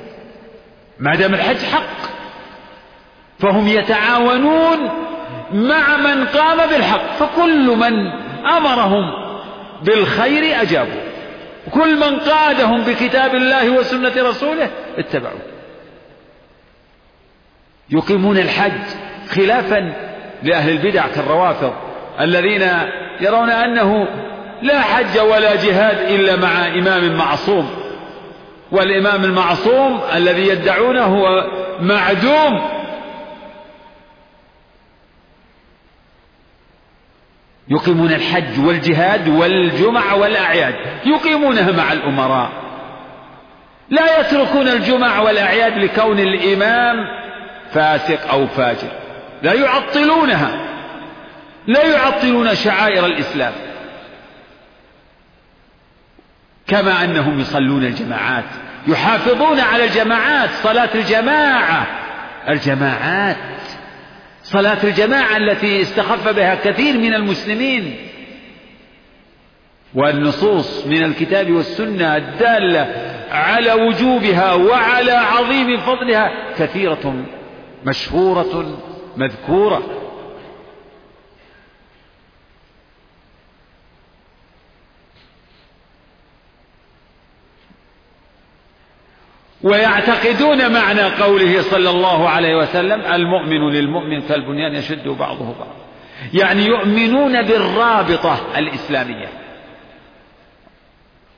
ما 0.99 1.15
دام 1.15 1.33
الحج 1.33 1.57
حق 1.57 2.11
فهم 3.39 3.67
يتعاونون 3.67 4.89
مع 5.53 5.97
من 5.97 6.25
قام 6.25 6.69
بالحق 6.69 7.17
فكل 7.19 7.67
من 7.67 8.11
أمرهم 8.57 9.11
بالخير 9.83 10.61
أجابوا. 10.61 11.01
كل 11.71 11.95
من 11.95 12.19
قادهم 12.19 12.81
بكتاب 12.81 13.35
الله 13.35 13.69
وسنة 13.69 14.29
رسوله 14.29 14.69
اتبعوا. 14.97 15.39
يقيمون 17.89 18.37
الحج 18.37 18.81
خلافا 19.29 19.93
لأهل 20.43 20.71
البدع 20.71 21.07
كالروافض 21.07 21.73
الذين 22.19 22.69
يرون 23.21 23.49
أنه 23.49 24.07
لا 24.61 24.81
حج 24.81 25.19
ولا 25.19 25.55
جهاد 25.55 26.11
إلا 26.11 26.35
مع 26.35 26.67
إمام 26.67 27.17
معصوم. 27.17 27.80
والإمام 28.71 29.23
المعصوم 29.23 30.01
الذي 30.15 30.47
يدعونه 30.47 31.03
هو 31.05 31.47
معدوم. 31.79 32.81
يقيمون 37.67 38.11
الحج 38.11 38.65
والجهاد 38.65 39.29
والجمع 39.29 40.13
والأعياد 40.13 40.75
يقيمونها 41.05 41.71
مع 41.71 41.93
الأمراء. 41.93 42.49
لا 43.89 44.19
يتركون 44.19 44.67
الجمع 44.67 45.19
والأعياد 45.19 45.77
لكون 45.77 46.19
الإمام 46.19 46.95
فاسق 47.71 48.31
أو 48.31 48.47
فاجر. 48.47 48.91
لا 49.43 49.53
يعطلونها 49.53 50.51
لا 51.67 51.83
يعطلون 51.83 52.55
شعائر 52.55 53.05
الإسلام. 53.05 53.53
كما 56.71 57.03
أنهم 57.03 57.39
يصلون 57.39 57.83
الجماعات 57.83 58.43
يحافظون 58.87 59.59
على 59.59 59.85
الجماعات 59.85 60.49
صلاة 60.63 60.89
الجماعة. 60.95 61.87
الجماعات 62.49 63.37
صلاة 64.43 64.77
الجماعة 64.83 65.37
التي 65.37 65.81
استخف 65.81 66.27
بها 66.27 66.55
كثير 66.55 66.97
من 66.97 67.13
المسلمين. 67.13 67.95
والنصوص 69.93 70.87
من 70.87 71.03
الكتاب 71.03 71.51
والسنة 71.51 72.15
الدالة 72.15 72.87
على 73.31 73.73
وجوبها 73.73 74.53
وعلى 74.53 75.11
عظيم 75.11 75.77
فضلها 75.77 76.31
كثيرة 76.59 77.15
مشهورة 77.85 78.79
مذكورة. 79.17 80.00
ويعتقدون 89.63 90.73
معنى 90.73 91.01
قوله 91.01 91.61
صلى 91.61 91.89
الله 91.89 92.29
عليه 92.29 92.55
وسلم 92.55 93.01
المؤمن 93.01 93.69
للمؤمن 93.69 94.21
كالبنيان 94.21 94.75
يشد 94.75 95.07
بعضه 95.07 95.45
بعضا 95.45 95.81
يعني 96.33 96.65
يؤمنون 96.65 97.41
بالرابطة 97.41 98.39
الإسلامية. 98.57 99.27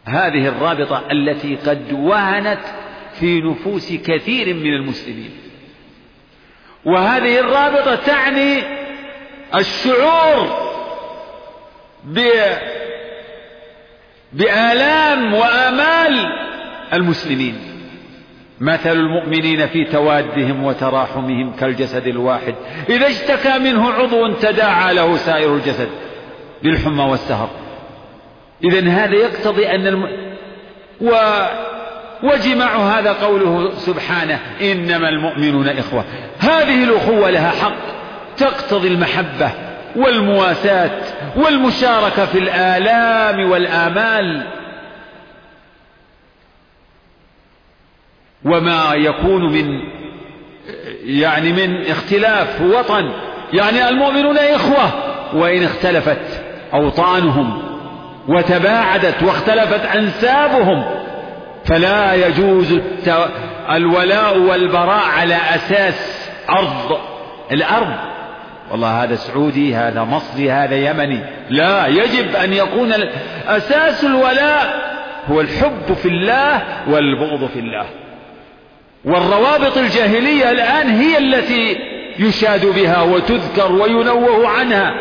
هذه 0.05 0.47
الرابطة 0.47 1.03
التي 1.11 1.55
قد 1.55 1.93
وهنت 1.93 2.61
في 3.19 3.41
نفوس 3.41 3.93
كثير 3.93 4.53
من 4.53 4.73
المسلمين. 4.73 5.31
وهذه 6.85 7.39
الرابطة 7.39 7.95
تعني 7.95 8.63
الشعور 9.55 10.73
ب 12.03 12.19
بآلام 14.33 15.33
وآمال 15.33 16.25
المسلمين. 16.93 17.72
مثل 18.63 18.91
المؤمنين 18.91 19.67
في 19.67 19.85
توادهم 19.85 20.63
وتراحمهم 20.63 21.55
كالجسد 21.59 22.07
الواحد. 22.07 22.55
إذا 22.89 23.07
اشتكى 23.07 23.59
منه 23.59 23.91
عضو 23.91 24.33
تداعى 24.33 24.93
له 24.93 25.17
سائر 25.17 25.55
الجسد 25.55 25.89
بالحمى 26.63 27.03
والسهر. 27.03 27.49
إذا 28.63 28.89
هذا 28.89 29.15
يقتضي 29.15 29.67
أن 29.67 29.87
الم... 29.87 30.03
و... 31.01 31.11
وجمع 32.23 32.75
هذا 32.75 33.11
قوله 33.13 33.71
سبحانه 33.75 34.39
إنما 34.61 35.09
المؤمنون 35.09 35.67
إخوة. 35.67 36.03
هذه 36.39 36.83
الأخوة 36.83 37.29
لها 37.29 37.49
حق 37.49 37.93
تقتضي 38.37 38.87
المحبة 38.87 39.51
والمواساة 39.95 41.01
والمشاركة 41.35 42.25
في 42.25 42.37
الآلام 42.37 43.51
والآمال. 43.51 44.47
وما 48.45 48.93
يكون 48.93 49.53
من 49.53 49.79
يعني 51.03 51.53
من 51.53 51.85
اختلاف 51.85 52.61
وطن. 52.61 53.11
يعني 53.53 53.89
المؤمنون 53.89 54.37
إخوة 54.37 54.91
وإن 55.33 55.63
اختلفت 55.63 56.43
أوطانهم 56.73 57.61
وتباعدت 58.27 59.23
واختلفت 59.23 59.95
أنسابهم 59.95 60.83
فلا 61.65 62.13
يجوز 62.13 62.79
الولاء 63.71 64.37
والبراء 64.37 65.03
على 65.17 65.35
أساس 65.35 66.29
أرض. 66.49 66.99
الأرض 67.51 67.95
والله 68.71 69.03
هذا 69.03 69.15
سعودي 69.15 69.75
هذا 69.75 70.03
مصري 70.03 70.51
هذا 70.51 70.75
يمني. 70.75 71.19
لا 71.49 71.87
يجب 71.87 72.35
أن 72.35 72.53
يكون 72.53 72.93
أساس 73.47 74.03
الولاء 74.03 74.93
هو 75.31 75.41
الحب 75.41 75.93
في 75.93 76.07
الله 76.07 76.61
والبغض 76.87 77.49
في 77.49 77.59
الله. 77.59 77.85
والروابط 79.05 79.77
الجاهلية 79.77 80.51
الآن 80.51 80.89
هي 80.89 81.17
التي 81.17 81.77
يشاد 82.19 82.65
بها 82.65 83.01
وتذكر 83.01 83.71
وينوه 83.71 84.49
عنها. 84.49 84.93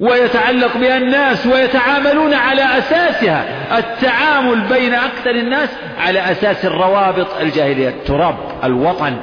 ويتعلق 0.00 0.76
بها 0.76 0.96
الناس 0.96 1.46
ويتعاملون 1.46 2.34
على 2.34 2.78
أساسها. 2.78 3.44
التعامل 3.78 4.60
بين 4.60 4.94
أكثر 4.94 5.30
الناس 5.30 5.68
على 5.98 6.32
أساس 6.32 6.64
الروابط 6.64 7.36
الجاهلية. 7.40 7.88
التراب 7.88 8.36
الوطن 8.64 9.16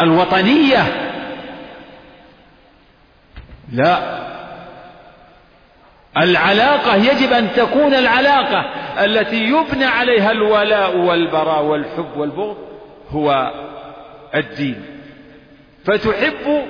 الوطنية. 0.00 0.82
لا. 3.72 4.20
العلاقة 6.16 6.96
يجب 6.96 7.32
أن 7.32 7.48
تكون 7.56 7.94
العلاقة. 7.94 8.79
التي 8.98 9.44
يبنى 9.44 9.84
عليها 9.84 10.30
الولاء 10.30 10.96
والبراء 10.96 11.64
والحب 11.64 12.16
والبغض 12.16 12.56
هو 13.10 13.50
الدين. 14.34 14.82
فتحب 15.84 16.64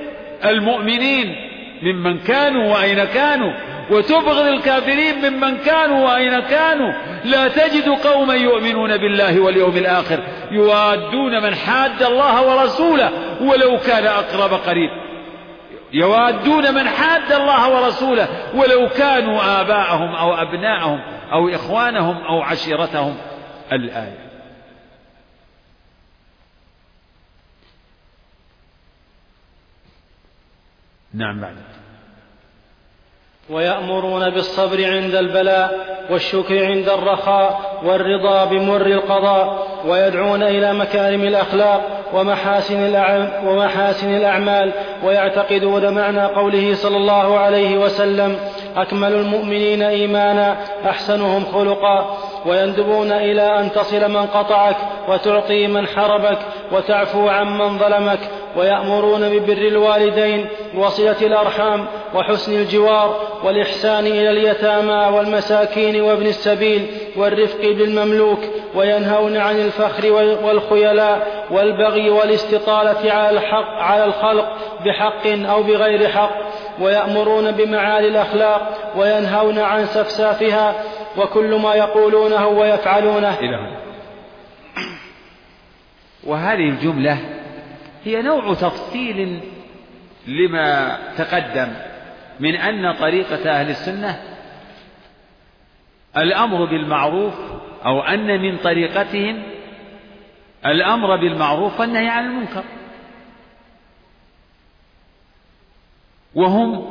المؤمنين 0.44 1.34
ممن 1.82 2.18
كانوا 2.18 2.72
وأين 2.72 3.04
كانوا 3.04 3.52
وتبغض 3.90 4.46
الكافرين 4.46 5.14
ممن 5.30 5.56
كانوا 5.58 6.04
وأين 6.04 6.40
كانوا. 6.40 6.92
لا 7.24 7.48
تجد 7.48 7.88
قوما 7.88 8.34
يؤمنون 8.34 8.96
بالله 8.96 9.40
واليوم 9.40 9.76
الآخر 9.76 10.18
يوادون 10.50 11.42
من 11.42 11.54
حاد 11.54 12.02
الله 12.02 12.42
ورسوله 12.46 13.10
ولو 13.40 13.78
كان 13.78 14.06
أقرب 14.06 14.52
قريب. 14.52 14.90
يوادون 15.92 16.74
من 16.74 16.88
حاد 16.88 17.32
الله 17.32 17.74
ورسوله 17.74 18.28
ولو 18.54 18.88
كانوا 18.88 19.60
آباءهم 19.60 20.14
أو 20.14 20.34
أبناءهم 20.34 21.00
أو 21.32 21.48
إخوانهم 21.48 22.16
أو 22.16 22.42
عشيرتهم. 22.42 23.16
الآية. 23.72 24.30
نعم 31.14 31.40
بعد. 31.40 31.69
ويأمرون 33.50 34.30
بالصبر 34.30 34.84
عند 34.84 35.14
البلاء 35.14 35.90
والشكر 36.10 36.64
عند 36.64 36.88
الرخاء 36.88 37.60
والرضا 37.84 38.44
بمر 38.44 38.86
القضاء 38.86 39.66
ويدعون 39.86 40.42
إلى 40.42 40.72
مكارم 40.72 41.24
الأخلاق 41.24 41.80
ومحاسن, 42.14 43.02
ومحاسن 43.46 44.16
الأعمال 44.16 44.72
ويعتقدون 45.04 45.94
معنى 45.94 46.24
قوله 46.26 46.74
صلى 46.74 46.96
الله 46.96 47.38
عليه 47.38 47.78
وسلم 47.78 48.36
أكمل 48.76 49.12
المؤمنين 49.12 49.82
إيمانا 49.82 50.56
أحسنهم 50.88 51.44
خلقا 51.44 52.18
ويندبون 52.46 53.12
إلى 53.12 53.60
أن 53.60 53.72
تصل 53.72 54.10
من 54.10 54.26
قطعك 54.26 54.76
وتعطي 55.08 55.66
من 55.66 55.86
حربك 55.86 56.38
وتعفو 56.72 57.28
عمن 57.28 57.78
ظلمك 57.78 58.20
ويأمرون 58.56 59.28
ببر 59.28 59.58
الوالدين 59.58 60.46
وصلة 60.74 61.16
الأرحام 61.22 61.86
وحسن 62.14 62.52
الجوار 62.52 63.28
والإحسان 63.44 64.06
إلى 64.06 64.30
اليتامى 64.30 65.16
والمساكين 65.16 66.00
وابن 66.00 66.26
السبيل 66.26 66.86
والرفق 67.16 67.60
بالمملوك 67.60 68.38
وينهون 68.74 69.36
عن 69.36 69.60
الفخر 69.60 70.12
والخيلاء 70.44 71.46
والبغي 71.50 72.10
والاستطالة 72.10 73.12
على 73.12 73.30
الحق 73.30 73.82
على 73.82 74.04
الخلق 74.04 74.56
بحق 74.84 75.26
أو 75.26 75.62
بغير 75.62 76.08
حق 76.08 76.34
ويأمرون 76.80 77.50
بمعالي 77.50 78.08
الأخلاق 78.08 78.92
وينهون 78.96 79.58
عن 79.58 79.86
سفسافها 79.86 80.74
وكل 81.18 81.54
ما 81.54 81.74
يقولونه 81.74 82.48
ويفعلونه. 82.48 83.36
وهذه 86.26 86.68
الجملة 86.68 87.18
هي 88.04 88.22
نوع 88.22 88.54
تفصيل 88.54 89.40
لما 90.26 90.98
تقدم 91.18 91.68
من 92.40 92.56
أن 92.56 92.92
طريقة 92.92 93.50
أهل 93.50 93.70
السنة 93.70 94.22
الأمر 96.16 96.64
بالمعروف 96.64 97.34
أو 97.84 98.00
أن 98.00 98.40
من 98.40 98.56
طريقتهم 98.56 99.42
الأمر 100.66 101.16
بالمعروف 101.16 101.80
والنهي 101.80 102.08
عن 102.08 102.24
المنكر. 102.24 102.64
وهم 106.34 106.90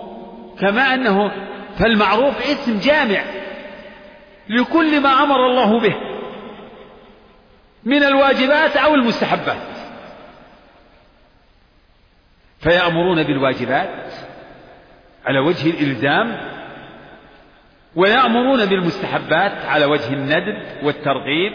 كما 0.60 0.94
أنه 0.94 1.32
فالمعروف 1.80 2.42
اسم 2.42 2.80
جامع 2.80 3.24
لكل 4.50 5.02
ما 5.02 5.10
أمر 5.10 5.48
الله 5.48 5.80
به 5.80 5.96
من 7.84 8.04
الواجبات 8.04 8.78
أو 8.78 8.96
المستحبات. 8.96 9.80
فيأمرون 12.60 13.24
بالواجبات 13.24 14.29
على 15.30 15.40
وجه 15.40 15.70
الإلزام 15.70 16.50
ويأمرون 17.96 18.66
بالمستحبات 18.66 19.66
على 19.66 19.86
وجه 19.86 20.14
الندب 20.14 20.84
والترغيب. 20.84 21.54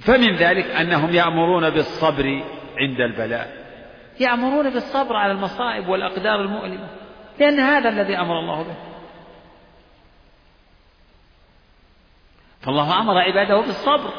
فمن 0.00 0.36
ذلك 0.36 0.64
أنهم 0.64 1.14
يأمرون 1.14 1.70
بالصبر 1.70 2.44
عند 2.76 3.00
البلاء. 3.00 3.62
يأمرون 4.20 4.70
بالصبر 4.70 5.16
على 5.16 5.32
المصائب 5.32 5.88
والأقدار 5.88 6.40
المؤلمة 6.40 6.88
لأن 7.40 7.60
هذا 7.60 7.88
الذي 7.88 8.16
أمر 8.16 8.38
الله 8.38 8.62
به. 8.62 8.76
فالله 12.60 13.00
أمر 13.00 13.18
عباده 13.18 13.60
بالصبر. 13.60 14.12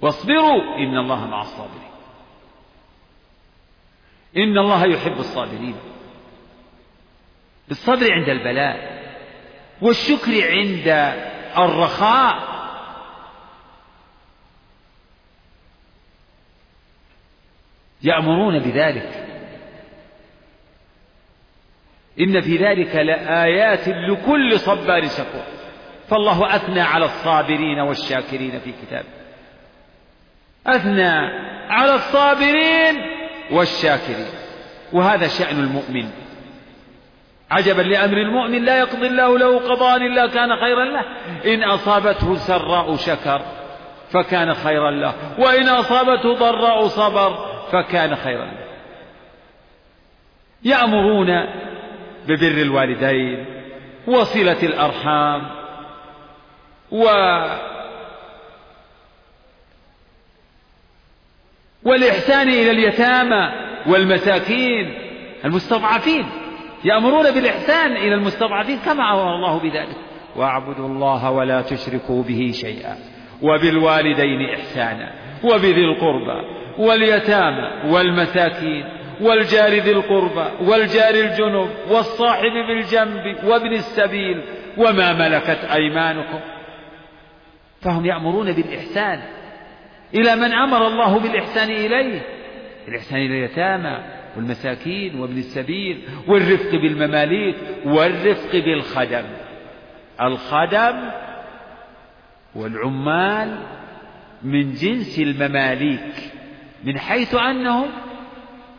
واصبروا 0.00 0.76
إن 0.76 0.98
الله 0.98 1.26
مع 1.26 1.40
الصابرين. 1.40 1.87
إن 4.36 4.58
الله 4.58 4.86
يحب 4.86 5.18
الصابرين. 5.18 5.76
بالصبر 7.68 8.12
عند 8.12 8.28
البلاء 8.28 8.98
والشكر 9.82 10.50
عند 10.50 10.88
الرخاء. 11.58 12.58
يأمرون 18.02 18.58
بذلك. 18.58 19.24
إن 22.20 22.40
في 22.40 22.56
ذلك 22.56 22.96
لآيات 22.96 23.88
لكل 23.88 24.58
صبار 24.58 25.08
شكور. 25.08 25.44
فالله 26.08 26.56
أثنى 26.56 26.80
على 26.80 27.04
الصابرين 27.04 27.78
والشاكرين 27.78 28.58
في 28.58 28.72
كتابه. 28.72 29.08
أثنى 30.66 31.10
على 31.68 31.94
الصابرين 31.94 33.17
والشاكرين. 33.52 34.26
وهذا 34.92 35.28
شأن 35.28 35.60
المؤمن. 35.60 36.10
عجبا 37.50 37.82
لأمر 37.82 38.16
المؤمن 38.16 38.64
لا 38.64 38.78
يقضي 38.78 39.06
الله 39.06 39.38
له 39.38 39.58
قضاء 39.58 39.96
إلا 39.96 40.26
كان 40.26 40.56
خيرا 40.56 40.84
له. 40.84 41.04
إن 41.54 41.62
أصابته 41.62 42.34
سراء 42.34 42.96
شكر 42.96 43.42
فكان 44.10 44.54
خيرا 44.54 44.90
له. 44.90 45.14
وإن 45.38 45.68
أصابته 45.68 46.34
ضراء 46.34 46.86
صبر 46.86 47.48
فكان 47.72 48.16
خيرا 48.16 48.44
له. 48.44 48.68
يأمرون 50.64 51.28
ببر 52.28 52.62
الوالدين 52.62 53.46
وصلة 54.06 54.62
الأرحام 54.62 55.42
و 56.90 57.04
والإحسان 61.84 62.48
إلى 62.48 62.70
اليتامى 62.70 63.52
والمساكين 63.86 64.94
المستضعفين 65.44 66.26
يأمرون 66.84 67.30
بالإحسان 67.30 67.92
إلى 67.92 68.14
المستضعفين 68.14 68.78
كما 68.78 69.12
أمر 69.12 69.34
الله 69.34 69.58
بذلك. 69.58 69.96
واعبدوا 70.36 70.88
الله 70.88 71.30
ولا 71.30 71.62
تشركوا 71.62 72.22
به 72.22 72.50
شيئا 72.54 72.96
وبالوالدين 73.42 74.50
إحسانا 74.54 75.12
وبذي 75.44 75.84
القربى 75.84 76.42
واليتامى 76.78 77.92
والمساكين 77.92 78.84
والجار 79.20 79.70
ذي 79.70 79.92
القربى 79.92 80.70
والجار 80.70 81.14
الجنب 81.14 81.70
والصاحب 81.90 82.52
بالجنب 82.68 83.44
وابن 83.44 83.72
السبيل 83.72 84.42
وما 84.76 85.12
ملكت 85.12 85.64
أيمانكم. 85.64 86.40
فهم 87.80 88.06
يأمرون 88.06 88.52
بالإحسان 88.52 89.20
إلى 90.14 90.36
من 90.36 90.52
أمر 90.52 90.86
الله 90.86 91.18
بالإحسان 91.18 91.70
إليه 91.70 92.20
الإحسان 92.88 93.18
إلى 93.18 93.38
اليتامى 93.38 93.98
والمساكين 94.36 95.20
وابن 95.20 95.38
السبيل 95.38 96.02
والرفق 96.28 96.70
بالمماليك 96.70 97.56
والرفق 97.84 98.52
بالخدم. 98.52 99.24
الخدم 100.22 101.10
والعمال 102.54 103.58
من 104.42 104.72
جنس 104.72 105.18
المماليك 105.18 106.14
من 106.84 106.98
حيث 106.98 107.34
أنهم 107.34 107.88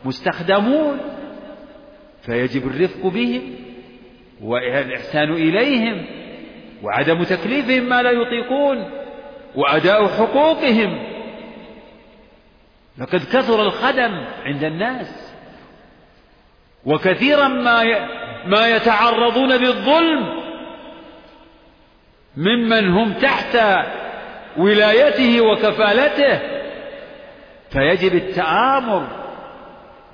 مستخدمون 0.04 0.98
فيجب 2.22 2.66
الرفق 2.66 3.06
بهم 3.06 3.42
والإحسان 4.42 5.32
إليهم 5.32 6.06
وعدم 6.82 7.22
تكليفهم 7.22 7.88
ما 7.88 8.02
لا 8.02 8.10
يطيقون 8.10 8.90
وأداء 9.54 10.06
حقوقهم. 10.06 11.19
لقد 12.98 13.20
كثر 13.32 13.62
الخدم 13.62 14.24
عند 14.44 14.64
الناس. 14.64 15.32
وكثيرا 16.84 17.48
ما 17.48 17.84
ما 18.46 18.68
يتعرضون 18.68 19.52
للظلم 19.52 20.40
ممن 22.36 22.88
هم 22.88 23.12
تحت 23.12 23.58
ولايته 24.56 25.40
وكفالته. 25.40 26.40
فيجب 27.70 28.14
التآمر 28.14 29.06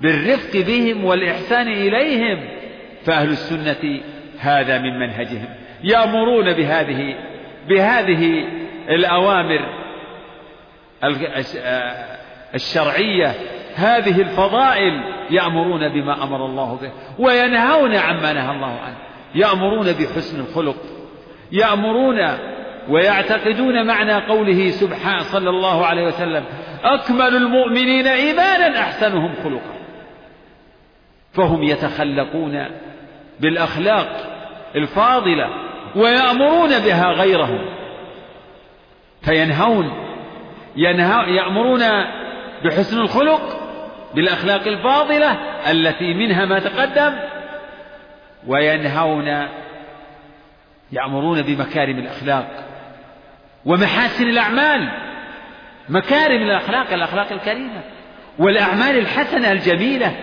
بالرفق 0.01 0.57
بهم 0.67 1.05
والإحسان 1.05 1.67
إليهم. 1.67 2.49
فأهل 3.05 3.29
السنة 3.29 4.01
هذا 4.39 4.77
من 4.77 4.99
منهجهم. 4.99 5.49
يأمرون 5.83 6.53
بهذه 6.53 7.15
بهذه 7.69 8.47
الأوامر 8.89 9.87
الشرعية 12.55 13.35
هذه 13.75 14.21
الفضائل 14.21 15.03
يأمرون 15.29 15.89
بما 15.89 16.23
أمر 16.23 16.45
الله 16.45 16.79
به 16.81 16.91
وينهون 17.19 17.95
عما 17.95 18.33
نهى 18.33 18.51
الله 18.51 18.79
عنه. 18.79 18.97
يأمرون 19.35 19.85
بحسن 19.85 20.39
الخلق 20.39 20.75
يأمرون 21.51 22.19
ويعتقدون 22.89 23.87
معنى 23.87 24.13
قوله 24.13 24.69
سبحانه 24.69 25.19
صلى 25.19 25.49
الله 25.49 25.85
عليه 25.85 26.07
وسلم 26.07 26.43
أكمل 26.83 27.35
المؤمنين 27.35 28.07
إيمانا 28.07 28.79
أحسنهم 28.79 29.33
خلقا. 29.43 29.77
فهم 31.33 31.63
يتخلقون 31.63 32.65
بالأخلاق 33.39 34.09
الفاضلة 34.75 35.49
ويأمرون 35.95 36.69
بها 36.69 37.11
غيرهم. 37.11 37.65
فينهون 39.21 39.91
ينهو 40.75 41.21
يأمرون 41.21 41.81
بحسن 42.63 42.97
الخلق 42.99 43.59
بالأخلاق 44.15 44.67
الفاضلة 44.67 45.31
التي 45.71 46.13
منها 46.13 46.45
ما 46.45 46.59
تقدم 46.59 47.19
وينهون 48.47 49.47
يأمرون 50.91 51.41
بمكارم 51.41 51.99
الأخلاق 51.99 52.63
ومحاسن 53.65 54.23
الأعمال 54.23 54.89
مكارم 55.89 56.41
الأخلاق 56.41 56.93
الأخلاق 56.93 57.31
الكريمة 57.31 57.81
والأعمال 58.39 58.97
الحسنة 58.97 59.51
الجميلة. 59.51 60.15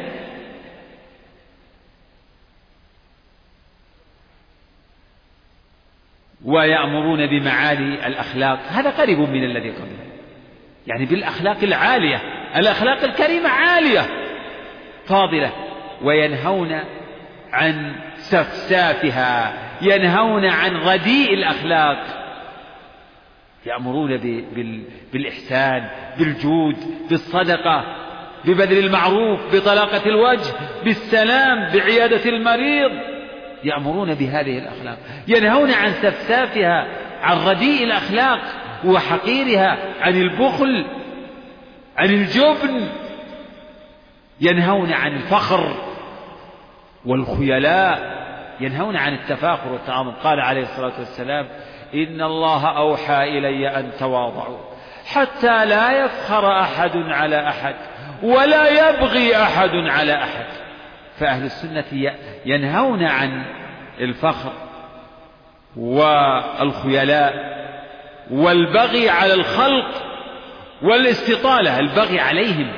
ويأمرون 6.44 7.26
بمعالي 7.26 8.06
الأخلاق. 8.06 8.58
هذا 8.68 8.90
قريب 8.90 9.18
من 9.18 9.44
الذي 9.44 9.70
قبله. 9.70 10.13
يعني 10.86 11.04
بالأخلاق 11.04 11.56
العالية 11.62 12.20
الأخلاق 12.56 13.04
الكريمة 13.04 13.48
عالية 13.48 14.06
فاضلة 15.06 15.52
وينهون 16.02 16.80
عن 17.52 17.94
سفسافها 18.16 19.52
ينهون 19.82 20.44
عن 20.44 20.76
رديء 20.76 21.34
الأخلاق 21.34 22.24
يأمرون 23.66 24.16
بالإحسان 25.12 25.88
بالجود 26.18 26.76
بالصدقة 27.10 27.84
ببذل 28.44 28.86
المعروف 28.86 29.54
بطلاقة 29.54 30.06
الوجه 30.06 30.52
بالسلام 30.84 31.72
بعيادة 31.72 32.30
المريض 32.30 32.90
يأمرون 33.64 34.14
بهذه 34.14 34.58
الأخلاق 34.58 34.98
ينهون 35.28 35.70
عن 35.70 35.92
سفسافها 35.92 36.86
عن 37.22 37.38
رديء 37.38 37.84
الأخلاق. 37.84 38.40
وحقيرها 38.84 39.78
عن 40.00 40.20
البخل 40.20 40.86
عن 41.96 42.10
الجبن 42.10 42.88
ينهون 44.40 44.92
عن 44.92 45.12
الفخر 45.12 45.74
والخيلاء 47.06 48.14
ينهون 48.60 48.96
عن 48.96 49.14
التفاخر 49.14 49.72
والتعاظم. 49.72 50.10
قال 50.10 50.40
عليه 50.40 50.62
الصلاة 50.62 50.98
والسلام 50.98 51.48
إن 51.94 52.22
الله 52.22 52.76
أوحى 52.76 53.38
إلي 53.38 53.68
أن 53.68 53.90
تواضعوا 53.98 54.58
حتى 55.06 55.66
لا 55.66 56.04
يفخر 56.04 56.60
أحد 56.60 56.96
على 56.96 57.48
أحد 57.48 57.74
ولا 58.22 58.68
يبغي 58.68 59.36
أحد 59.42 59.70
على 59.74 60.14
أحد. 60.14 60.46
فأهل 61.18 61.44
السنة 61.44 62.12
ينهون 62.46 63.04
عن 63.04 63.44
الفخر 64.00 64.52
والخيلاء. 65.76 67.63
والبغي 68.30 69.08
على 69.08 69.34
الخلق 69.34 70.02
والاستطالة 70.82 71.78
البغي 71.78 72.20
عليهم. 72.20 72.72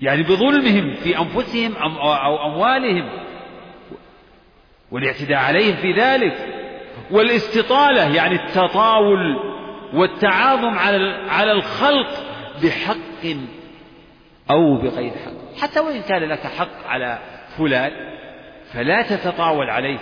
يعني 0.00 0.22
بظلمهم 0.22 0.94
في 0.94 1.18
أنفسهم 1.18 1.76
أو 1.76 2.46
أموالهم. 2.46 3.10
والاعتداء 4.90 5.38
عليهم 5.38 5.76
في 5.76 5.92
ذلك. 5.92 6.54
والاستطالة 7.10 8.14
يعني 8.16 8.34
التطاول 8.34 9.36
والتعاظم 9.94 10.78
على 10.78 11.26
على 11.28 11.52
الخلق 11.52 12.08
بحق 12.62 13.36
أو 14.50 14.76
بغير 14.76 15.10
حق. 15.10 15.62
حتى 15.62 15.80
وإن 15.80 16.02
كان 16.02 16.24
لك 16.24 16.46
حق 16.46 16.86
على 16.86 17.18
فلان 17.58 17.92
فلا 18.72 19.02
تتطاول 19.02 19.70
عليه 19.70 19.98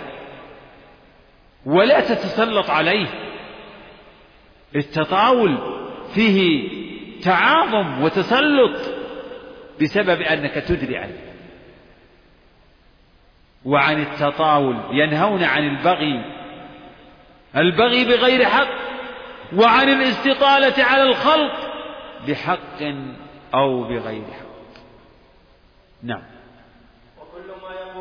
ولا 1.65 1.99
تتسلط 1.99 2.69
عليه. 2.69 3.26
التطاول 4.75 5.57
فيه 6.15 6.69
تعاظم 7.21 8.03
وتسلط 8.03 8.79
بسبب 9.81 10.21
أنك 10.21 10.53
تدري 10.53 10.97
عنه. 10.97 11.17
وعن 13.65 14.01
التطاول 14.01 14.77
ينهون 14.91 15.43
عن 15.43 15.67
البغي 15.67 16.37
البغي 17.55 18.05
بغير 18.05 18.45
حق 18.45 18.67
وعن 19.55 19.89
الاستطالة 19.89 20.83
على 20.83 21.03
الخلق 21.03 21.53
بحق 22.27 22.81
أو 23.53 23.83
بغير 23.83 24.23
حق. 24.23 24.81
نعم. 26.03 26.36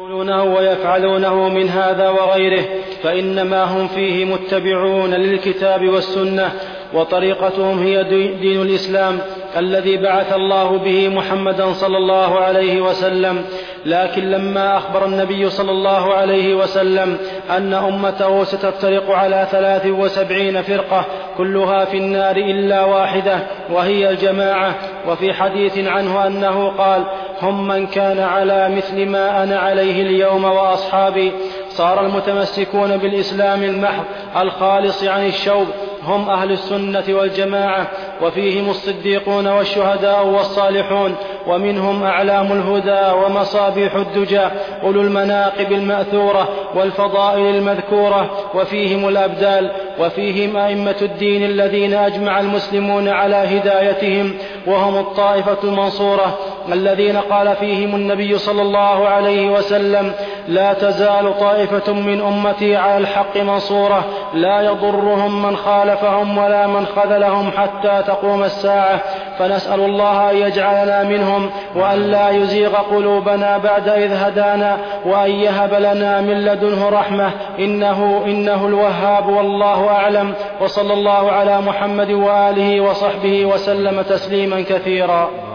يقولونه 0.06 0.44
ويفعلونه 0.44 1.48
من 1.48 1.68
هذا 1.68 2.08
وغيره 2.08 2.64
فإنما 3.02 3.64
هم 3.64 3.88
فيه 3.88 4.24
متبعون 4.24 5.14
للكتاب 5.14 5.88
والسنة 5.88 6.52
وطريقتهم 6.94 7.78
هي 7.82 8.04
دين 8.40 8.62
الإسلام 8.62 9.18
الذي 9.56 9.96
بعث 9.96 10.32
الله 10.32 10.78
به 10.78 11.08
محمدا 11.08 11.72
صلى 11.72 11.96
الله 11.96 12.40
عليه 12.40 12.80
وسلم. 12.80 13.44
لكن 13.86 14.30
لما 14.30 14.76
أخبر 14.76 15.04
النبي 15.04 15.50
صلى 15.50 15.70
الله 15.70 16.14
عليه 16.14 16.54
وسلم 16.54 17.18
أن 17.50 17.74
أمته 17.74 18.44
ستفترق 18.44 19.10
على 19.10 19.46
ثلاث 19.50 19.86
وسبعين 19.86 20.62
فرقة 20.62 21.04
كلها 21.38 21.84
في 21.84 21.96
النار 21.96 22.36
إلا 22.36 22.84
واحدة 22.84 23.38
وهي 23.70 24.10
الجماعة. 24.10 24.74
وفي 25.08 25.32
حديث 25.32 25.78
عنه 25.78 26.26
أنه 26.26 26.68
قال 26.68 27.04
هم 27.42 27.68
من 27.68 27.86
كان 27.86 28.18
على 28.18 28.68
مثل 28.68 29.06
ما 29.06 29.42
أنا 29.42 29.58
عليه 29.58 30.02
اليوم 30.02 30.44
وأصحابي. 30.44 31.32
صار 31.70 32.06
المتمسكون 32.06 32.96
بالإسلام 32.96 33.62
المحض 33.62 34.04
الخالص 34.36 35.04
عن 35.04 35.26
الشوب 35.26 35.66
هم 36.06 36.30
أهل 36.30 36.52
السنة 36.52 37.04
والجماعة 37.08 37.86
وفيهم 38.22 38.70
الصديقون 38.70 39.46
والشهداء 39.46 40.26
والصالحون 40.26 41.14
ومنهم 41.46 42.02
أعلام 42.02 42.52
الهدى 42.52 43.12
ومصابيح 43.24 43.94
الدجى 43.94 44.44
أولو 44.82 45.00
المناقب 45.00 45.72
المأثورة 45.72 46.48
والفضائل 46.74 47.54
المذكورة 47.56 48.30
وفيهم 48.54 49.08
الأبدال 49.08 49.70
وفيهم 50.00 50.56
أئمة 50.56 50.96
الدين 51.02 51.44
الذين 51.44 51.94
أجمع 51.94 52.40
المسلمون 52.40 53.08
على 53.08 53.36
هدايتهم 53.36 54.32
وهم 54.66 54.96
الطائفة 54.98 55.58
المنصورة 55.64 56.38
الذين 56.72 57.16
قال 57.16 57.56
فيهم 57.56 57.94
النبي 57.94 58.38
صلى 58.38 58.62
الله 58.62 59.08
عليه 59.08 59.50
وسلم 59.50 60.12
لا 60.48 60.72
تزال 60.72 61.38
طائفة 61.40 61.92
من 61.92 62.20
أمتي 62.20 62.76
على 62.76 62.98
الحق 62.98 63.36
منصورة 63.36 64.04
لا 64.34 64.60
يضرهم 64.60 65.42
من 65.42 65.56
خالفهم 65.56 66.38
ولا 66.38 66.66
من 66.66 66.86
خذلهم 66.86 67.50
حتى 67.50 68.02
تقوم 68.06 68.44
الساعة 68.44 69.00
فنسأل 69.38 69.80
الله 69.80 70.30
أن 70.30 70.36
يجعلنا 70.36 71.02
منهم 71.02 71.50
وأن 71.74 72.10
لا 72.10 72.30
يزيغ 72.30 72.76
قلوبنا 72.76 73.58
بعد 73.58 73.88
إذ 73.88 74.12
هدانا 74.12 74.78
وأن 75.04 75.30
يهب 75.30 75.74
لنا 75.74 76.20
من 76.20 76.44
لدنه 76.44 76.88
رحمة 76.88 77.30
إنه 77.58 78.22
إنه 78.26 78.66
الوهاب 78.66 79.28
والله 79.28 79.88
أعلم 79.88 80.34
وصلى 80.60 80.92
الله 80.92 81.32
على 81.32 81.60
محمد 81.60 82.10
وآله 82.10 82.80
وصحبه 82.80 83.44
وسلم 83.46 84.02
تسليما 84.02 84.60
كثيرا. 84.60 85.45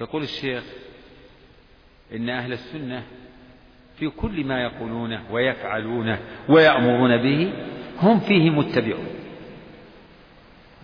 يقول 0.00 0.22
الشيخ 0.22 0.64
إن 2.14 2.28
أهل 2.30 2.52
السنة 2.52 3.02
في 3.98 4.08
كل 4.08 4.44
ما 4.44 4.62
يقولونه 4.62 5.22
ويفعلونه 5.30 6.18
ويأمرون 6.48 7.16
به 7.16 7.52
هم 8.02 8.20
فيه 8.20 8.50
متبعون. 8.50 9.06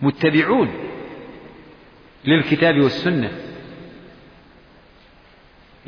متبعون 0.01 0.69
للكتاب 2.25 2.79
والسنة. 2.79 3.31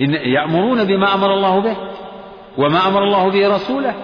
إن 0.01 0.13
يأمرون 0.13 0.83
بما 0.83 1.13
أمر 1.13 1.33
الله 1.33 1.59
به 1.59 1.77
وما 2.57 2.87
أمر 2.87 3.03
الله 3.03 3.29
به 3.29 3.55
رسوله. 3.55 3.95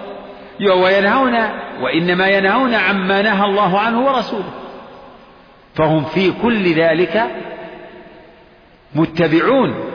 وينهون 0.60 1.34
وإنما 1.80 2.28
ينهون 2.28 2.74
عما 2.74 3.22
نهى 3.22 3.44
الله 3.44 3.78
عنه 3.78 4.06
ورسوله. 4.06 4.50
فهم 5.74 6.04
في 6.04 6.32
كل 6.42 6.74
ذلك 6.74 7.30
متبعون 8.94 9.90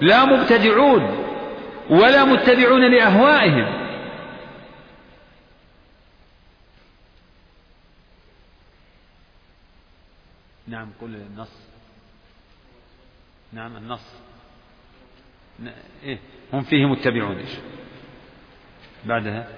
لا 0.00 0.24
مبتدعون 0.24 1.02
ولا 1.90 2.24
متبعون 2.24 2.90
لأهوائهم. 2.90 3.84
نعم 10.68 10.88
قل 11.00 11.14
النص. 11.14 11.52
نعم 13.52 13.76
النص. 13.76 14.12
إيه 16.02 16.18
هم 16.52 16.62
فيه 16.62 16.86
متبعون. 16.86 17.38
إيش؟ 17.38 17.50
بعدها. 19.04 19.48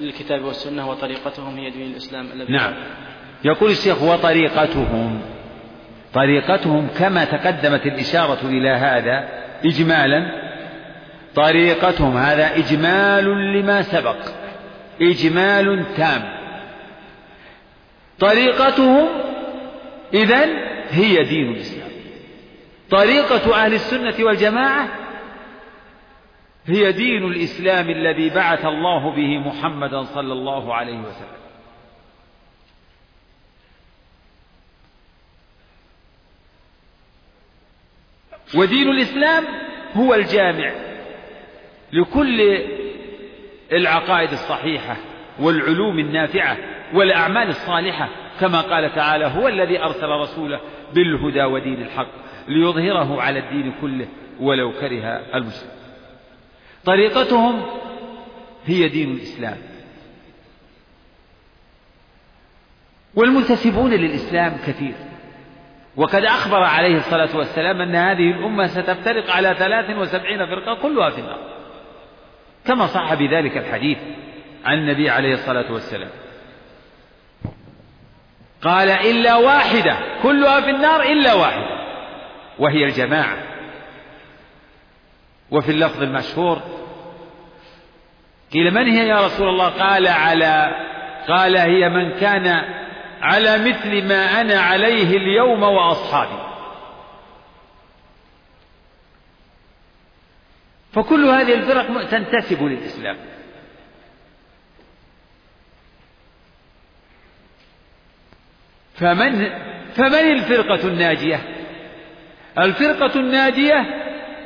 الكتاب 0.00 0.44
والسنة 0.44 0.90
وطريقتهم 0.90 1.56
هي 1.56 1.70
دين 1.70 1.90
الإسلام 1.90 2.32
الذي 2.32 2.52
نعم. 2.52 2.74
يقول 3.44 3.70
الشيخ 3.70 4.02
وطريقتهم. 4.02 5.20
طريقتهم 6.14 6.88
كما 6.98 7.24
تقدمت 7.24 7.86
الإشارة 7.86 8.38
إلى 8.44 8.70
هذا 8.70 9.28
إجمالا. 9.64 10.44
طريقتهم 11.34 12.16
هذا 12.16 12.56
إجمال 12.56 13.24
لما 13.58 13.82
سبق. 13.82 14.16
إجمال 15.02 15.84
تام. 15.96 16.22
طريقتهم 18.20 19.08
إذن 20.14 20.48
هي 20.90 21.24
دين 21.24 21.52
الإسلام. 21.52 21.90
طريقة 22.90 23.64
أهل 23.64 23.74
السنة 23.74 24.14
والجماعة 24.24 24.88
هي 26.66 26.92
دين 26.92 27.24
الإسلام 27.24 27.90
الذي 27.90 28.30
بعث 28.30 28.64
الله 28.64 29.10
به 29.10 29.38
محمدا 29.38 30.02
صلى 30.02 30.32
الله 30.32 30.74
عليه 30.74 30.98
وسلم. 30.98 31.43
ودين 38.56 38.90
الإسلام 38.90 39.44
هو 39.94 40.14
الجامع 40.14 40.72
لكل 41.92 42.58
العقائد 43.72 44.32
الصحيحة 44.32 44.96
والعلوم 45.40 45.98
النافعة 45.98 46.56
والأعمال 46.94 47.48
الصالحة 47.48 48.08
كما 48.40 48.60
قال 48.60 48.94
تعالى 48.94 49.24
هو 49.24 49.48
الذي 49.48 49.78
أرسل 49.78 50.08
رسوله 50.08 50.60
بالهدى 50.94 51.44
ودين 51.44 51.82
الحق 51.82 52.08
ليظهره 52.48 53.22
على 53.22 53.38
الدين 53.38 53.74
كله 53.80 54.06
ولو 54.40 54.72
كره 54.72 55.20
المسلم 55.34 55.70
طريقتهم 56.84 57.62
هي 58.66 58.88
دين 58.88 59.12
الإسلام. 59.12 59.56
والمنتسبون 63.14 63.90
للإسلام 63.90 64.56
كثير. 64.66 64.94
وقد 65.96 66.24
أخبر 66.24 66.62
عليه 66.62 66.96
الصلاة 66.96 67.36
والسلام 67.36 67.80
أن 67.80 67.94
هذه 67.94 68.30
الأمة 68.30 68.66
ستفترق 68.66 69.30
على 69.30 69.54
ثلاث 69.58 69.96
وسبعين 69.96 70.46
فرقة 70.46 70.74
كلها 70.74 71.10
في 71.10 71.18
النار. 71.18 71.38
كما 72.66 72.86
صح 72.86 73.14
بذلك 73.14 73.56
الحديث 73.56 73.98
عن 74.64 74.78
النبي 74.78 75.10
عليه 75.10 75.34
الصلاة 75.34 75.72
والسلام. 75.72 76.10
قال 78.62 78.90
إلا 78.90 79.36
واحدة 79.36 79.96
كلها 80.22 80.60
في 80.60 80.70
النار 80.70 81.02
إلا 81.02 81.34
واحدة 81.34 81.84
وهي 82.58 82.84
الجماعة. 82.84 83.36
وفي 85.50 85.70
اللفظ 85.70 86.02
المشهور 86.02 86.62
قيل 88.52 88.74
من 88.74 88.88
هي 88.88 89.08
يا 89.08 89.26
رسول 89.26 89.48
الله؟ 89.48 89.68
قال 89.68 90.08
على 90.08 90.70
قال 91.28 91.56
هي 91.56 91.88
من 91.88 92.10
كان 92.10 92.64
على 93.24 93.58
مثل 93.58 94.08
ما 94.08 94.40
أنا 94.40 94.60
عليه 94.60 95.16
اليوم 95.16 95.62
وأصحابي 95.62 96.54
فكل 100.92 101.24
هذه 101.24 101.54
الفرق 101.54 102.08
تنتسب 102.10 102.62
للإسلام 102.62 103.16
فمن 108.94 109.48
فمن 109.94 110.32
الفرقة 110.32 110.88
الناجية؟ 110.88 111.40
الفرقة 112.58 113.20
الناجية 113.20 113.80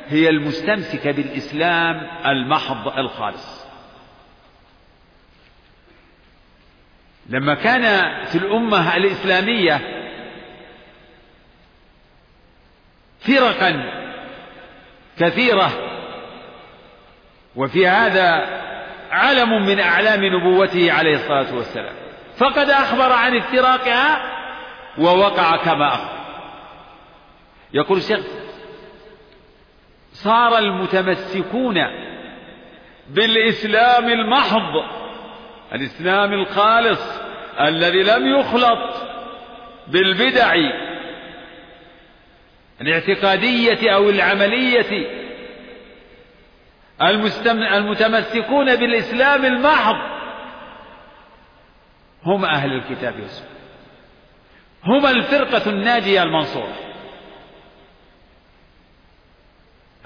هي 0.08 0.28
المستمسكة 0.28 1.10
بالإسلام 1.10 2.06
المحض 2.26 2.98
الخالص. 2.98 3.57
لما 7.28 7.54
كان 7.54 8.14
في 8.26 8.38
الأمة 8.38 8.96
الإسلامية 8.96 9.80
فرقا 13.20 13.84
كثيرة 15.18 15.70
وفي 17.56 17.86
هذا 17.86 18.58
علم 19.10 19.66
من 19.66 19.80
أعلام 19.80 20.24
نبوته 20.24 20.92
عليه 20.92 21.14
الصلاة 21.14 21.54
والسلام. 21.54 21.94
فقد 22.38 22.70
أخبر 22.70 23.12
عن 23.12 23.36
افتراقها 23.36 24.34
ووقع 24.98 25.56
كما 25.56 25.94
أخبر. 25.94 26.18
يقول 27.72 27.98
الشيخ 27.98 28.20
صار 30.12 30.58
المتمسكون 30.58 31.76
بالإسلام 33.08 34.08
المحض 34.08 34.97
الإسلام 35.74 36.32
الخالص 36.32 37.20
الذي 37.60 38.02
لم 38.02 38.26
يخلط 38.38 39.08
بالبدع 39.88 40.54
الاعتقادية 42.80 43.94
أو 43.94 44.10
العملية 44.10 45.06
المتمسكون 47.62 48.76
بالإسلام 48.76 49.44
المحض. 49.44 50.18
هم 52.24 52.44
أهل 52.44 52.72
الكتاب 52.72 53.20
والسنة. 53.20 53.48
هم 54.84 55.06
الفرقة 55.06 55.70
الناجية 55.70 56.22
المنصورة. 56.22 56.76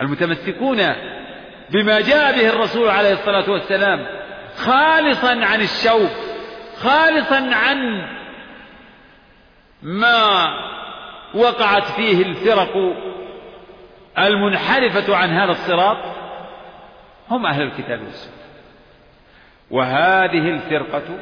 المتمسكون 0.01 0.79
بما 1.71 2.01
جاء 2.01 2.33
به 2.33 2.49
الرسول 2.49 2.89
عليه 2.89 3.13
الصلاة 3.13 3.51
والسلام 3.51 4.22
خالصا 4.63 5.45
عن 5.45 5.61
الشوب 5.61 6.11
خالصا 6.77 7.51
عن 7.55 8.09
ما 9.83 10.49
وقعت 11.35 11.85
فيه 11.85 12.23
الفرق 12.23 12.77
المنحرفة 14.19 15.17
عن 15.17 15.31
هذا 15.31 15.51
الصراط 15.51 15.97
هم 17.31 17.47
أهل 17.47 17.63
الكتاب 17.63 18.03
والسنة. 18.03 18.33
وهذه 19.71 20.49
الفرقة 20.49 21.19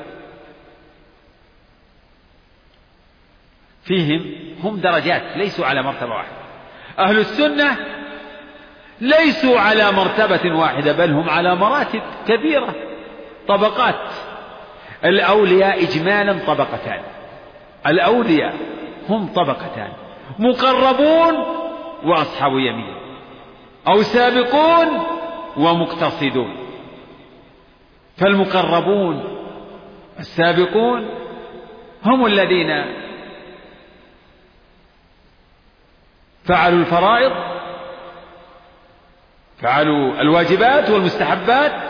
فيهم 3.85 4.35
هم 4.62 4.81
درجات 4.81 5.37
ليسوا 5.37 5.67
على 5.67 5.83
مرتبة 5.83 6.15
واحدة. 6.15 6.37
أهل 6.99 7.19
السنة 7.19 7.77
ليسوا 9.01 9.61
على 9.61 9.93
مرتبة 9.93 10.57
واحدة 10.57 10.93
بل 10.93 11.11
هم 11.12 11.31
على 11.31 11.55
مراتب 11.55 12.03
كبيرة. 12.29 12.90
طبقات. 13.56 13.94
الأولياء 15.05 15.85
إجمالا 15.85 16.47
طبقتان. 16.47 17.02
الأولياء 17.86 18.55
هم 19.09 19.27
طبقتان. 19.27 19.93
مقربون 20.39 21.35
وأصحاب 22.05 22.52
يمين. 22.52 22.94
أو 23.89 24.02
سابقون 24.02 24.89
ومقتصدون. 25.56 26.56
فالمقربون 28.16 29.36
السابقون 30.18 31.09
هم 32.05 32.27
الذين 32.27 33.01
فعلوا 36.44 36.78
الفرائض 36.78 37.32
فعلوا 39.59 40.20
الواجبات 40.20 40.90
والمستحبات 40.90 41.90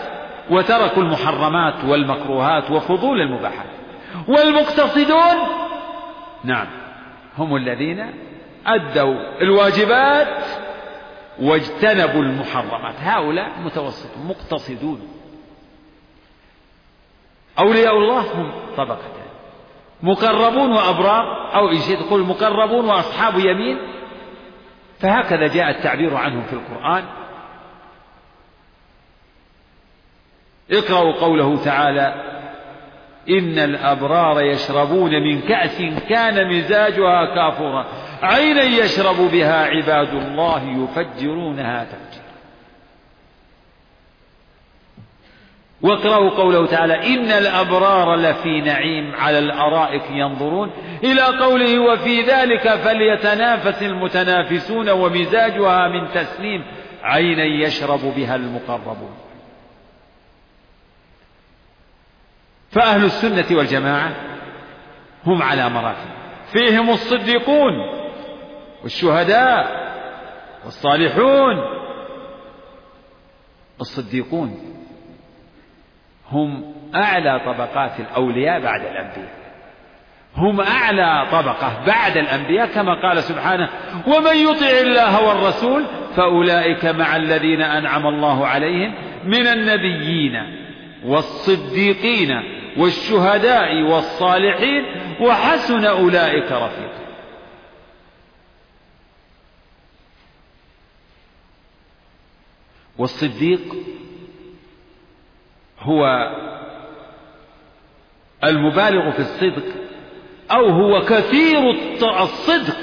وتركوا 0.51 1.03
المحرمات 1.03 1.85
والمكروهات 1.85 2.71
وفضول 2.71 3.21
المباحات 3.21 3.71
والمقتصدون 4.29 5.37
نعم 6.45 6.67
هم 7.39 7.57
الذين 7.57 8.15
أدوا 8.67 9.43
الواجبات 9.43 10.45
واجتنبوا 11.41 12.23
المحرمات. 12.23 12.95
هؤلاء 12.99 13.61
متوسطون 13.61 14.27
مقتصدون. 14.27 15.09
أولياء 17.59 17.97
الله 17.97 18.21
هم 18.21 18.53
طبقتان. 18.77 19.31
مقربون 20.03 20.73
وأبرار 20.73 21.55
أو 21.55 21.69
إن 21.69 21.79
شئت 21.79 21.99
تقول 21.99 22.21
مقربون 22.21 22.85
وأصحاب 22.85 23.39
يمين. 23.39 23.79
فهكذا 24.99 25.47
جاء 25.47 25.71
التعبير 25.71 26.17
عنهم 26.17 26.43
في 26.43 26.53
القرآن. 26.53 27.05
اقرأوا 30.73 31.13
قوله 31.13 31.65
تعالى 31.65 32.31
إن 33.29 33.59
الأبرار 33.59 34.41
يشربون 34.41 35.11
من 35.11 35.41
كأس 35.41 35.83
كان 36.09 36.57
مزاجها 36.57 37.35
كافورا. 37.35 37.87
عينا 38.23 38.63
يشرب 38.63 39.17
بها 39.33 39.65
عباد 39.65 40.15
الله 40.15 40.63
يفجرونها 40.63 41.85
تفجيرا. 41.85 42.31
واقرأوا 45.83 46.31
قوله 46.31 46.67
تعالى 46.67 46.95
إن 47.15 47.31
الأبرار 47.31 48.17
لفي 48.17 48.61
نعيم 48.61 49.15
على 49.15 49.39
الأرائك 49.39 50.03
ينظرون. 50.11 50.71
إلى 51.05 51.23
قوله 51.23 51.79
وفي 51.79 52.23
ذلك 52.23 52.75
فليتنافس 52.75 53.83
المتنافسون 53.83 54.91
ومزاجها 54.91 55.89
من 55.89 56.09
تسليم. 56.15 56.65
عينا 57.03 57.45
يشرب 57.45 58.01
بها 58.17 58.37
المقربون. 58.37 59.30
فأهل 62.71 63.05
السنة 63.05 63.59
والجماعة 63.59 64.13
هم 65.27 65.43
على 65.43 65.69
مراتب. 65.69 66.11
فيهم 66.53 66.91
الصديقون 66.91 67.73
والشهداء 68.83 69.91
والصالحون. 70.65 71.57
الصديقون 73.81 74.59
هم 76.31 76.75
أعلى 76.95 77.41
طبقات 77.47 78.01
الأولياء 78.01 78.61
بعد 78.61 78.81
الأنبياء. 78.81 79.41
هم 80.37 80.61
أعلى 80.61 81.27
طبقة 81.33 81.85
بعد 81.87 82.17
الأنبياء 82.17 82.67
كما 82.67 83.03
قال 83.03 83.23
سبحانه 83.23 83.69
ومن 84.07 84.37
يطع 84.37 84.81
الله 84.81 85.29
والرسول 85.29 85.85
فأولئك 86.17 86.85
مع 86.85 87.17
الذين 87.17 87.63
أنعم 87.63 88.07
الله 88.07 88.47
عليهم 88.47 88.95
من 89.25 89.47
النبيين 89.47 90.33
والصديقين 91.05 92.60
والشهداء 92.77 93.83
والصالحين 93.83 94.85
وحسن 95.21 95.85
أولئك 95.85 96.53
رفيقا. 96.53 97.01
والصديق 102.99 103.77
هو 105.81 106.07
المبالغ 108.45 109.11
في 109.11 109.19
الصدق 109.19 109.65
أو 110.51 110.67
هو 110.67 111.01
كثير 111.01 111.71
الصدق 112.23 112.77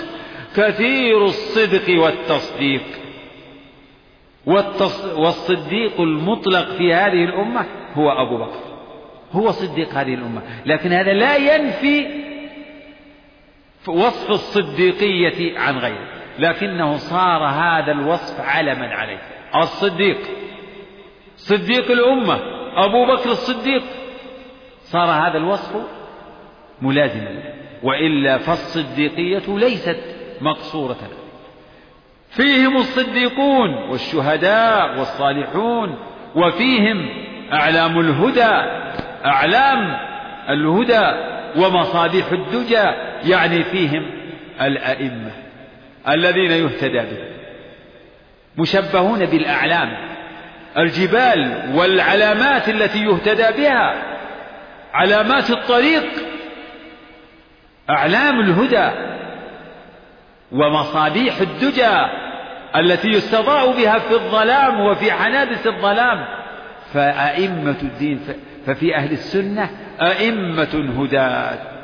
كثير 0.55 1.25
الصدق 1.25 2.01
والتصديق. 2.01 2.83
والصديق 5.15 6.01
المطلق 6.01 6.69
في 6.69 6.93
هذه 6.93 7.23
الأمة 7.23 7.65
هو 7.93 8.11
أبو 8.11 8.37
بكر. 8.37 8.66
هو 9.31 9.51
صديق 9.51 9.89
هذه 9.89 10.13
الأمة. 10.13 10.41
لكن 10.65 10.93
هذا 10.93 11.13
لا 11.13 11.35
ينفي 11.35 12.07
وصف 13.87 14.31
الصديقية 14.31 15.59
عن 15.59 15.77
غيره. 15.77 16.07
لكنه 16.39 16.97
صار 16.97 17.43
هذا 17.43 17.91
الوصف 17.91 18.41
علما 18.41 18.87
عليه. 18.87 19.21
الصديق. 19.55 20.17
صديق 21.35 21.91
الأمة. 21.91 22.39
أبو 22.85 23.05
بكر 23.05 23.31
الصديق. 23.31 23.83
صار 24.81 25.09
هذا 25.09 25.37
الوصف 25.37 25.75
ملازما. 26.81 27.43
وإلا 27.83 28.37
فالصديقية 28.37 29.57
ليست 29.57 29.99
مقصورة. 30.41 30.97
فيهم 32.29 32.77
الصديقون 32.77 33.73
والشهداء 33.73 34.99
والصالحون 34.99 35.97
وفيهم 36.35 37.09
أعلام 37.53 37.99
الهدى. 37.99 38.87
أعلام 39.25 39.97
الهدى 40.49 41.11
ومصابيح 41.55 42.31
الدجى 42.31 42.83
يعني 43.23 43.63
فيهم 43.63 44.11
الأئمة 44.61 45.31
الذين 46.09 46.51
يهتدى 46.51 46.99
بهم. 46.99 47.37
مشبهون 48.57 49.25
بالأعلام. 49.25 49.97
الجبال 50.77 51.71
والعلامات 51.75 52.69
التي 52.69 52.99
يهتدى 52.99 53.61
بها. 53.61 53.95
علامات 54.93 55.49
الطريق. 55.49 56.03
أعلام 57.89 58.39
الهدى 58.39 58.89
ومصابيح 60.51 61.39
الدجى 61.41 61.97
التي 62.75 63.07
يستضاء 63.07 63.71
بها 63.71 63.99
في 63.99 64.11
الظلام 64.11 64.79
وفي 64.79 65.11
حنادس 65.11 65.67
الظلام. 65.67 66.25
فأئمة 66.93 67.77
الدين 67.81 68.19
ففي 68.67 68.95
أهل 68.95 69.11
السنة 69.11 69.69
أئمة 70.01 71.03
هداة 71.03 71.77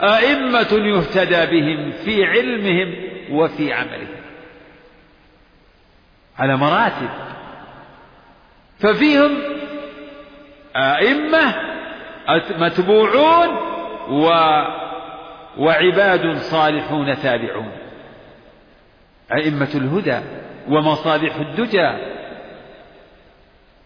أئمة 0.00 0.72
يهتدى 0.72 1.60
بهم 1.60 1.90
في 1.90 2.24
علمهم 2.24 2.94
وفي 3.30 3.72
عملهم. 3.72 4.16
على 6.38 6.56
مراتب. 6.56 7.08
ففيهم 8.78 9.30
أئمة 10.76 11.54
متبوعون 12.58 13.48
و 14.10 14.28
وعباد 15.58 16.36
صالحون 16.36 17.16
تابعون. 17.22 17.72
أئمة 19.32 19.70
الهدى 19.74 20.18
ومصالح 20.68 21.36
الدجى. 21.36 21.92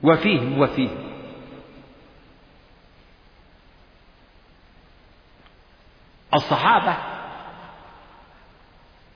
وفيهم 0.02 0.58
وفيهم. 0.58 1.11
الصحابة 6.34 6.96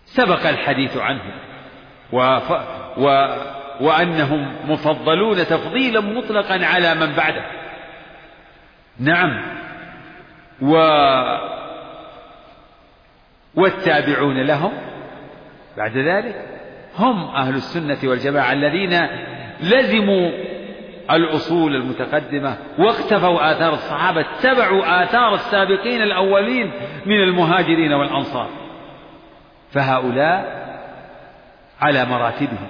سبق 0.04 0.46
الحديث 0.46 0.96
عنهم 0.96 1.32
وف 2.12 2.50
و 2.98 3.36
وأنهم 3.80 4.70
مفضلون 4.70 5.36
تفضيلا 5.36 6.00
مطلقا 6.00 6.66
على 6.66 6.94
من 6.94 7.12
بعده. 7.14 7.44
نعم. 9.00 9.42
و 10.62 10.76
والتابعون 13.54 14.42
لهم 14.42 14.72
بعد 15.76 15.96
ذلك 15.96 16.44
هم 16.98 17.24
أهل 17.24 17.54
السنة 17.54 17.98
والجماعة 18.04 18.52
الذين 18.52 19.08
لزموا 19.60 20.30
الأصول 21.10 21.74
المتقدمة 21.74 22.56
واقتفوا 22.78 23.52
آثار 23.52 23.74
الصحابة 23.74 24.20
اتبعوا 24.20 25.04
آثار 25.04 25.34
السابقين 25.34 26.02
الأولين 26.02 26.72
من 27.06 27.22
المهاجرين 27.22 27.92
والأنصار. 27.92 28.48
فهؤلاء 29.72 30.66
على 31.80 32.04
مراتبهم 32.04 32.68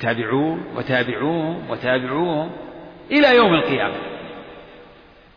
تابعون 0.00 0.64
وتابعوهم 0.76 1.70
وتابعوهم 1.70 2.50
إلى 3.10 3.36
يوم 3.36 3.54
القيامة. 3.54 3.96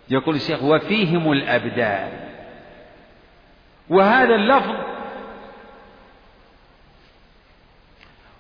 يقول 0.10 0.36
الشيخ 0.36 0.64
وفيهم 0.64 1.32
الأبدان. 1.32 2.10
وهذا 3.90 4.36
اللفظ 4.36 4.76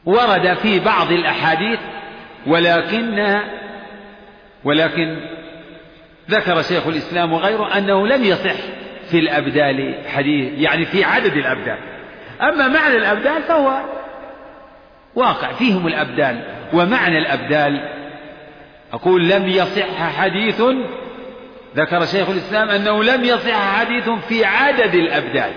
ورد 0.05 0.53
في 0.53 0.79
بعض 0.79 1.11
الأحاديث 1.11 1.79
ولكنها 2.47 3.64
ولكن 4.65 5.17
ذكر 6.29 6.61
شيخ 6.61 6.87
الإسلام 6.87 7.33
وغيره 7.33 7.77
أنه 7.77 8.07
لم 8.07 8.23
يصح 8.23 8.55
في 9.11 9.19
الأبدال 9.19 9.95
حديث 10.07 10.53
يعني 10.57 10.85
في 10.85 11.03
عدد 11.03 11.33
الأبدال. 11.33 11.77
أما 12.41 12.67
معنى 12.67 12.97
الأبدال 12.97 13.43
فهو 13.43 13.81
واقع 15.15 15.51
فيهم 15.51 15.87
الأبدال. 15.87 16.41
ومعنى 16.73 17.17
الأبدال 17.17 17.89
أقول 18.93 19.29
لم 19.29 19.47
يصح 19.47 20.17
حديث 20.17 20.61
ذكر 21.75 22.05
شيخ 22.05 22.29
الإسلام 22.29 22.69
أنه 22.69 23.03
لم 23.03 23.23
يصح 23.23 23.79
حديث 23.79 24.09
في 24.09 24.45
عدد 24.45 24.95
الأبدال. 24.95 25.51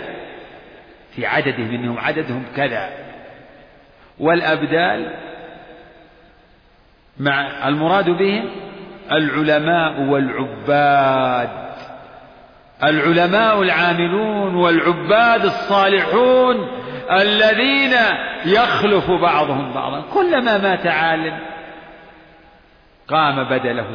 في 1.16 1.26
عددهم 1.26 1.74
إنهم 1.74 1.98
عددهم 1.98 2.44
كذا. 2.56 2.90
والأبدال 4.18 5.14
مع 7.18 7.68
المراد 7.68 8.10
بهم 8.10 8.67
العلماء 9.12 10.00
والعباد. 10.00 11.68
العلماء 12.84 13.62
العاملون 13.62 14.54
والعباد 14.54 15.44
الصالحون 15.44 16.68
الذين 17.10 17.94
يخلف 18.44 19.10
بعضهم 19.10 19.74
بعضا. 19.74 20.04
كلما 20.14 20.58
مات 20.58 20.86
عالم 20.86 21.38
قام 23.08 23.44
بدله. 23.44 23.86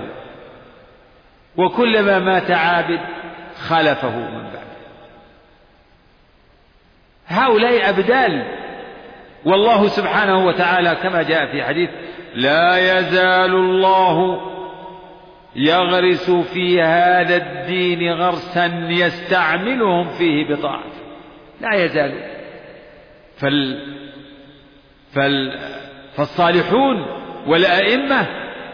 وكلما 1.57 2.19
مات 2.19 2.52
عابد 2.52 2.99
خلفه 3.68 4.18
من 4.18 4.44
بعده. 4.44 4.73
هؤلاء 7.27 7.90
أبدال. 7.90 8.45
والله 9.45 9.88
سبحانه 9.88 10.45
وتعالى 10.45 10.95
كما 11.03 11.23
جاء 11.23 11.52
في 11.52 11.64
حديث 11.64 11.90
لا 12.35 12.99
يزال 12.99 13.56
الله 13.56 14.53
يغرس 15.56 16.32
في 16.32 16.82
هذا 16.82 17.36
الدين 17.36 18.14
غرسا 18.14 18.66
يستعملهم 18.90 20.10
فيه 20.18 20.48
بطاعته. 20.48 21.04
لا 21.62 21.74
يزال. 21.74 22.14
فال 23.38 23.94
فال 25.14 25.60
فالصالحون 26.16 27.06
والأئمة 27.48 28.28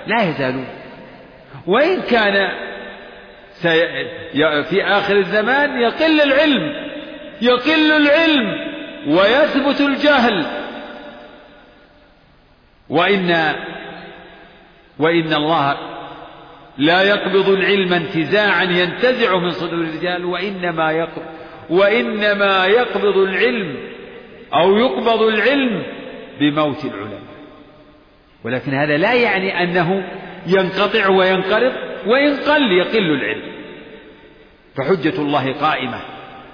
لا 0.07 0.23
يزالون. 0.23 0.67
وإن 1.67 2.01
كان 2.01 2.49
في 4.63 4.83
آخر 4.83 5.17
الزمان 5.17 5.81
يقل 5.81 6.21
العلم 6.21 6.89
يقل 7.41 7.91
العلم 7.91 8.69
ويثبت 9.07 9.81
الجهل. 9.81 10.45
وإن 12.89 13.55
وإن 14.99 15.33
الله 15.33 15.88
لا 16.77 17.01
يقبض 17.03 17.49
العلم 17.49 17.93
انتزاعا 17.93 18.63
ينتزع 18.63 19.37
من 19.37 19.49
صدور 19.49 19.81
الرجال 19.81 20.25
وإنما 20.25 20.91
يقبض 20.91 21.25
وإنما 21.69 22.65
يقبض 22.65 23.17
العلم 23.17 23.77
أو 24.53 24.77
يقبض 24.77 25.21
العلم 25.21 25.83
بموت 26.39 26.85
العلماء. 26.85 27.19
ولكن 28.43 28.73
هذا 28.73 28.97
لا 28.97 29.13
يعني 29.13 29.63
أنه 29.63 30.03
ينقطع 30.47 31.09
وينقرض 31.09 31.73
وإن 32.07 32.35
قل 32.35 32.71
يقل 32.71 33.11
العلم. 33.11 33.51
فحجة 34.77 35.21
الله 35.21 35.53
قائمة 35.53 35.99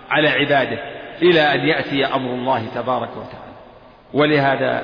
على 0.09 0.29
عباده 0.29 0.79
إلى 1.21 1.41
أن 1.41 1.67
يأتي 1.67 2.05
أمر 2.05 2.33
الله 2.33 2.65
تبارك 2.75 3.09
وتعالى. 3.09 3.55
ولهذا 4.13 4.83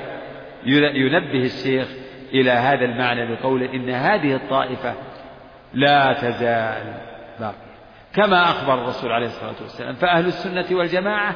ينبه 0.94 1.44
الشيخ 1.44 1.88
إلى 2.34 2.50
هذا 2.50 2.84
المعنى 2.84 3.34
بقوله 3.34 3.74
إن 3.74 3.90
هذه 3.90 4.34
الطائفة 4.34 4.94
لا 5.74 6.12
تزال 6.12 6.94
باقية. 7.40 7.72
كما 8.14 8.42
أخبر 8.42 8.74
الرسول 8.74 9.12
عليه 9.12 9.26
الصلاة 9.26 9.54
والسلام 9.62 9.94
فأهل 9.94 10.26
السنة 10.26 10.66
والجماعة 10.70 11.34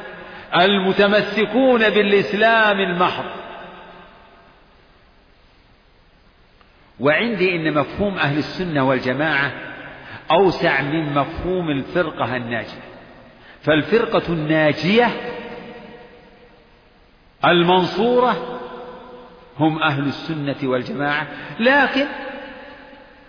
المتمسكون 0.55 1.89
بالإسلام 1.89 2.79
المحض. 2.79 3.25
وعندي 6.99 7.55
إن 7.55 7.73
مفهوم 7.73 8.17
أهل 8.17 8.37
السنة 8.37 8.87
والجماعة 8.87 9.51
أوسع 10.31 10.81
من 10.81 11.13
مفهوم 11.13 11.69
الفرقة 11.69 12.35
الناجية. 12.35 12.87
فالفرقة 13.61 14.33
الناجية 14.33 15.09
المنصورة 17.45 18.59
هم 19.59 19.83
أهل 19.83 20.05
السنة 20.05 20.55
والجماعة 20.63 21.27
لكن 21.59 22.05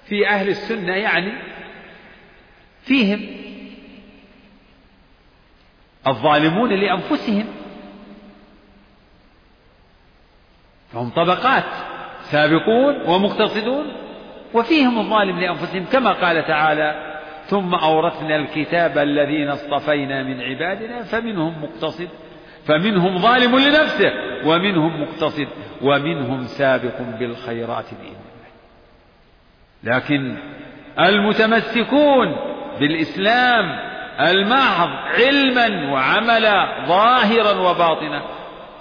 في 0.09 0.29
أهل 0.29 0.49
السنة 0.49 0.93
يعني 0.93 1.33
فيهم 2.83 3.21
الظالمون 6.07 6.73
لأنفسهم. 6.73 7.47
فهم 10.93 11.11
طبقات 11.11 11.65
سابقون 12.23 13.03
ومقتصدون 13.07 13.87
وفيهم 14.55 14.99
الظالم 14.99 15.41
لأنفسهم 15.41 15.85
كما 15.85 16.13
قال 16.13 16.47
تعالى 16.47 17.19
ثم 17.47 17.75
أورثنا 17.75 18.37
الكتاب 18.37 18.99
الذين 18.99 19.49
اصطفينا 19.49 20.23
من 20.23 20.41
عبادنا 20.41 21.03
فمنهم 21.03 21.63
مقتصد 21.63 22.09
فمنهم 22.65 23.19
ظالم 23.19 23.59
لنفسه 23.59 24.13
ومنهم 24.45 25.03
مقتصد 25.03 25.49
ومنهم 25.83 26.45
سابق 26.45 27.01
بالخيرات 27.19 27.95
بإذن 27.95 28.28
لكن 29.85 30.37
المتمسكون 30.99 32.37
بالإسلام 32.81 33.79
المحض 34.21 34.89
علما 34.89 35.93
وعملا 35.93 36.87
ظاهرا 36.87 37.61
وباطنا 37.61 38.23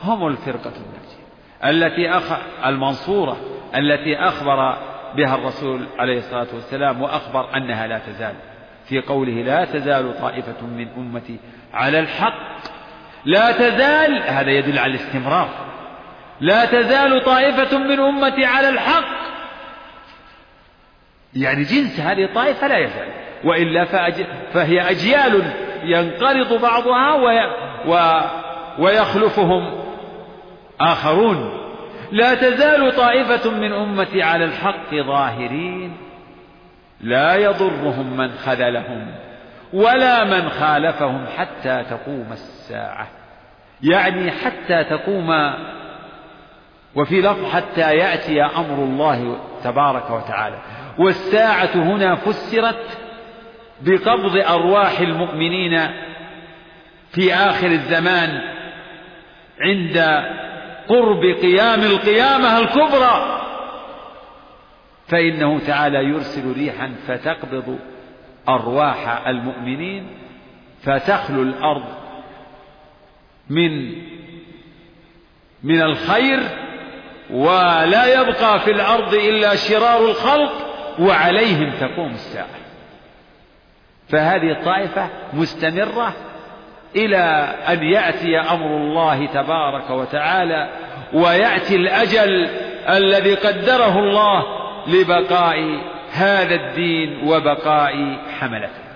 هم 0.04 0.28
الفرقة 0.28 0.74
الناجية 0.76 1.18
التي 1.66 2.10
أخ... 2.10 2.38
المنصورة 2.66 3.38
التي 3.76 4.16
أخبر 4.16 4.78
بها 5.16 5.36
الرسول 5.36 5.88
عليه 6.00 6.18
الصلاة 6.18 6.48
والسلام 6.54 7.02
وأخبر 7.02 7.58
أنها 7.58 7.88
لا 7.88 8.00
تزال. 8.00 8.34
في 8.86 9.02
قوله 9.02 9.32
لا 9.32 9.66
تزال 9.66 10.22
طائفة 10.22 10.66
من 10.66 10.88
أمتي 10.98 11.40
على 11.74 12.00
الحق. 12.00 12.34
لا 13.26 13.52
تزال 13.52 14.24
هذا 14.24 14.52
يدل 14.52 14.80
على 14.80 14.92
الاستمرار. 14.92 15.50
لا 16.40 16.66
تزال 16.66 17.24
طائفة 17.26 17.78
من 17.78 18.00
أمتي 18.00 18.46
على 18.46 18.70
الحق. 18.70 19.37
يعني 21.36 21.64
جنس 21.64 22.00
هذه 22.00 22.24
الطائفة 22.24 22.68
لا 22.68 22.78
يزال 22.78 23.08
وإلا. 23.44 23.86
فهي 24.54 24.82
أجيال 24.82 25.44
ينقرض 25.84 26.62
بعضها. 26.62 27.16
ويخلفهم 28.80 29.74
آخرون 30.82 31.68
لا 32.12 32.34
تزال 32.34 32.96
طائفة 32.96 33.52
من 33.52 33.74
أمتي 33.74 34.24
على 34.24 34.46
الحق 34.46 34.96
ظاهرين 34.96 35.98
لا 37.02 37.36
يضرهم 37.36 38.18
من 38.18 38.32
خذلهم 38.32 39.16
ولا 39.74 40.24
من 40.24 40.50
خالفهم 40.50 41.26
حتى 41.38 41.84
تقوم 41.90 42.28
الساعة 42.32 43.08
يعني 43.84 44.32
حتى 44.32 44.84
تقوم 44.84 45.54
وفي 46.96 47.22
لفظ 47.22 47.52
حتى 47.52 47.96
يأتي 47.96 48.44
أمر 48.44 48.84
الله 48.84 49.38
تبارك 49.64 50.12
وتعالى 50.12 50.58
والساعة 51.00 51.76
هنا 51.76 52.16
فسرت 52.16 52.98
بقبض 53.82 54.38
أرواح 54.38 55.00
المؤمنين 55.00 55.92
في 57.12 57.34
آخر 57.34 57.68
الزمان 57.68 58.42
عند 59.62 59.98
قرب 60.88 61.24
قيام 61.42 61.82
القيامة 61.82 62.60
الكبرى. 62.60 63.42
فإنه 65.08 65.60
تعالى 65.60 66.04
يرسل 66.04 66.54
ريحا 66.54 66.96
فتقبض 67.08 67.80
أرواح 68.50 69.28
المؤمنين 69.28 70.08
فتخلو 70.84 71.42
الأرض 71.42 71.86
من 73.50 73.92
من 75.64 75.82
الخير 75.82 76.40
ولا 77.32 78.22
يبقى 78.22 78.60
في 78.60 78.72
الأرض 78.72 79.14
إلا 79.14 79.56
شرار 79.56 80.06
الخلق. 80.10 80.67
وعليهم 81.00 81.72
تقوم 81.80 82.12
الساعة. 82.12 82.48
فهذه 84.10 84.52
الطائفة 84.52 85.10
مستمرة 85.34 86.14
إلى 86.96 87.18
أن 87.70 87.84
يأتي 87.84 88.40
أمر 88.40 88.78
الله 88.78 89.26
تبارك 89.26 89.90
وتعالى 89.90 90.70
ويأتي 91.14 91.76
الأجل 91.76 92.50
الذي 92.90 93.36
قدره 93.36 94.00
الله 94.00 94.44
لبقاء 94.88 95.58
هذا 96.12 96.56
الدين 96.56 97.28
وبقاء 97.28 98.18
حملته. 98.40 98.88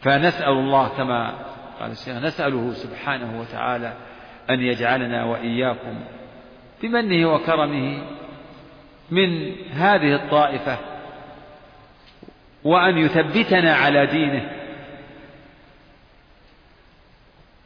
فنسأل 0.00 0.52
الله 0.52 0.88
كما 0.88 1.34
قال 1.80 1.90
الشيخ 1.90 2.16
نسأله 2.16 2.72
سبحانه 2.72 3.40
وتعالى 3.40 3.92
أن 4.50 4.60
يجعلنا 4.60 5.24
وإياكم 5.24 6.00
بمنه 6.82 7.34
وكرمه 7.34 8.02
من 9.10 9.52
هذه 9.72 10.14
الطائفة 10.14 10.78
وأن 12.64 12.98
يثبتنا 12.98 13.74
على 13.74 14.06
دينه 14.06 14.50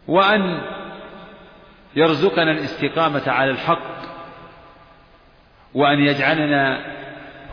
وأن 0.08 0.60
يرزقنا 1.96 2.50
الاستقامة 2.50 3.22
على 3.26 3.50
الحق 3.50 3.98
وأن 5.74 5.98
يجعلنا 5.98 6.80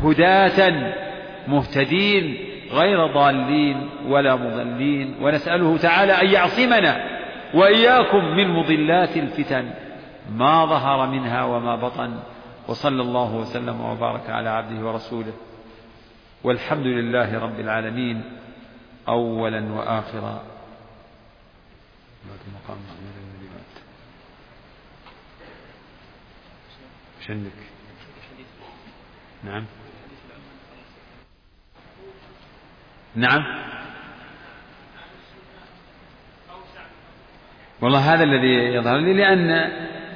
هداة 0.04 0.94
مهتدين 1.48 2.38
غير 2.72 3.08
ضالين 3.08 3.90
ولا 4.08 4.36
مضلين. 4.36 5.16
ونسأله 5.22 5.78
تعالى 5.78 6.14
أن 6.14 6.28
يعصمنا 6.28 7.20
وإياكم 7.54 8.26
من 8.26 8.48
مضلات 8.48 9.18
الفتن. 9.18 9.70
ما 10.32 10.66
ظهر 10.66 11.08
منها 11.08 11.44
وما 11.44 11.76
بطن. 11.76 12.20
وصلى 12.68 13.02
الله 13.02 13.36
وسلم 13.36 13.82
وبارك 13.82 14.30
على 14.30 14.50
عبده 14.50 14.86
ورسوله. 14.88 15.34
والحمد 16.44 16.86
لله 16.86 17.40
رب 17.40 17.60
العالمين 17.60 18.24
أولا 19.08 19.74
وآخرا. 19.74 20.56
مقام 22.54 22.78
شنك 27.28 27.52
نعم. 29.44 29.66
نعم. 33.16 33.44
والله 37.82 38.14
هذا 38.14 38.24
الذي 38.24 38.76
يظهر 38.76 38.98
لي 38.98 39.14
لأن 39.14 39.72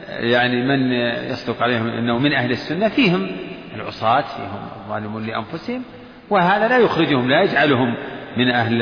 يعني 0.09 0.61
من 0.61 0.91
يصدق 1.31 1.63
عليهم 1.63 1.87
أنه 1.87 2.19
من 2.19 2.33
أهل 2.33 2.51
السنة 2.51 2.87
فيهم 2.87 3.31
العصاة 3.75 4.21
فيهم 4.21 4.69
الظالمون 4.75 5.25
لأنفسهم 5.25 5.83
وهذا 6.29 6.67
لا 6.67 6.77
يخرجهم 6.77 7.29
لا 7.29 7.41
يجعلهم 7.41 7.95
من 8.37 8.49
أهل 8.49 8.81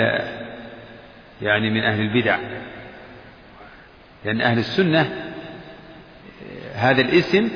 يعني 1.42 1.70
من 1.70 1.84
أهل 1.84 2.02
البدع. 2.02 2.38
لأن 4.26 4.42
أهل 4.42 4.58
السنة 4.58 5.34
هذا 6.76 7.02
الاسم 7.02 7.50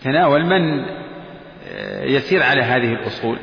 يتناول 0.00 0.44
من 0.44 0.84
يسير 2.02 2.42
على 2.42 2.62
هذه 2.62 2.92
الأصول 2.92 3.38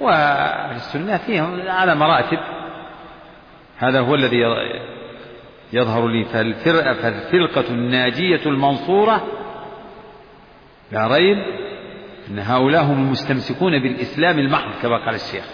وأهل 0.00 0.76
السنة 0.76 1.16
فيهم 1.16 1.60
على 1.68 1.94
مراتب. 1.94 2.38
هذا 3.78 4.00
هو 4.00 4.14
الذي 4.14 4.44
يظهر 5.72 6.08
لي 6.08 6.24
فالفرقة 6.24 7.70
الناجية 7.70 8.46
المنصورة 8.46 9.26
لا 10.92 11.06
ريب 11.06 11.38
أن 12.30 12.38
هؤلاء 12.38 12.84
هم 12.84 13.04
المستمسكون 13.06 13.82
بالإسلام 13.82 14.38
المحض 14.38 14.70
كما 14.82 15.04
قال 15.04 15.14
الشيخ. 15.14 15.44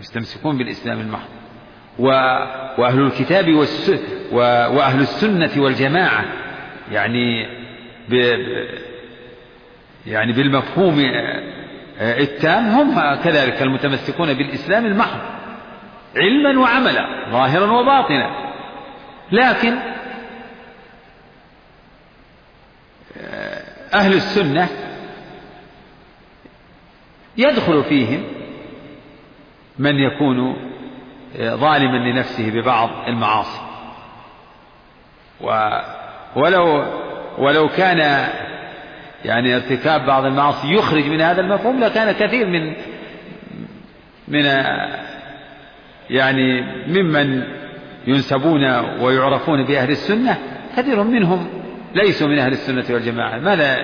مستمسكون 0.00 0.58
بالإسلام 0.58 1.00
المحض. 1.00 1.28
وأهل 2.78 3.00
الكتاب 3.00 3.48
وأهل 4.72 5.00
السنة 5.00 5.62
والجماعة 5.62 6.24
يعني 6.90 7.46
ب... 8.08 8.14
يعني 10.06 10.32
بالمفهوم 10.32 11.00
التام 12.00 12.64
هم 12.64 13.14
كذلك 13.14 13.62
المتمسكون 13.62 14.34
بالإسلام 14.34 14.86
المحض. 14.86 15.20
علما 16.16 16.60
وعملا 16.60 17.30
ظاهرا 17.32 17.72
وباطنا. 17.72 18.49
لكن 19.32 19.78
أهل 23.94 24.12
السنة 24.12 24.68
يدخل 27.36 27.84
فيهم 27.84 28.24
من 29.78 29.94
يكون 29.94 30.56
ظالما 31.38 31.96
لنفسه 31.96 32.50
ببعض 32.50 32.90
المعاصي. 33.08 33.60
ولو 36.36 36.84
ولو 37.38 37.68
كان 37.68 38.28
يعني 39.24 39.54
ارتكاب 39.54 40.06
بعض 40.06 40.24
المعاصي 40.24 40.68
يخرج 40.68 41.06
من 41.06 41.20
هذا 41.20 41.40
المفهوم 41.40 41.80
لكان 41.80 42.12
كثير 42.12 42.46
من 42.46 42.74
من 44.28 44.44
يعني 46.10 46.62
ممن 46.86 47.59
ينسبون 48.06 48.64
ويعرفون 49.00 49.64
بأهل 49.64 49.90
السنة 49.90 50.38
كثير 50.76 51.02
منهم 51.02 51.48
ليسوا 51.94 52.28
من 52.28 52.38
أهل 52.38 52.52
السنة 52.52 52.84
والجماعة. 52.90 53.38
ماذا 53.38 53.76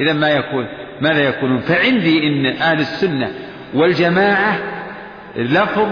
إذا 0.00 0.12
ما 0.12 0.30
يكون؟ 0.30 0.66
ماذا 1.00 1.20
يكونون؟ 1.20 1.58
فعندي 1.58 2.26
إن 2.26 2.46
أهل 2.46 2.80
السنة 2.80 3.30
والجماعة 3.74 4.58
لفظ 5.36 5.88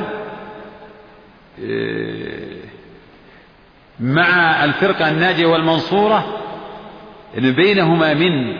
مع 4.00 4.64
الفرقة 4.64 5.08
الناجية 5.08 5.46
والمنصورة 5.46 6.40
إن 7.38 7.52
بينهما 7.52 8.14
من 8.14 8.56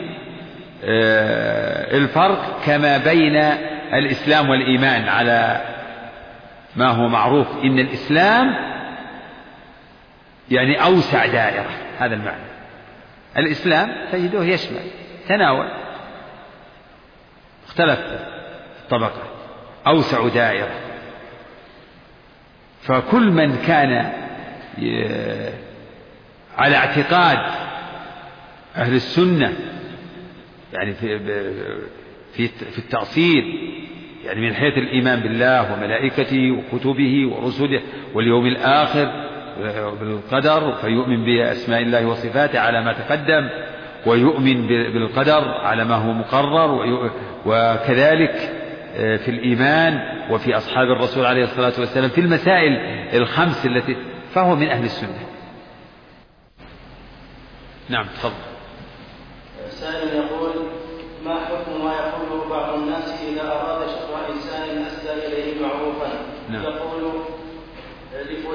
الفرق 1.95 2.61
كما 2.67 2.99
بين 2.99 3.37
الإسلام 3.95 4.51
والإيمان 4.51 5.09
على 5.09 5.61
ما 6.77 6.89
هو 6.89 7.09
معروف. 7.09 7.47
إن 7.65 7.79
الإسلام 7.79 8.47
يعني 10.51 10.85
أوسع 10.85 11.27
دائرة 11.27 11.71
هذا 11.99 12.15
المعنى. 12.15 12.45
الإسلام 13.37 13.93
تجده 14.13 14.45
يشمل 14.45 14.81
تناول 15.29 15.69
اختلف 17.67 17.99
الطبقة 18.83 19.23
أوسع 19.87 20.29
دائرة. 20.29 20.81
فكل 22.83 23.31
من 23.31 23.57
كان 23.57 24.13
على 26.59 26.77
اعتقاد 26.77 27.39
أهل 28.77 28.95
السنة 28.95 29.53
يعني 30.73 30.95
في 30.95 31.19
في 32.33 32.49
في 32.49 32.79
التأصيل 32.79 33.45
يعني 34.25 34.41
من 34.41 34.55
حيث 34.55 34.79
الإيمان 34.79 35.21
بالله 35.21 35.73
وملائكته 35.73 36.51
وكتبه 36.51 37.29
ورسله 37.33 37.83
واليوم 38.15 38.47
الآخر 38.47 39.24
بالقدر 40.01 40.75
فيؤمن 40.81 41.25
بأسماء 41.25 41.83
الله 41.83 42.07
وصفاته 42.07 42.61
على 42.61 42.85
ما 42.85 42.93
تقدم 42.93 43.49
ويؤمن 44.07 44.67
بالقدر 44.67 45.49
على 45.49 45.85
ما 45.85 45.95
هو 45.95 46.13
مقرر 46.13 47.01
وكذلك 47.47 48.61
آه، 48.97 49.17
في 49.17 49.31
الإيمان 49.31 50.01
وفي 50.31 50.57
أصحاب 50.57 50.87
الرسول 50.87 51.27
عليه 51.27 51.45
الصلاة 51.45 51.73
والسلام 51.79 52.09
في 52.09 52.21
المسائل 52.21 52.73
الخمس 53.15 53.67
التي 53.67 53.97
فهو 54.35 54.57
من 54.57 54.69
أهل 54.69 54.85
السنة. 54.85 55.19
نعم 57.89 58.07
تفضل. 58.07 58.35
سائل 59.69 60.09
يقول 60.09 60.51
ما 61.25 61.35
حكم 61.35 61.85
ما 61.85 61.93
يقوله 61.95 62.49
بعض 62.51 62.75
الناس 62.75 63.23
إذا 63.33 63.43
أراد 63.43 63.89
شكر 63.89 64.35
إنسان 64.35 64.83
أسدى 64.83 65.27
إليه 65.27 65.63
معروفا 65.67 66.09
نعم. 66.49 66.63
يقول 66.63 66.95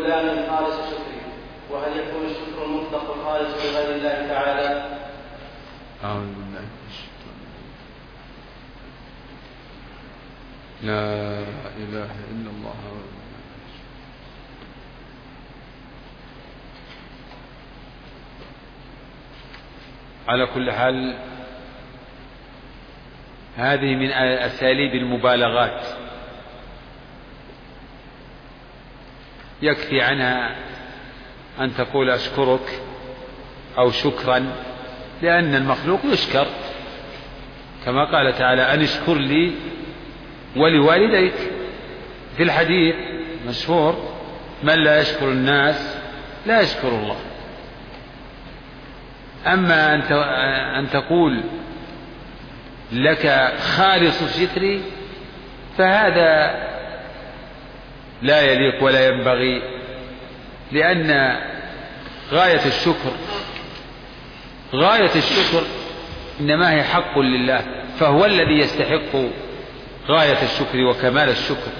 لفلان 0.09 0.49
خالص 0.49 0.75
شكري. 0.75 1.21
وهل 1.69 1.99
يكون 1.99 2.25
الشكر 2.25 2.65
المطلق 2.65 3.13
الخالص 3.13 3.65
لغير 3.65 3.95
الله 3.95 4.27
تعالى؟ 4.27 4.97
أعوذ 6.03 6.25
بالله 6.25 6.65
لا 10.83 11.03
إله 11.77 12.11
إلا 12.31 12.49
الله 12.49 12.75
على 20.27 20.45
كل 20.45 20.71
حال 20.71 21.17
هذه 23.57 23.95
من 23.95 24.11
أساليب 24.11 24.95
المبالغات. 24.95 26.08
يكفي 29.61 30.01
عنها 30.01 30.55
أن 31.59 31.73
تقول 31.75 32.09
أشكرك 32.09 32.81
أو 33.77 33.91
شكرا 33.91 34.45
لأن 35.21 35.55
المخلوق 35.55 35.99
يشكر. 36.05 36.47
كما 37.85 38.11
قال 38.11 38.37
تعالى 38.37 38.61
أن 38.61 38.81
اشكر 38.81 39.13
لي 39.13 39.51
ولوالديك. 40.55 41.33
في 42.37 42.43
الحديث 42.43 42.95
مشهور 43.47 44.15
من 44.63 44.83
لا 44.83 45.01
يشكر 45.01 45.31
الناس 45.31 45.97
لا 46.45 46.61
يشكر 46.61 46.87
الله. 46.87 47.17
أما 49.47 49.93
أن 50.79 50.89
تقول 50.89 51.43
لك 52.91 53.53
خالص 53.59 54.39
شكري 54.39 54.81
فهذا 55.77 56.55
لا 58.21 58.41
يليق 58.41 58.83
ولا 58.83 59.07
ينبغي 59.07 59.61
لأن 60.71 61.37
غاية 62.31 62.65
الشكر 62.65 63.11
غاية 64.73 65.15
الشكر 65.15 65.63
إنما 66.39 66.71
هي 66.73 66.83
حق 66.83 67.19
لله 67.19 67.61
فهو 67.99 68.25
الذي 68.25 68.59
يستحق 68.59 69.15
غاية 70.07 70.43
الشكر 70.43 70.77
وكمال 70.77 71.29
الشكر. 71.29 71.71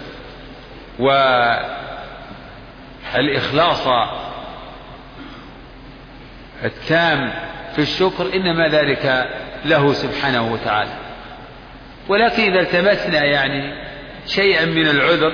والإخلاص 3.16 3.88
التام 6.64 7.34
في 7.76 7.82
الشكر 7.82 8.34
إنما 8.34 8.68
ذلك 8.68 9.30
له 9.66 9.94
سبحانه 9.94 10.54
وتعالى. 10.54 10.94
ولكن 12.10 12.44
إذا 12.44 12.60
التمسنا 12.60 13.24
يعني 13.24 13.90
شيئا 14.28 14.66
من 14.66 14.88
العذر 14.88 15.34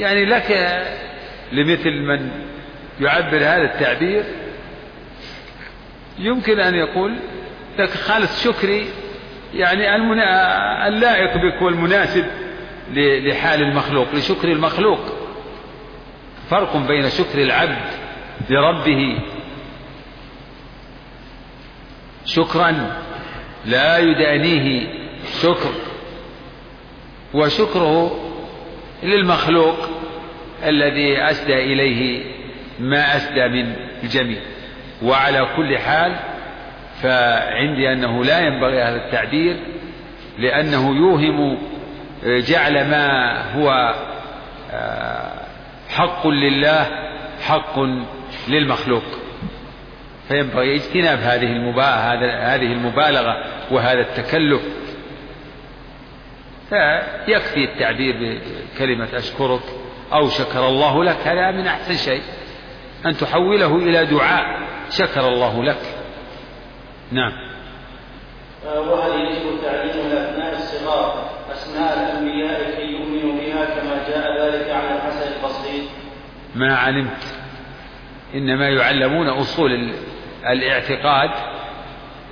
يعني 0.00 0.24
لك 0.24 0.50
لمثل 1.52 1.90
من 1.90 2.30
يعبر 3.00 3.36
هذا 3.36 3.74
التعبير. 3.74 4.24
يمكن 6.18 6.60
أن 6.60 6.74
يقول 6.74 7.18
لك 7.78 7.90
خالص 7.90 8.44
شكري 8.44 8.86
يعني 9.54 9.96
اللائق 10.88 11.36
بك 11.36 11.62
والمناسب 11.62 12.24
لحال 12.94 13.62
المخلوق 13.62 14.14
لشكر 14.14 14.48
المخلوق. 14.52 15.00
فرق 16.50 16.76
بين 16.76 17.10
شكر 17.10 17.42
العبد 17.42 17.90
لربه 18.50 19.18
شكرا 22.24 22.96
لا 23.66 23.98
يدانيه 23.98 24.88
شكر 25.42 25.72
وشكره 27.34 28.27
للمخلوق 29.02 29.76
الذي 30.66 31.22
أسدى 31.22 31.54
إليه 31.54 32.24
ما 32.80 33.16
أسدى 33.16 33.48
من 33.48 33.72
الجميع. 34.02 34.38
وعلى 35.02 35.48
كل 35.56 35.78
حال 35.78 36.16
فعندي 37.02 37.92
أنه 37.92 38.24
لا 38.24 38.40
ينبغي 38.40 38.82
هذا 38.82 38.96
التعبير 39.06 39.56
لأنه 40.38 40.96
يوهم 40.96 41.58
جعل 42.24 42.90
ما 42.90 43.38
هو 43.52 43.94
آه، 44.72 45.32
حق 45.88 46.26
لله 46.26 46.86
حق 47.40 47.80
للمخلوق. 48.48 49.04
فينبغي 50.28 50.74
اجتناب 50.74 51.18
هذه 51.18 51.52
هذه 52.54 52.72
المبالغة 52.72 53.44
وهذا 53.70 54.00
التكلف 54.00 54.62
فيكفي 56.70 57.64
التعبير 57.64 58.14
بكلمة 58.74 59.08
أشكرك 59.16 59.62
أو 60.12 60.28
شكر 60.28 60.68
الله 60.68 61.04
لك 61.04 61.16
هذا 61.16 61.50
من 61.50 61.66
أحسن 61.66 61.94
شيء. 61.94 62.22
أن 63.06 63.16
تحوله 63.16 63.76
إلى 63.76 64.06
دعاء 64.06 64.68
شكر 64.90 65.28
الله 65.28 65.64
لك. 65.64 65.80
نعم. 67.12 67.32
وهل 68.66 69.20
يجب 69.20 69.62
تعليم 69.62 70.06
الأبناء 70.06 70.52
الصغار 70.52 71.30
أسماء 71.52 71.94
الأنبياء 71.94 72.76
كي 72.76 72.82
يؤمنوا 72.82 73.40
بها 73.40 73.64
كما 73.64 74.08
جاء 74.08 74.42
ذلك 74.42 74.70
عن 74.70 74.96
الحسن 74.96 75.32
البصري. 75.36 75.88
ما 76.54 76.76
علمت. 76.76 77.38
إنما 78.34 78.68
يعلمون 78.68 79.28
أصول 79.28 79.92
الاعتقاد 80.46 81.30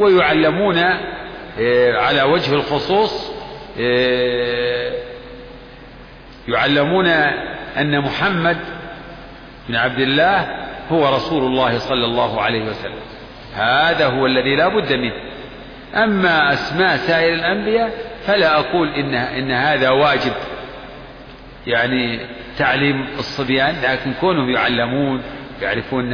ويعلمون 0.00 0.78
آه، 1.58 1.92
على 1.92 2.22
وجه 2.22 2.54
الخصوص 2.54 3.35
يعلمون 6.48 7.06
أن 7.76 8.00
محمد 8.00 8.56
بن 9.68 9.76
عبد 9.76 9.98
الله 9.98 10.46
هو 10.92 11.14
رسول 11.16 11.42
الله 11.42 11.78
صلى 11.78 12.04
الله 12.04 12.40
عليه 12.42 12.64
وسلم. 12.64 13.00
هذا 13.54 14.06
هو 14.06 14.26
الذي 14.26 14.56
لا 14.56 14.68
بد 14.68 14.92
منه. 14.92 15.14
أما 15.94 16.52
أسماء 16.52 16.96
سائر 16.96 17.34
الأنبياء 17.34 17.90
فلا 18.26 18.58
أقول 18.58 18.88
إن, 18.88 19.14
إن 19.14 19.50
هذا 19.50 19.90
واجب. 19.90 20.32
يعني 21.66 22.20
تعليم 22.58 23.06
الصبيان 23.18 23.74
لكن 23.82 24.12
كونهم 24.20 24.50
يعلمون 24.50 25.22
يعرفون 25.62 26.12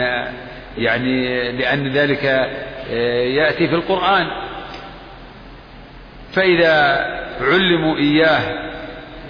يعني 0.79 1.53
لأن 1.53 1.89
ذلك 1.89 2.25
آه، 2.25 3.23
يأتي 3.23 3.69
في 3.69 3.75
القرآن. 3.75 4.27
فإذا 6.33 7.05
علموا 7.41 7.97
إياه 7.97 8.73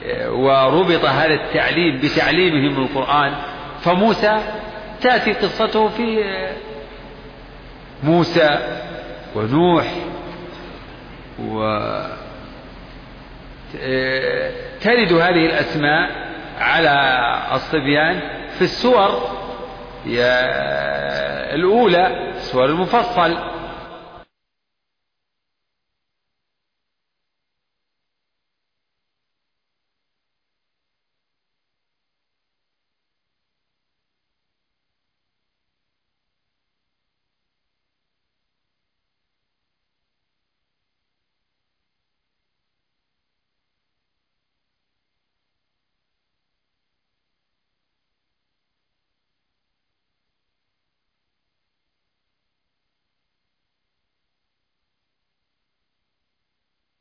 آه، 0.06 0.30
وربط 0.32 1.04
هذا 1.04 1.34
التعليم 1.34 2.00
بتعليمهم 2.00 2.82
القرآن 2.82 3.34
فموسى 3.80 4.40
تأتي 5.00 5.32
قصته 5.32 5.88
في 5.88 6.24
آه، 6.24 6.52
موسى 8.02 8.58
ونوح 9.34 9.94
و 11.38 11.62
ترد 14.80 15.12
هذه 15.12 15.46
الأسماء 15.46 16.10
على 16.58 17.18
الصبيان 17.54 18.20
في 18.58 18.62
السور 18.62 19.30
الأولى 21.54 22.32
سور 22.38 22.64
المفصل. 22.64 23.36